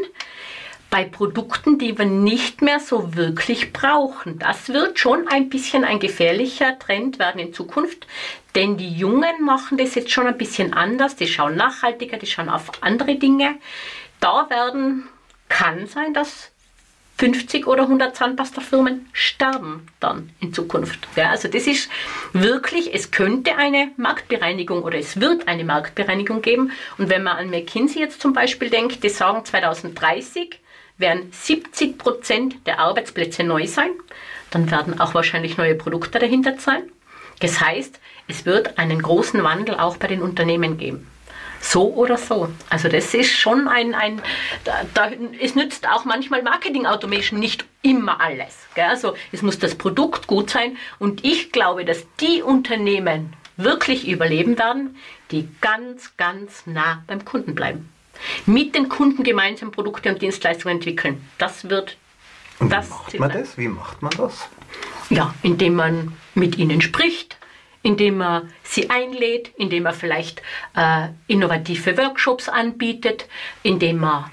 bei 0.91 1.05
Produkten, 1.05 1.79
die 1.79 1.99
wir 1.99 2.07
nicht 2.07 2.63
mehr 2.63 2.81
so 2.81 3.15
wirklich 3.15 3.73
brauchen. 3.73 4.39
Das 4.39 4.69
wird 4.69 4.99
schon 4.99 5.29
ein 5.29 5.51
bisschen 5.51 5.85
ein 5.85 6.01
gefährlicher 6.01 6.79
Trend 6.79 7.19
werden 7.19 7.41
in 7.41 7.53
Zukunft, 7.53 8.07
denn 8.55 8.77
die 8.79 8.93
Jungen 8.93 9.45
machen 9.45 9.77
das 9.77 9.95
jetzt 9.95 10.11
schon 10.11 10.27
ein 10.27 10.39
bisschen 10.39 10.73
anders. 10.73 11.17
Die 11.17 11.27
schauen 11.27 11.57
nachhaltiger, 11.57 12.17
die 12.17 12.27
schauen 12.27 12.49
auf 12.49 12.71
andere 12.81 13.17
Dinge. 13.17 13.57
Da 14.21 14.49
werden, 14.49 15.09
kann 15.49 15.87
sein, 15.87 16.15
dass 16.15 16.51
50 17.19 17.67
oder 17.67 17.83
100 17.83 18.15
Zahnpastafirmen 18.15 19.09
sterben 19.13 19.89
dann 19.99 20.31
in 20.41 20.55
Zukunft. 20.55 21.01
Ja, 21.17 21.31
also 21.31 21.49
das 21.49 21.67
ist 21.67 21.91
wirklich, 22.33 22.95
es 22.95 23.11
könnte 23.11 23.57
eine 23.57 23.91
Marktbereinigung 23.97 24.85
oder 24.85 24.99
es 24.99 25.21
wird 25.21 25.49
eine 25.49 25.65
Marktbereinigung 25.65 26.43
geben. 26.43 26.71
Und 26.97 27.11
wenn 27.11 27.25
man 27.25 27.37
an 27.37 27.51
McKinsey 27.51 28.01
jetzt 28.01 28.21
zum 28.21 28.33
Beispiel 28.33 28.71
denkt, 28.71 29.03
die 29.03 29.09
sagen 29.09 29.45
2030 29.45 30.61
werden 30.99 31.33
70 31.33 31.97
Prozent 31.97 32.67
der 32.67 32.81
Arbeitsplätze 32.81 33.45
neu 33.45 33.67
sein. 33.67 33.91
Dann 34.51 34.71
werden 34.71 35.01
auch 35.01 35.15
wahrscheinlich 35.15 35.57
neue 35.57 35.75
Produkte 35.75 36.19
dahinter 36.19 36.59
sein. 36.59 36.83
Das 37.41 37.61
heißt, 37.61 38.01
es 38.27 38.45
wird 38.45 38.79
einen 38.79 39.01
großen 39.01 39.43
Wandel 39.43 39.77
auch 39.77 39.97
bei 39.97 40.09
den 40.09 40.23
Unternehmen 40.23 40.77
geben. 40.77 41.07
So 41.61 41.93
oder 41.95 42.17
so. 42.17 42.49
Also 42.71 42.89
das 42.89 43.15
ist 43.15 43.33
schon 43.33 43.69
ein, 43.69 43.95
ein 43.95 44.23
da, 44.65 44.83
da, 44.95 45.11
es 45.41 45.55
nützt 45.55 45.89
auch 45.89 46.05
manchmal 46.05 46.43
Marketing 46.43 46.87
Automation 46.87 47.41
nicht 47.41 47.65
immer 47.83 48.21
alles. 48.21 48.67
Gell? 48.75 48.85
Also 48.85 49.15
es 49.33 49.43
muss 49.43 49.59
das 49.59 49.75
Produkt 49.75 50.27
gut 50.27 50.51
sein 50.51 50.77
und 50.99 51.25
ich 51.25 51.51
glaube, 51.51 51.85
dass 51.85 52.07
die 52.21 52.43
Unternehmen 52.43 53.33
wirklich 53.57 54.07
überleben 54.07 54.57
werden, 54.57 54.97
die 55.33 55.49
ganz, 55.61 56.17
ganz 56.17 56.65
nah 56.67 57.03
beim 57.09 57.25
Kunden 57.25 57.57
bleiben 57.57 57.89
mit 58.47 58.75
den 58.75 58.89
Kunden 58.89 59.23
gemeinsam 59.23 59.71
Produkte 59.71 60.11
und 60.11 60.23
Dienstleistungen 60.23 60.77
entwickeln. 60.77 61.23
Das 61.39 61.69
wird 61.69 61.97
Und 62.59 62.71
das 62.71 62.89
wie 62.89 62.91
macht 62.91 63.19
man 63.19 63.31
das? 63.31 63.59
Wie 63.59 63.69
macht 63.69 64.03
man 64.03 64.13
das? 64.17 64.49
Ja, 65.11 65.35
indem 65.43 65.75
man 65.75 66.17
mit 66.35 66.59
ihnen 66.59 66.81
spricht, 66.81 67.39
indem 67.83 68.19
man 68.19 68.53
sie 68.63 68.91
einlädt, 68.91 69.53
indem 69.57 69.85
man 69.85 69.95
vielleicht 69.95 70.43
äh, 70.77 71.09
innovative 71.27 71.97
Workshops 71.97 72.49
anbietet, 72.49 73.27
indem 73.63 73.99
man 73.99 74.31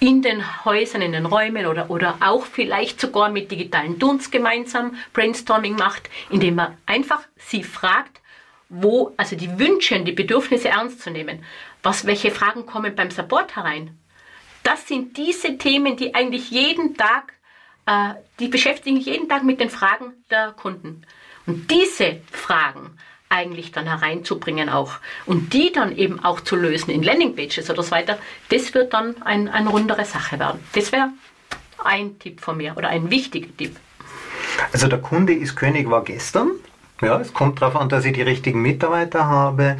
in 0.00 0.22
den 0.22 0.64
Häusern, 0.64 1.02
in 1.02 1.12
den 1.12 1.26
Räumen 1.26 1.66
oder, 1.66 1.90
oder 1.90 2.18
auch 2.20 2.46
vielleicht 2.46 3.00
sogar 3.00 3.30
mit 3.30 3.50
digitalen 3.50 3.98
Tools 3.98 4.30
gemeinsam 4.30 4.96
Brainstorming 5.12 5.74
macht, 5.74 6.08
indem 6.30 6.56
man 6.56 6.76
einfach 6.86 7.20
sie 7.36 7.64
fragt, 7.64 8.20
wo, 8.68 9.14
also 9.16 9.36
die 9.36 9.58
Wünsche 9.58 9.96
und 9.96 10.04
die 10.04 10.12
Bedürfnisse 10.12 10.68
ernst 10.68 11.00
zu 11.00 11.10
nehmen. 11.10 11.44
Was, 11.82 12.06
welche 12.06 12.30
Fragen 12.30 12.66
kommen 12.66 12.94
beim 12.94 13.10
Support 13.10 13.56
herein? 13.56 13.98
Das 14.62 14.86
sind 14.86 15.16
diese 15.16 15.56
Themen, 15.56 15.96
die 15.96 16.14
eigentlich 16.14 16.50
jeden 16.50 16.96
Tag, 16.96 17.32
äh, 17.86 18.14
die 18.38 18.48
beschäftigen 18.48 18.98
jeden 18.98 19.28
Tag 19.28 19.44
mit 19.44 19.60
den 19.60 19.70
Fragen 19.70 20.12
der 20.30 20.52
Kunden. 20.52 21.06
Und 21.46 21.70
diese 21.70 22.20
Fragen 22.30 22.98
eigentlich 23.30 23.72
dann 23.72 23.86
hereinzubringen 23.86 24.68
auch 24.68 24.94
und 25.26 25.52
die 25.52 25.72
dann 25.72 25.96
eben 25.96 26.22
auch 26.24 26.40
zu 26.40 26.56
lösen 26.56 26.90
in 26.90 27.02
Landingpages 27.02 27.70
oder 27.70 27.82
so 27.82 27.90
weiter, 27.90 28.18
das 28.48 28.74
wird 28.74 28.92
dann 28.92 29.20
ein, 29.22 29.48
eine 29.48 29.68
rundere 29.68 30.04
Sache 30.04 30.38
werden. 30.38 30.60
Das 30.74 30.92
wäre 30.92 31.10
ein 31.82 32.18
Tipp 32.18 32.40
von 32.40 32.56
mir 32.56 32.76
oder 32.76 32.88
ein 32.88 33.10
wichtiger 33.10 33.54
Tipp. 33.56 33.76
Also 34.72 34.88
der 34.88 35.00
Kunde 35.00 35.34
ist 35.34 35.56
König 35.56 35.88
war 35.88 36.04
gestern. 36.04 36.50
Ja, 37.00 37.18
es 37.20 37.32
kommt 37.32 37.62
darauf 37.62 37.76
an, 37.76 37.88
dass 37.88 38.04
ich 38.04 38.12
die 38.12 38.22
richtigen 38.22 38.60
Mitarbeiter 38.60 39.26
habe. 39.26 39.78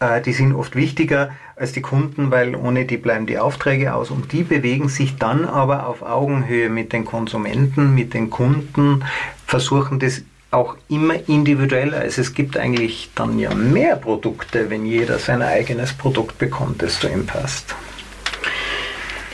Äh, 0.00 0.20
Die 0.22 0.32
sind 0.32 0.54
oft 0.54 0.76
wichtiger 0.76 1.30
als 1.56 1.72
die 1.72 1.82
Kunden, 1.82 2.30
weil 2.30 2.54
ohne 2.54 2.84
die 2.84 2.98
bleiben 2.98 3.26
die 3.26 3.38
Aufträge 3.38 3.94
aus 3.94 4.10
und 4.10 4.32
die 4.32 4.42
bewegen 4.44 4.88
sich 4.88 5.16
dann 5.16 5.44
aber 5.44 5.86
auf 5.86 6.02
Augenhöhe 6.02 6.68
mit 6.68 6.92
den 6.92 7.04
Konsumenten, 7.04 7.94
mit 7.94 8.14
den 8.14 8.30
Kunden, 8.30 9.04
versuchen 9.46 9.98
das 9.98 10.22
auch 10.50 10.76
immer 10.88 11.28
individueller. 11.28 11.98
Also 11.98 12.20
es 12.20 12.32
gibt 12.32 12.56
eigentlich 12.56 13.10
dann 13.14 13.38
ja 13.38 13.54
mehr 13.54 13.96
Produkte, 13.96 14.70
wenn 14.70 14.86
jeder 14.86 15.18
sein 15.18 15.42
eigenes 15.42 15.92
Produkt 15.92 16.38
bekommt, 16.38 16.82
das 16.82 17.00
zu 17.00 17.08
ihm 17.08 17.26
passt. 17.26 17.74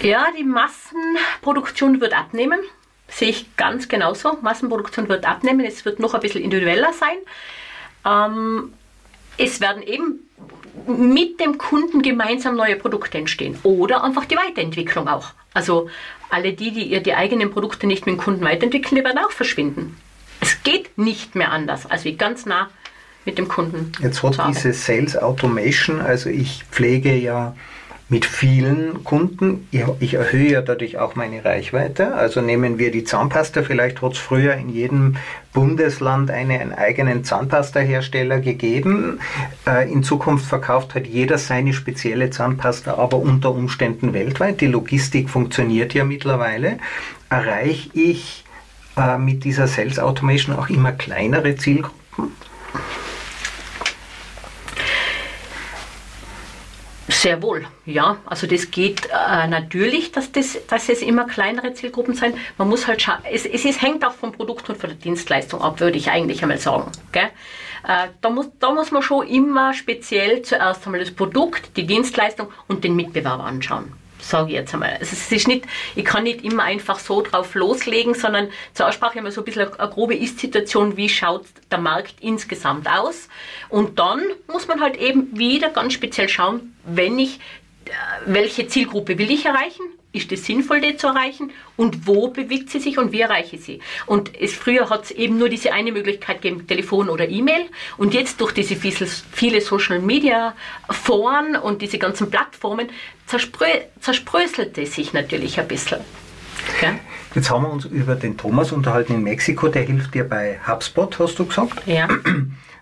Ja, 0.01 0.27
die 0.37 0.45
Massenproduktion 0.45 2.01
wird 2.01 2.17
abnehmen. 2.19 2.59
Sehe 3.09 3.31
ich 3.31 3.57
ganz 3.57 3.89
genauso. 3.89 4.39
Massenproduktion 4.43 5.09
wird 5.09 5.27
abnehmen. 5.27 5.65
Es 5.65 5.85
wird 5.85 6.01
noch 6.01 6.15
ein 6.15 6.21
bisschen 6.21 6.43
individueller 6.43 6.93
sein. 6.93 7.17
Ähm, 8.05 8.73
es 9.37 9.61
werden 9.61 9.83
eben, 9.83 10.21
mit 10.87 11.41
dem 11.41 11.57
Kunden 11.57 12.03
gemeinsam 12.03 12.57
neue 12.57 12.77
Produkte 12.77 13.19
entstehen 13.19 13.59
oder 13.63 14.03
einfach 14.05 14.25
die 14.25 14.37
Weiterentwicklung 14.37 15.09
auch. 15.09 15.31
Also 15.55 15.89
alle 16.31 16.53
die, 16.53 16.73
die 16.73 16.85
ihr 16.85 17.01
die 17.01 17.15
eigenen 17.15 17.51
Produkte 17.51 17.87
nicht 17.87 18.07
mit 18.07 18.17
dem 18.17 18.19
Kunden 18.19 18.45
weiterentwickeln, 18.45 18.97
die 18.97 19.05
werden 19.05 19.19
auch 19.19 19.31
verschwinden. 19.31 19.97
Es 20.41 20.63
geht 20.63 20.99
nicht 20.99 21.37
mehr 21.37 21.53
anders, 21.53 21.87
als 21.87 22.05
wie 22.05 22.17
ganz 22.17 22.45
nah 22.45 22.69
mit 23.25 23.39
dem 23.39 23.49
Kunden. 23.49 23.93
Jetzt 24.03 24.23
hat 24.23 24.49
diese 24.49 24.73
Sales 24.73 25.17
Automation, 25.17 26.01
also 26.01 26.29
ich 26.29 26.65
pflege 26.71 27.15
ja 27.15 27.57
mit 28.15 28.27
vielen 28.27 29.03
Kunden. 29.03 29.67
Ich 29.99 30.15
erhöhe 30.15 30.53
ja 30.53 30.63
dadurch 30.63 30.99
auch 30.99 31.17
meine 31.17 31.45
Reichweite. 31.45 32.15
Also 32.15 32.41
nehmen 32.41 32.79
wir 32.79 32.93
die 32.93 33.03
Zahnpasta. 33.03 33.65
Vielleicht 33.65 34.03
hat 34.03 34.13
es 34.13 34.19
früher 34.19 34.55
in 34.55 34.69
jedem 34.69 35.17
Bundesland 35.53 36.31
eine, 36.31 36.61
einen 36.61 36.73
eigenen 36.73 37.25
Zahnpasta-Hersteller 37.25 38.39
gegeben. 38.39 39.19
Äh, 39.67 39.91
in 39.93 40.05
Zukunft 40.05 40.47
verkauft 40.47 40.95
halt 40.95 41.09
jeder 41.09 41.39
seine 41.39 41.73
spezielle 41.73 42.31
Zahnpasta, 42.31 42.95
aber 42.99 43.17
unter 43.17 43.51
Umständen 43.51 44.13
weltweit. 44.13 44.61
Die 44.61 44.69
Logistik 44.69 45.29
funktioniert 45.29 45.93
ja 45.93 46.05
mittlerweile. 46.05 46.79
Erreiche 47.31 47.91
ich 47.95 48.45
äh, 48.97 49.19
mit 49.19 49.43
dieser 49.43 49.67
Sales 49.67 49.99
Automation 49.99 50.55
auch 50.55 50.69
immer 50.69 50.93
kleinere 50.93 51.57
Zielgruppen? 51.57 52.31
Sehr 57.25 57.41
wohl, 57.41 57.65
ja. 57.87 58.19
Also 58.27 58.47
das 58.47 58.71
geht 58.71 59.07
äh, 59.07 59.47
natürlich, 59.47 60.13
dass, 60.13 60.31
das, 60.31 60.59
dass 60.67 60.91
es 60.91 61.01
immer 61.01 61.25
kleinere 61.25 61.73
Zielgruppen 61.73 62.13
sein. 62.13 62.35
Man 62.59 62.69
muss 62.69 62.87
halt 62.87 63.01
schauen, 63.01 63.17
es, 63.33 63.47
es 63.47 63.65
ist, 63.65 63.81
hängt 63.81 64.05
auch 64.05 64.13
vom 64.13 64.33
Produkt 64.33 64.69
und 64.69 64.77
von 64.77 64.91
der 64.91 64.99
Dienstleistung 64.99 65.63
ab, 65.63 65.81
würde 65.81 65.97
ich 65.97 66.11
eigentlich 66.11 66.43
einmal 66.43 66.59
sagen. 66.59 66.93
Gell? 67.13 67.31
Äh, 67.89 68.09
da, 68.21 68.29
muss, 68.29 68.51
da 68.61 68.75
muss 68.75 68.91
man 68.91 69.01
schon 69.01 69.27
immer 69.27 69.73
speziell 69.73 70.43
zuerst 70.43 70.85
einmal 70.85 71.01
das 71.01 71.13
Produkt, 71.13 71.79
die 71.79 71.87
Dienstleistung 71.87 72.49
und 72.69 72.85
den 72.85 72.95
Mitbewerber 72.95 73.45
anschauen 73.45 74.04
sage 74.29 74.49
ich 74.49 74.55
jetzt 74.55 74.75
einmal. 74.75 74.91
Also 74.91 75.13
es 75.13 75.31
ist 75.31 75.49
nicht, 75.49 75.67
ich 75.95 76.05
kann 76.05 76.25
nicht 76.25 76.45
immer 76.45 76.65
einfach 76.65 76.99
so 76.99 77.23
drauf 77.23 77.55
loslegen, 77.55 78.15
sondern 78.15 78.49
zur 78.73 78.89
Aussprache 78.89 79.19
immer 79.19 79.31
so 79.31 79.41
ein 79.41 79.45
bisschen 79.45 79.69
eine 79.73 79.91
grobe 79.91 80.15
Ist-Situation, 80.15 80.97
wie 80.97 81.09
schaut 81.09 81.45
der 81.71 81.79
Markt 81.79 82.17
insgesamt 82.21 82.89
aus. 82.89 83.29
Und 83.69 83.99
dann 83.99 84.23
muss 84.47 84.69
man 84.69 84.81
halt 84.81 84.97
eben 84.97 85.39
wieder 85.39 85.71
ganz 85.71 85.93
speziell 85.93 86.29
schauen, 86.29 86.77
wenn 86.85 87.19
ich, 87.19 87.39
äh, 87.87 87.91
welche 88.27 88.67
Zielgruppe 88.67 89.19
will 89.19 89.31
ich 89.31 89.47
erreichen, 89.47 89.85
ist 90.15 90.33
es 90.33 90.45
sinnvoll, 90.47 90.81
die 90.81 90.97
zu 90.97 91.09
erreichen 91.09 91.53
und 91.77 92.07
wo 92.07 92.29
bewegt 92.29 92.71
sie 92.71 92.79
sich 92.79 92.99
und 92.99 93.13
wie 93.13 93.21
erreiche 93.21 93.57
ich 93.57 93.65
sie. 93.65 93.81
Und 94.07 94.31
es, 94.41 94.55
früher 94.55 94.89
hat 94.89 95.05
es 95.05 95.11
eben 95.11 95.39
nur 95.39 95.49
diese 95.49 95.73
eine 95.73 95.93
Möglichkeit 95.93 96.41
gegeben, 96.41 96.67
Telefon 96.67 97.09
oder 97.09 97.29
E-Mail 97.29 97.67
und 97.99 98.15
jetzt 98.15 98.41
durch 98.41 98.53
diese 98.53 98.77
viele 98.77 99.61
Social 99.61 99.99
Media 99.99 100.55
Foren 100.89 101.57
und 101.57 101.83
diese 101.83 101.99
ganzen 101.99 102.31
Plattformen 102.31 102.89
zersprö 103.27 103.67
es 104.77 104.95
sich 104.95 105.13
natürlich 105.13 105.59
ein 105.59 105.69
bisschen. 105.69 106.01
Okay? 106.77 106.95
Jetzt 107.35 107.51
haben 107.51 107.63
wir 107.63 107.71
uns 107.71 107.85
über 107.85 108.15
den 108.15 108.37
Thomas 108.37 108.73
unterhalten 108.73 109.15
in 109.15 109.23
Mexiko, 109.23 109.69
der 109.69 109.83
hilft 109.83 110.15
dir 110.15 110.29
bei 110.29 110.59
HubSpot, 110.67 111.19
hast 111.19 111.39
du 111.39 111.47
gesagt? 111.47 111.83
Ja. 111.87 112.09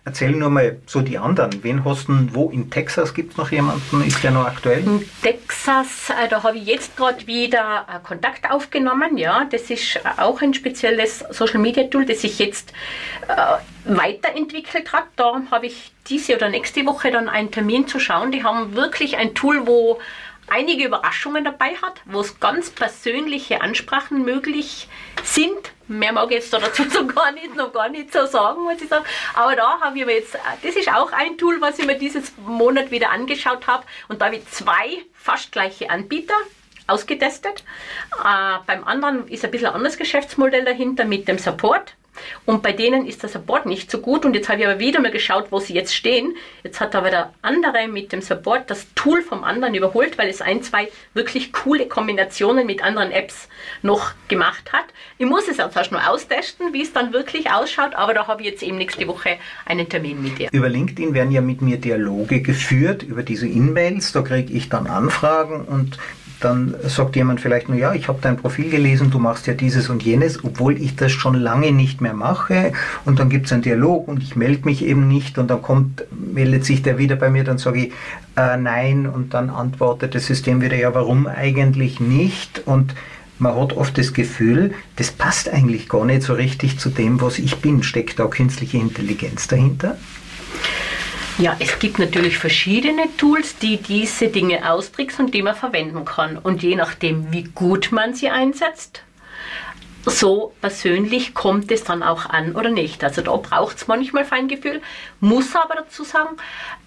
Erzähl 0.04 0.32
nur 0.32 0.50
mal 0.50 0.80
so 0.86 1.00
die 1.00 1.16
anderen. 1.16 1.62
Wen 1.62 1.84
hast 1.84 2.08
du 2.08 2.34
wo? 2.34 2.50
In 2.50 2.70
Texas 2.70 3.14
gibt 3.14 3.32
es 3.32 3.36
noch 3.36 3.52
jemanden? 3.52 4.02
Ist 4.04 4.24
der 4.24 4.32
noch 4.32 4.46
aktuell? 4.46 4.80
In 4.80 5.04
Texas, 5.22 6.10
äh, 6.10 6.28
da 6.28 6.42
habe 6.42 6.58
ich 6.58 6.66
jetzt 6.66 6.96
gerade 6.96 7.24
wieder 7.28 7.86
äh, 7.88 8.04
Kontakt 8.04 8.50
aufgenommen. 8.50 9.16
Ja, 9.16 9.46
das 9.48 9.70
ist 9.70 10.00
auch 10.16 10.42
ein 10.42 10.54
spezielles 10.54 11.20
Social 11.30 11.60
Media 11.60 11.84
Tool, 11.84 12.04
das 12.04 12.22
sich 12.22 12.40
jetzt 12.40 12.72
äh, 13.28 13.94
weiterentwickelt 13.96 14.92
hat. 14.92 15.04
Da 15.14 15.40
habe 15.52 15.66
ich 15.66 15.92
diese 16.08 16.34
oder 16.34 16.48
nächste 16.48 16.84
Woche 16.84 17.12
dann 17.12 17.28
einen 17.28 17.52
Termin 17.52 17.86
zu 17.86 18.00
schauen. 18.00 18.32
Die 18.32 18.42
haben 18.42 18.74
wirklich 18.74 19.18
ein 19.18 19.34
Tool, 19.34 19.68
wo 19.68 20.00
einige 20.48 20.84
Überraschungen 20.84 21.44
dabei 21.44 21.74
hat, 21.76 22.00
wo 22.04 22.20
es 22.20 22.38
ganz 22.40 22.70
persönliche 22.70 23.60
Ansprachen 23.60 24.24
möglich 24.24 24.88
sind. 25.22 25.72
Mehr 25.88 26.12
mag 26.12 26.30
ich 26.30 26.36
jetzt 26.36 26.52
dazu 26.52 26.84
so 26.90 27.06
gar 27.06 27.32
nicht, 27.32 27.54
noch 27.54 27.72
gar 27.72 27.88
nicht 27.88 28.12
so 28.12 28.26
sagen, 28.26 28.62
muss 28.62 28.80
ich 28.80 28.88
sagen. 28.88 29.04
Aber 29.34 29.56
da 29.56 29.80
habe 29.80 29.98
ich 29.98 30.06
jetzt, 30.06 30.36
das 30.62 30.76
ist 30.76 30.92
auch 30.92 31.12
ein 31.12 31.38
Tool, 31.38 31.60
was 31.60 31.78
ich 31.78 31.86
mir 31.86 31.98
dieses 31.98 32.32
Monat 32.38 32.90
wieder 32.90 33.10
angeschaut 33.10 33.66
habe. 33.66 33.84
Und 34.08 34.20
da 34.20 34.26
habe 34.26 34.36
ich 34.36 34.48
zwei 34.50 35.04
fast 35.14 35.52
gleiche 35.52 35.90
Anbieter 35.90 36.34
ausgetestet. 36.86 37.64
Äh, 38.22 38.58
beim 38.66 38.84
anderen 38.84 39.28
ist 39.28 39.44
ein 39.44 39.50
bisschen 39.50 39.68
ein 39.68 39.74
anderes 39.74 39.96
Geschäftsmodell 39.96 40.64
dahinter 40.64 41.04
mit 41.04 41.28
dem 41.28 41.38
Support. 41.38 41.94
Und 42.44 42.62
bei 42.62 42.72
denen 42.72 43.06
ist 43.06 43.22
der 43.22 43.30
Support 43.30 43.66
nicht 43.66 43.90
so 43.90 43.98
gut. 43.98 44.24
Und 44.24 44.34
jetzt 44.34 44.48
habe 44.48 44.60
ich 44.60 44.66
aber 44.66 44.78
wieder 44.78 45.00
mal 45.00 45.10
geschaut, 45.10 45.46
wo 45.50 45.60
sie 45.60 45.74
jetzt 45.74 45.94
stehen. 45.94 46.36
Jetzt 46.62 46.80
hat 46.80 46.94
aber 46.94 47.10
der 47.10 47.32
andere 47.42 47.88
mit 47.88 48.12
dem 48.12 48.20
Support 48.20 48.70
das 48.70 48.86
Tool 48.94 49.22
vom 49.22 49.44
anderen 49.44 49.74
überholt, 49.74 50.18
weil 50.18 50.28
es 50.28 50.42
ein, 50.42 50.62
zwei 50.62 50.88
wirklich 51.14 51.52
coole 51.52 51.86
Kombinationen 51.86 52.66
mit 52.66 52.82
anderen 52.82 53.10
Apps 53.10 53.48
noch 53.82 54.12
gemacht 54.28 54.72
hat. 54.72 54.84
Ich 55.18 55.26
muss 55.26 55.48
es 55.48 55.56
jetzt 55.56 55.76
erst 55.76 55.92
nur 55.92 56.08
austesten, 56.08 56.72
wie 56.72 56.82
es 56.82 56.92
dann 56.92 57.12
wirklich 57.12 57.50
ausschaut. 57.50 57.94
Aber 57.94 58.14
da 58.14 58.26
habe 58.26 58.42
ich 58.42 58.48
jetzt 58.48 58.62
eben 58.62 58.76
nächste 58.76 59.06
Woche 59.06 59.38
einen 59.64 59.88
Termin 59.88 60.22
mit 60.22 60.38
dir. 60.38 60.48
Über 60.52 60.68
LinkedIn 60.68 61.14
werden 61.14 61.32
ja 61.32 61.40
mit 61.40 61.62
mir 61.62 61.78
Dialoge 61.78 62.42
geführt, 62.42 63.02
über 63.02 63.22
diese 63.22 63.46
E-Mails. 63.46 64.12
Da 64.12 64.22
kriege 64.22 64.52
ich 64.52 64.68
dann 64.68 64.86
Anfragen 64.86 65.64
und 65.64 65.98
dann 66.44 66.74
sagt 66.84 67.16
jemand 67.16 67.40
vielleicht 67.40 67.68
nur, 67.68 67.78
ja, 67.78 67.94
ich 67.94 68.08
habe 68.08 68.18
dein 68.20 68.36
Profil 68.36 68.70
gelesen, 68.70 69.10
du 69.10 69.18
machst 69.18 69.46
ja 69.46 69.54
dieses 69.54 69.88
und 69.88 70.02
jenes, 70.02 70.44
obwohl 70.44 70.80
ich 70.80 70.96
das 70.96 71.12
schon 71.12 71.34
lange 71.34 71.72
nicht 71.72 72.00
mehr 72.00 72.14
mache. 72.14 72.72
Und 73.04 73.18
dann 73.18 73.28
gibt 73.28 73.46
es 73.46 73.52
einen 73.52 73.62
Dialog 73.62 74.08
und 74.08 74.22
ich 74.22 74.36
melde 74.36 74.64
mich 74.64 74.84
eben 74.84 75.08
nicht 75.08 75.38
und 75.38 75.50
dann 75.50 75.62
kommt, 75.62 76.04
meldet 76.10 76.64
sich 76.64 76.82
der 76.82 76.98
wieder 76.98 77.16
bei 77.16 77.30
mir, 77.30 77.44
dann 77.44 77.58
sage 77.58 77.86
ich 77.86 77.92
äh, 78.36 78.56
nein 78.56 79.06
und 79.06 79.34
dann 79.34 79.50
antwortet 79.50 80.14
das 80.14 80.26
System 80.26 80.60
wieder, 80.60 80.76
ja, 80.76 80.94
warum 80.94 81.26
eigentlich 81.26 82.00
nicht? 82.00 82.62
Und 82.66 82.94
man 83.38 83.56
hat 83.56 83.76
oft 83.76 83.98
das 83.98 84.12
Gefühl, 84.12 84.72
das 84.96 85.10
passt 85.10 85.48
eigentlich 85.48 85.88
gar 85.88 86.04
nicht 86.04 86.22
so 86.22 86.34
richtig 86.34 86.78
zu 86.78 86.90
dem, 86.90 87.20
was 87.20 87.38
ich 87.38 87.56
bin. 87.56 87.82
Steckt 87.82 88.18
da 88.18 88.26
künstliche 88.26 88.78
Intelligenz 88.78 89.48
dahinter? 89.48 89.96
Ja, 91.42 91.56
es 91.58 91.80
gibt 91.80 91.98
natürlich 91.98 92.38
verschiedene 92.38 93.16
Tools, 93.16 93.58
die 93.58 93.76
diese 93.76 94.28
Dinge 94.28 94.70
austricksen 94.70 95.24
und 95.24 95.34
die 95.34 95.42
man 95.42 95.56
verwenden 95.56 96.04
kann. 96.04 96.38
Und 96.38 96.62
je 96.62 96.76
nachdem, 96.76 97.32
wie 97.32 97.42
gut 97.42 97.90
man 97.90 98.14
sie 98.14 98.30
einsetzt, 98.30 99.02
so 100.06 100.54
persönlich 100.60 101.34
kommt 101.34 101.72
es 101.72 101.82
dann 101.82 102.04
auch 102.04 102.26
an 102.26 102.54
oder 102.54 102.70
nicht. 102.70 103.02
Also 103.02 103.22
da 103.22 103.34
braucht 103.34 103.76
es 103.76 103.88
manchmal 103.88 104.24
Feingefühl, 104.24 104.82
muss 105.18 105.56
aber 105.56 105.74
dazu 105.74 106.04
sagen, 106.04 106.36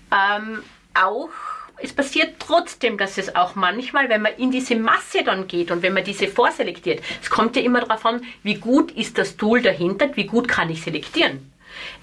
ähm, 0.10 0.64
auch 0.93 1.28
es 1.76 1.91
passiert 1.91 2.36
trotzdem, 2.39 2.97
dass 2.97 3.18
es 3.18 3.36
auch 3.36 3.56
manchmal, 3.56 4.08
wenn 4.08 4.22
man 4.22 4.38
in 4.38 4.51
diese 4.51 4.78
Masse 4.78 5.26
dann 5.26 5.49
geht 5.49 5.70
und 5.70 5.82
wenn 5.82 5.93
man 5.93 6.06
diese 6.06 6.30
vorselektiert, 6.30 7.03
es 7.22 7.30
kommt 7.30 7.58
ja 7.58 7.62
immer 7.62 7.82
darauf 7.82 8.06
an, 8.06 8.22
wie 8.41 8.56
gut 8.56 8.91
ist 8.91 9.18
das 9.18 9.36
Tool 9.36 9.62
dahinter, 9.62 10.16
wie 10.16 10.28
gut 10.28 10.47
kann 10.47 10.70
ich 10.70 10.82
selektieren. 10.82 11.51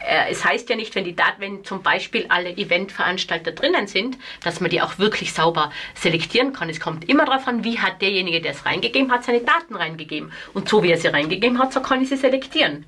Äh, 0.00 0.30
es 0.30 0.44
heißt 0.44 0.68
ja 0.68 0.76
nicht, 0.76 0.94
wenn 0.94 1.04
die 1.04 1.16
Daten, 1.16 1.40
wenn 1.40 1.64
zum 1.64 1.82
Beispiel 1.82 2.26
alle 2.28 2.50
Eventveranstalter 2.50 3.52
drinnen 3.52 3.86
sind, 3.86 4.18
dass 4.42 4.60
man 4.60 4.70
die 4.70 4.82
auch 4.82 4.98
wirklich 4.98 5.32
sauber 5.32 5.72
selektieren 5.94 6.52
kann. 6.52 6.68
Es 6.68 6.80
kommt 6.80 7.08
immer 7.08 7.24
darauf 7.24 7.46
an, 7.46 7.64
wie 7.64 7.78
hat 7.78 8.02
derjenige, 8.02 8.40
der 8.40 8.52
es 8.52 8.64
reingegeben 8.66 9.10
hat, 9.10 9.24
seine 9.24 9.40
Daten 9.40 9.74
reingegeben. 9.74 10.32
Und 10.54 10.68
so 10.68 10.82
wie 10.82 10.90
er 10.90 10.98
sie 10.98 11.08
reingegeben 11.08 11.58
hat, 11.58 11.72
so 11.72 11.80
kann 11.80 12.02
ich 12.02 12.08
sie 12.08 12.16
selektieren. 12.16 12.86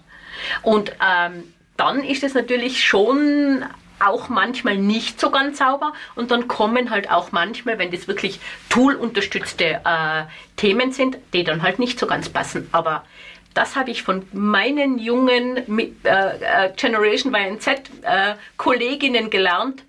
Und 0.63 0.93
ähm, 1.05 1.55
dann 1.77 2.05
ist 2.05 2.23
es 2.23 2.35
natürlich 2.35 2.85
schon 2.85 3.65
auch 4.01 4.29
manchmal 4.29 4.77
nicht 4.77 5.21
so 5.21 5.31
ganz 5.31 5.59
sauber 5.59 5.93
und 6.15 6.31
dann 6.31 6.49
kommen 6.49 6.91
halt 6.91 7.11
auch 7.11 7.33
manchmal, 7.33 7.79
wenn 7.79 7.91
das 7.91 8.09
wirklich 8.09 8.41
tool-unterstützte 8.69 9.81
äh, 9.85 10.25
Themen 10.57 10.93
sind, 10.93 11.17
die 11.33 11.45
dann 11.45 11.63
halt 11.63 11.79
nicht 11.79 11.99
so 11.99 12.07
ganz 12.07 12.29
passen. 12.29 12.69
Aber 12.73 13.05
das 13.55 13.77
habe 13.77 13.91
ich 13.91 14.03
von 14.03 14.23
meinen 14.33 14.99
jungen 14.99 15.57
äh, 15.79 15.87
äh, 16.05 16.73
Generation 16.77 17.35
YZ 17.35 17.67
äh, 18.03 18.35
Kolleginnen 18.57 19.31
gelernt. 19.31 19.83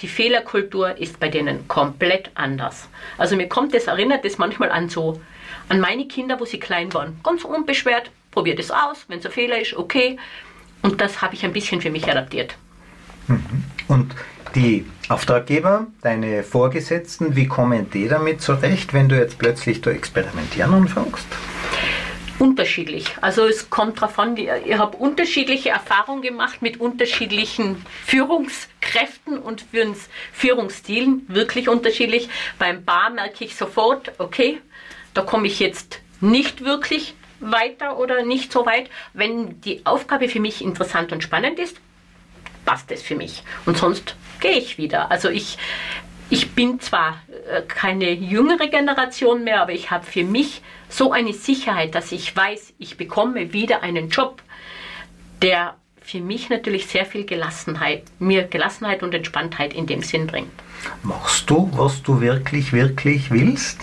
Die 0.00 0.08
Fehlerkultur 0.08 0.98
ist 0.98 1.20
bei 1.20 1.28
denen 1.28 1.68
komplett 1.68 2.30
anders. 2.34 2.88
Also 3.18 3.36
mir 3.36 3.48
kommt 3.48 3.72
das, 3.72 3.86
erinnert 3.86 4.24
das 4.24 4.38
manchmal 4.38 4.72
an 4.72 4.88
so, 4.88 5.20
an 5.68 5.78
meine 5.78 6.06
Kinder, 6.06 6.40
wo 6.40 6.44
sie 6.44 6.58
klein 6.58 6.92
waren. 6.92 7.20
Ganz 7.22 7.44
unbeschwert, 7.44 8.10
probiert 8.32 8.58
es 8.58 8.72
aus, 8.72 9.04
wenn 9.06 9.20
es 9.20 9.26
ein 9.26 9.32
Fehler 9.32 9.60
ist, 9.60 9.74
okay. 9.74 10.18
Und 10.82 11.00
das 11.00 11.22
habe 11.22 11.34
ich 11.34 11.44
ein 11.44 11.52
bisschen 11.52 11.80
für 11.80 11.90
mich 11.90 12.10
adaptiert. 12.10 12.56
Mhm. 13.28 13.64
Und 13.86 14.14
die 14.56 14.84
Auftraggeber, 15.08 15.86
deine 16.02 16.42
Vorgesetzten, 16.42 17.36
wie 17.36 17.46
kommen 17.46 17.88
die 17.90 18.08
damit 18.08 18.40
zurecht, 18.42 18.92
wenn 18.92 19.08
du 19.08 19.16
jetzt 19.16 19.38
plötzlich 19.38 19.80
da 19.80 19.92
experimentieren 19.92 20.74
anfängst? 20.74 21.26
Unterschiedlich. 22.42 23.04
Also 23.20 23.46
es 23.46 23.70
kommt 23.70 23.98
darauf 24.02 24.18
an, 24.18 24.36
ich 24.36 24.50
habe 24.76 24.96
unterschiedliche 24.96 25.68
Erfahrungen 25.68 26.22
gemacht 26.22 26.60
mit 26.60 26.80
unterschiedlichen 26.80 27.86
Führungskräften 28.04 29.38
und 29.38 29.64
Führungsstilen, 30.32 31.24
wirklich 31.28 31.68
unterschiedlich. 31.68 32.28
Beim 32.58 32.84
Bar 32.84 33.10
merke 33.10 33.44
ich 33.44 33.54
sofort, 33.54 34.10
okay, 34.18 34.60
da 35.14 35.22
komme 35.22 35.46
ich 35.46 35.60
jetzt 35.60 36.00
nicht 36.20 36.64
wirklich 36.64 37.14
weiter 37.38 37.96
oder 37.96 38.24
nicht 38.24 38.50
so 38.50 38.66
weit. 38.66 38.90
Wenn 39.12 39.60
die 39.60 39.86
Aufgabe 39.86 40.28
für 40.28 40.40
mich 40.40 40.62
interessant 40.62 41.12
und 41.12 41.22
spannend 41.22 41.60
ist, 41.60 41.76
passt 42.64 42.90
es 42.90 43.02
für 43.02 43.14
mich. 43.14 43.44
Und 43.66 43.76
sonst 43.78 44.16
gehe 44.40 44.58
ich 44.58 44.78
wieder. 44.78 45.12
Also 45.12 45.28
ich, 45.28 45.58
ich 46.32 46.52
bin 46.52 46.80
zwar 46.80 47.20
äh, 47.50 47.60
keine 47.60 48.10
jüngere 48.10 48.68
Generation 48.68 49.44
mehr, 49.44 49.60
aber 49.60 49.72
ich 49.72 49.90
habe 49.90 50.06
für 50.06 50.24
mich 50.24 50.62
so 50.88 51.12
eine 51.12 51.34
Sicherheit, 51.34 51.94
dass 51.94 52.10
ich 52.10 52.34
weiß, 52.34 52.72
ich 52.78 52.96
bekomme 52.96 53.52
wieder 53.52 53.82
einen 53.82 54.08
Job, 54.08 54.42
der 55.42 55.74
für 56.00 56.20
mich 56.20 56.48
natürlich 56.48 56.86
sehr 56.86 57.04
viel 57.04 57.26
Gelassenheit, 57.26 58.04
mir 58.18 58.44
Gelassenheit 58.44 59.02
und 59.02 59.12
Entspanntheit 59.12 59.74
in 59.74 59.86
dem 59.86 60.00
Sinn 60.00 60.26
bringt. 60.26 60.50
Machst 61.02 61.50
du, 61.50 61.70
was 61.74 62.02
du 62.02 62.22
wirklich, 62.22 62.72
wirklich 62.72 63.30
willst? 63.30 63.82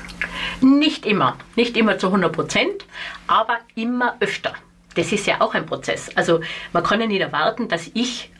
Nicht 0.60 1.06
immer, 1.06 1.38
nicht 1.56 1.78
immer 1.78 2.00
zu 2.00 2.08
100 2.08 2.34
Prozent, 2.34 2.86
aber 3.28 3.60
immer 3.76 4.16
öfter. 4.22 4.56
Das 4.96 5.12
ist 5.12 5.28
ja 5.28 5.40
auch 5.40 5.54
ein 5.54 5.68
Prozess. 5.68 6.10
Also 6.16 6.40
man 6.74 6.84
kann 6.84 7.00
ja 7.00 7.06
nicht 7.06 7.22
erwarten, 7.22 7.68
dass 7.68 7.92
ich 7.94 8.32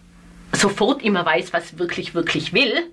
sofort 0.52 1.04
immer 1.04 1.24
weiß, 1.28 1.54
was 1.54 1.74
ich 1.74 1.80
wirklich, 1.80 2.16
wirklich 2.16 2.54
will. 2.54 2.92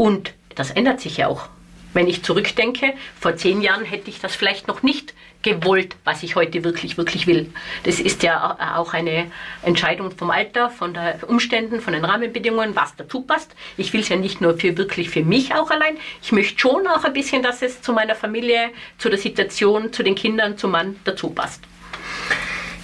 Und 0.00 0.32
das 0.54 0.70
ändert 0.70 0.98
sich 1.02 1.18
ja 1.18 1.26
auch. 1.26 1.50
Wenn 1.92 2.06
ich 2.06 2.22
zurückdenke, 2.22 2.94
vor 3.20 3.36
zehn 3.36 3.60
Jahren 3.60 3.84
hätte 3.84 4.08
ich 4.08 4.18
das 4.18 4.34
vielleicht 4.34 4.66
noch 4.66 4.82
nicht 4.82 5.12
gewollt, 5.42 5.94
was 6.04 6.22
ich 6.22 6.36
heute 6.36 6.64
wirklich, 6.64 6.96
wirklich 6.96 7.26
will. 7.26 7.52
Das 7.82 8.00
ist 8.00 8.22
ja 8.22 8.56
auch 8.78 8.94
eine 8.94 9.30
Entscheidung 9.62 10.10
vom 10.10 10.30
Alter, 10.30 10.70
von 10.70 10.94
den 10.94 11.22
Umständen, 11.26 11.82
von 11.82 11.92
den 11.92 12.02
Rahmenbedingungen, 12.02 12.74
was 12.74 12.96
dazu 12.96 13.20
passt. 13.20 13.54
Ich 13.76 13.92
will 13.92 14.00
es 14.00 14.08
ja 14.08 14.16
nicht 14.16 14.40
nur 14.40 14.56
für 14.56 14.78
wirklich 14.78 15.10
für 15.10 15.22
mich 15.22 15.54
auch 15.54 15.70
allein. 15.70 15.98
Ich 16.22 16.32
möchte 16.32 16.58
schon 16.58 16.86
auch 16.86 17.04
ein 17.04 17.12
bisschen, 17.12 17.42
dass 17.42 17.60
es 17.60 17.82
zu 17.82 17.92
meiner 17.92 18.14
Familie, 18.14 18.70
zu 18.96 19.10
der 19.10 19.18
Situation, 19.18 19.92
zu 19.92 20.02
den 20.02 20.14
Kindern, 20.14 20.56
zum 20.56 20.70
Mann 20.70 20.96
dazu 21.04 21.28
passt. 21.28 21.60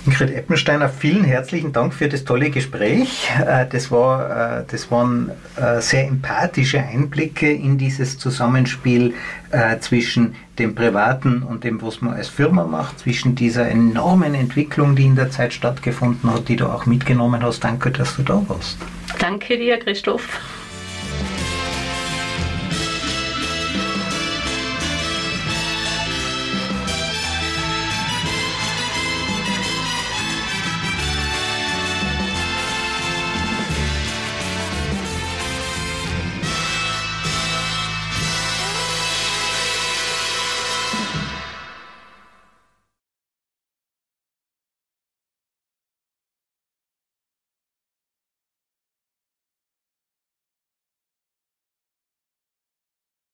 Ingrid 0.07 0.31
Eppensteiner, 0.31 0.89
vielen 0.89 1.25
herzlichen 1.25 1.73
Dank 1.73 1.93
für 1.93 2.09
das 2.09 2.25
tolle 2.25 2.51
Gespräch. 2.51 3.29
Äh, 3.45 3.67
das, 3.67 3.91
war, 3.91 4.61
äh, 4.61 4.65
das 4.71 4.91
waren 4.91 5.33
äh, 5.57 5.81
sehr 5.81 6.07
empathische 6.07 6.81
Einblicke 6.81 7.51
in 7.51 7.77
dieses 7.77 8.19
Zusammenspiel 8.19 9.15
zwischen 9.81 10.35
dem 10.59 10.75
Privaten 10.75 11.43
und 11.43 11.63
dem, 11.63 11.81
was 11.81 12.03
man 12.03 12.15
als 12.15 12.29
Firma 12.29 12.65
macht, 12.65 12.99
zwischen 12.99 13.37
dieser 13.37 13.69
enormen 13.69 14.35
Entwicklung, 14.35 14.97
die 14.97 15.07
in 15.07 15.15
der 15.15 15.31
Zeit 15.31 15.55
stattgefunden 15.55 16.31
hat, 16.35 16.49
die 16.49 16.57
du 16.57 16.67
auch 16.67 16.85
mitgenommen 16.85 17.43
hast. 17.43 17.61
Danke, 17.63 17.93
dass 17.93 18.17
du 18.17 18.23
da 18.23 18.43
warst. 18.49 18.77
Danke 19.21 19.57
dir, 19.57 19.79
Christoph. 19.79 20.41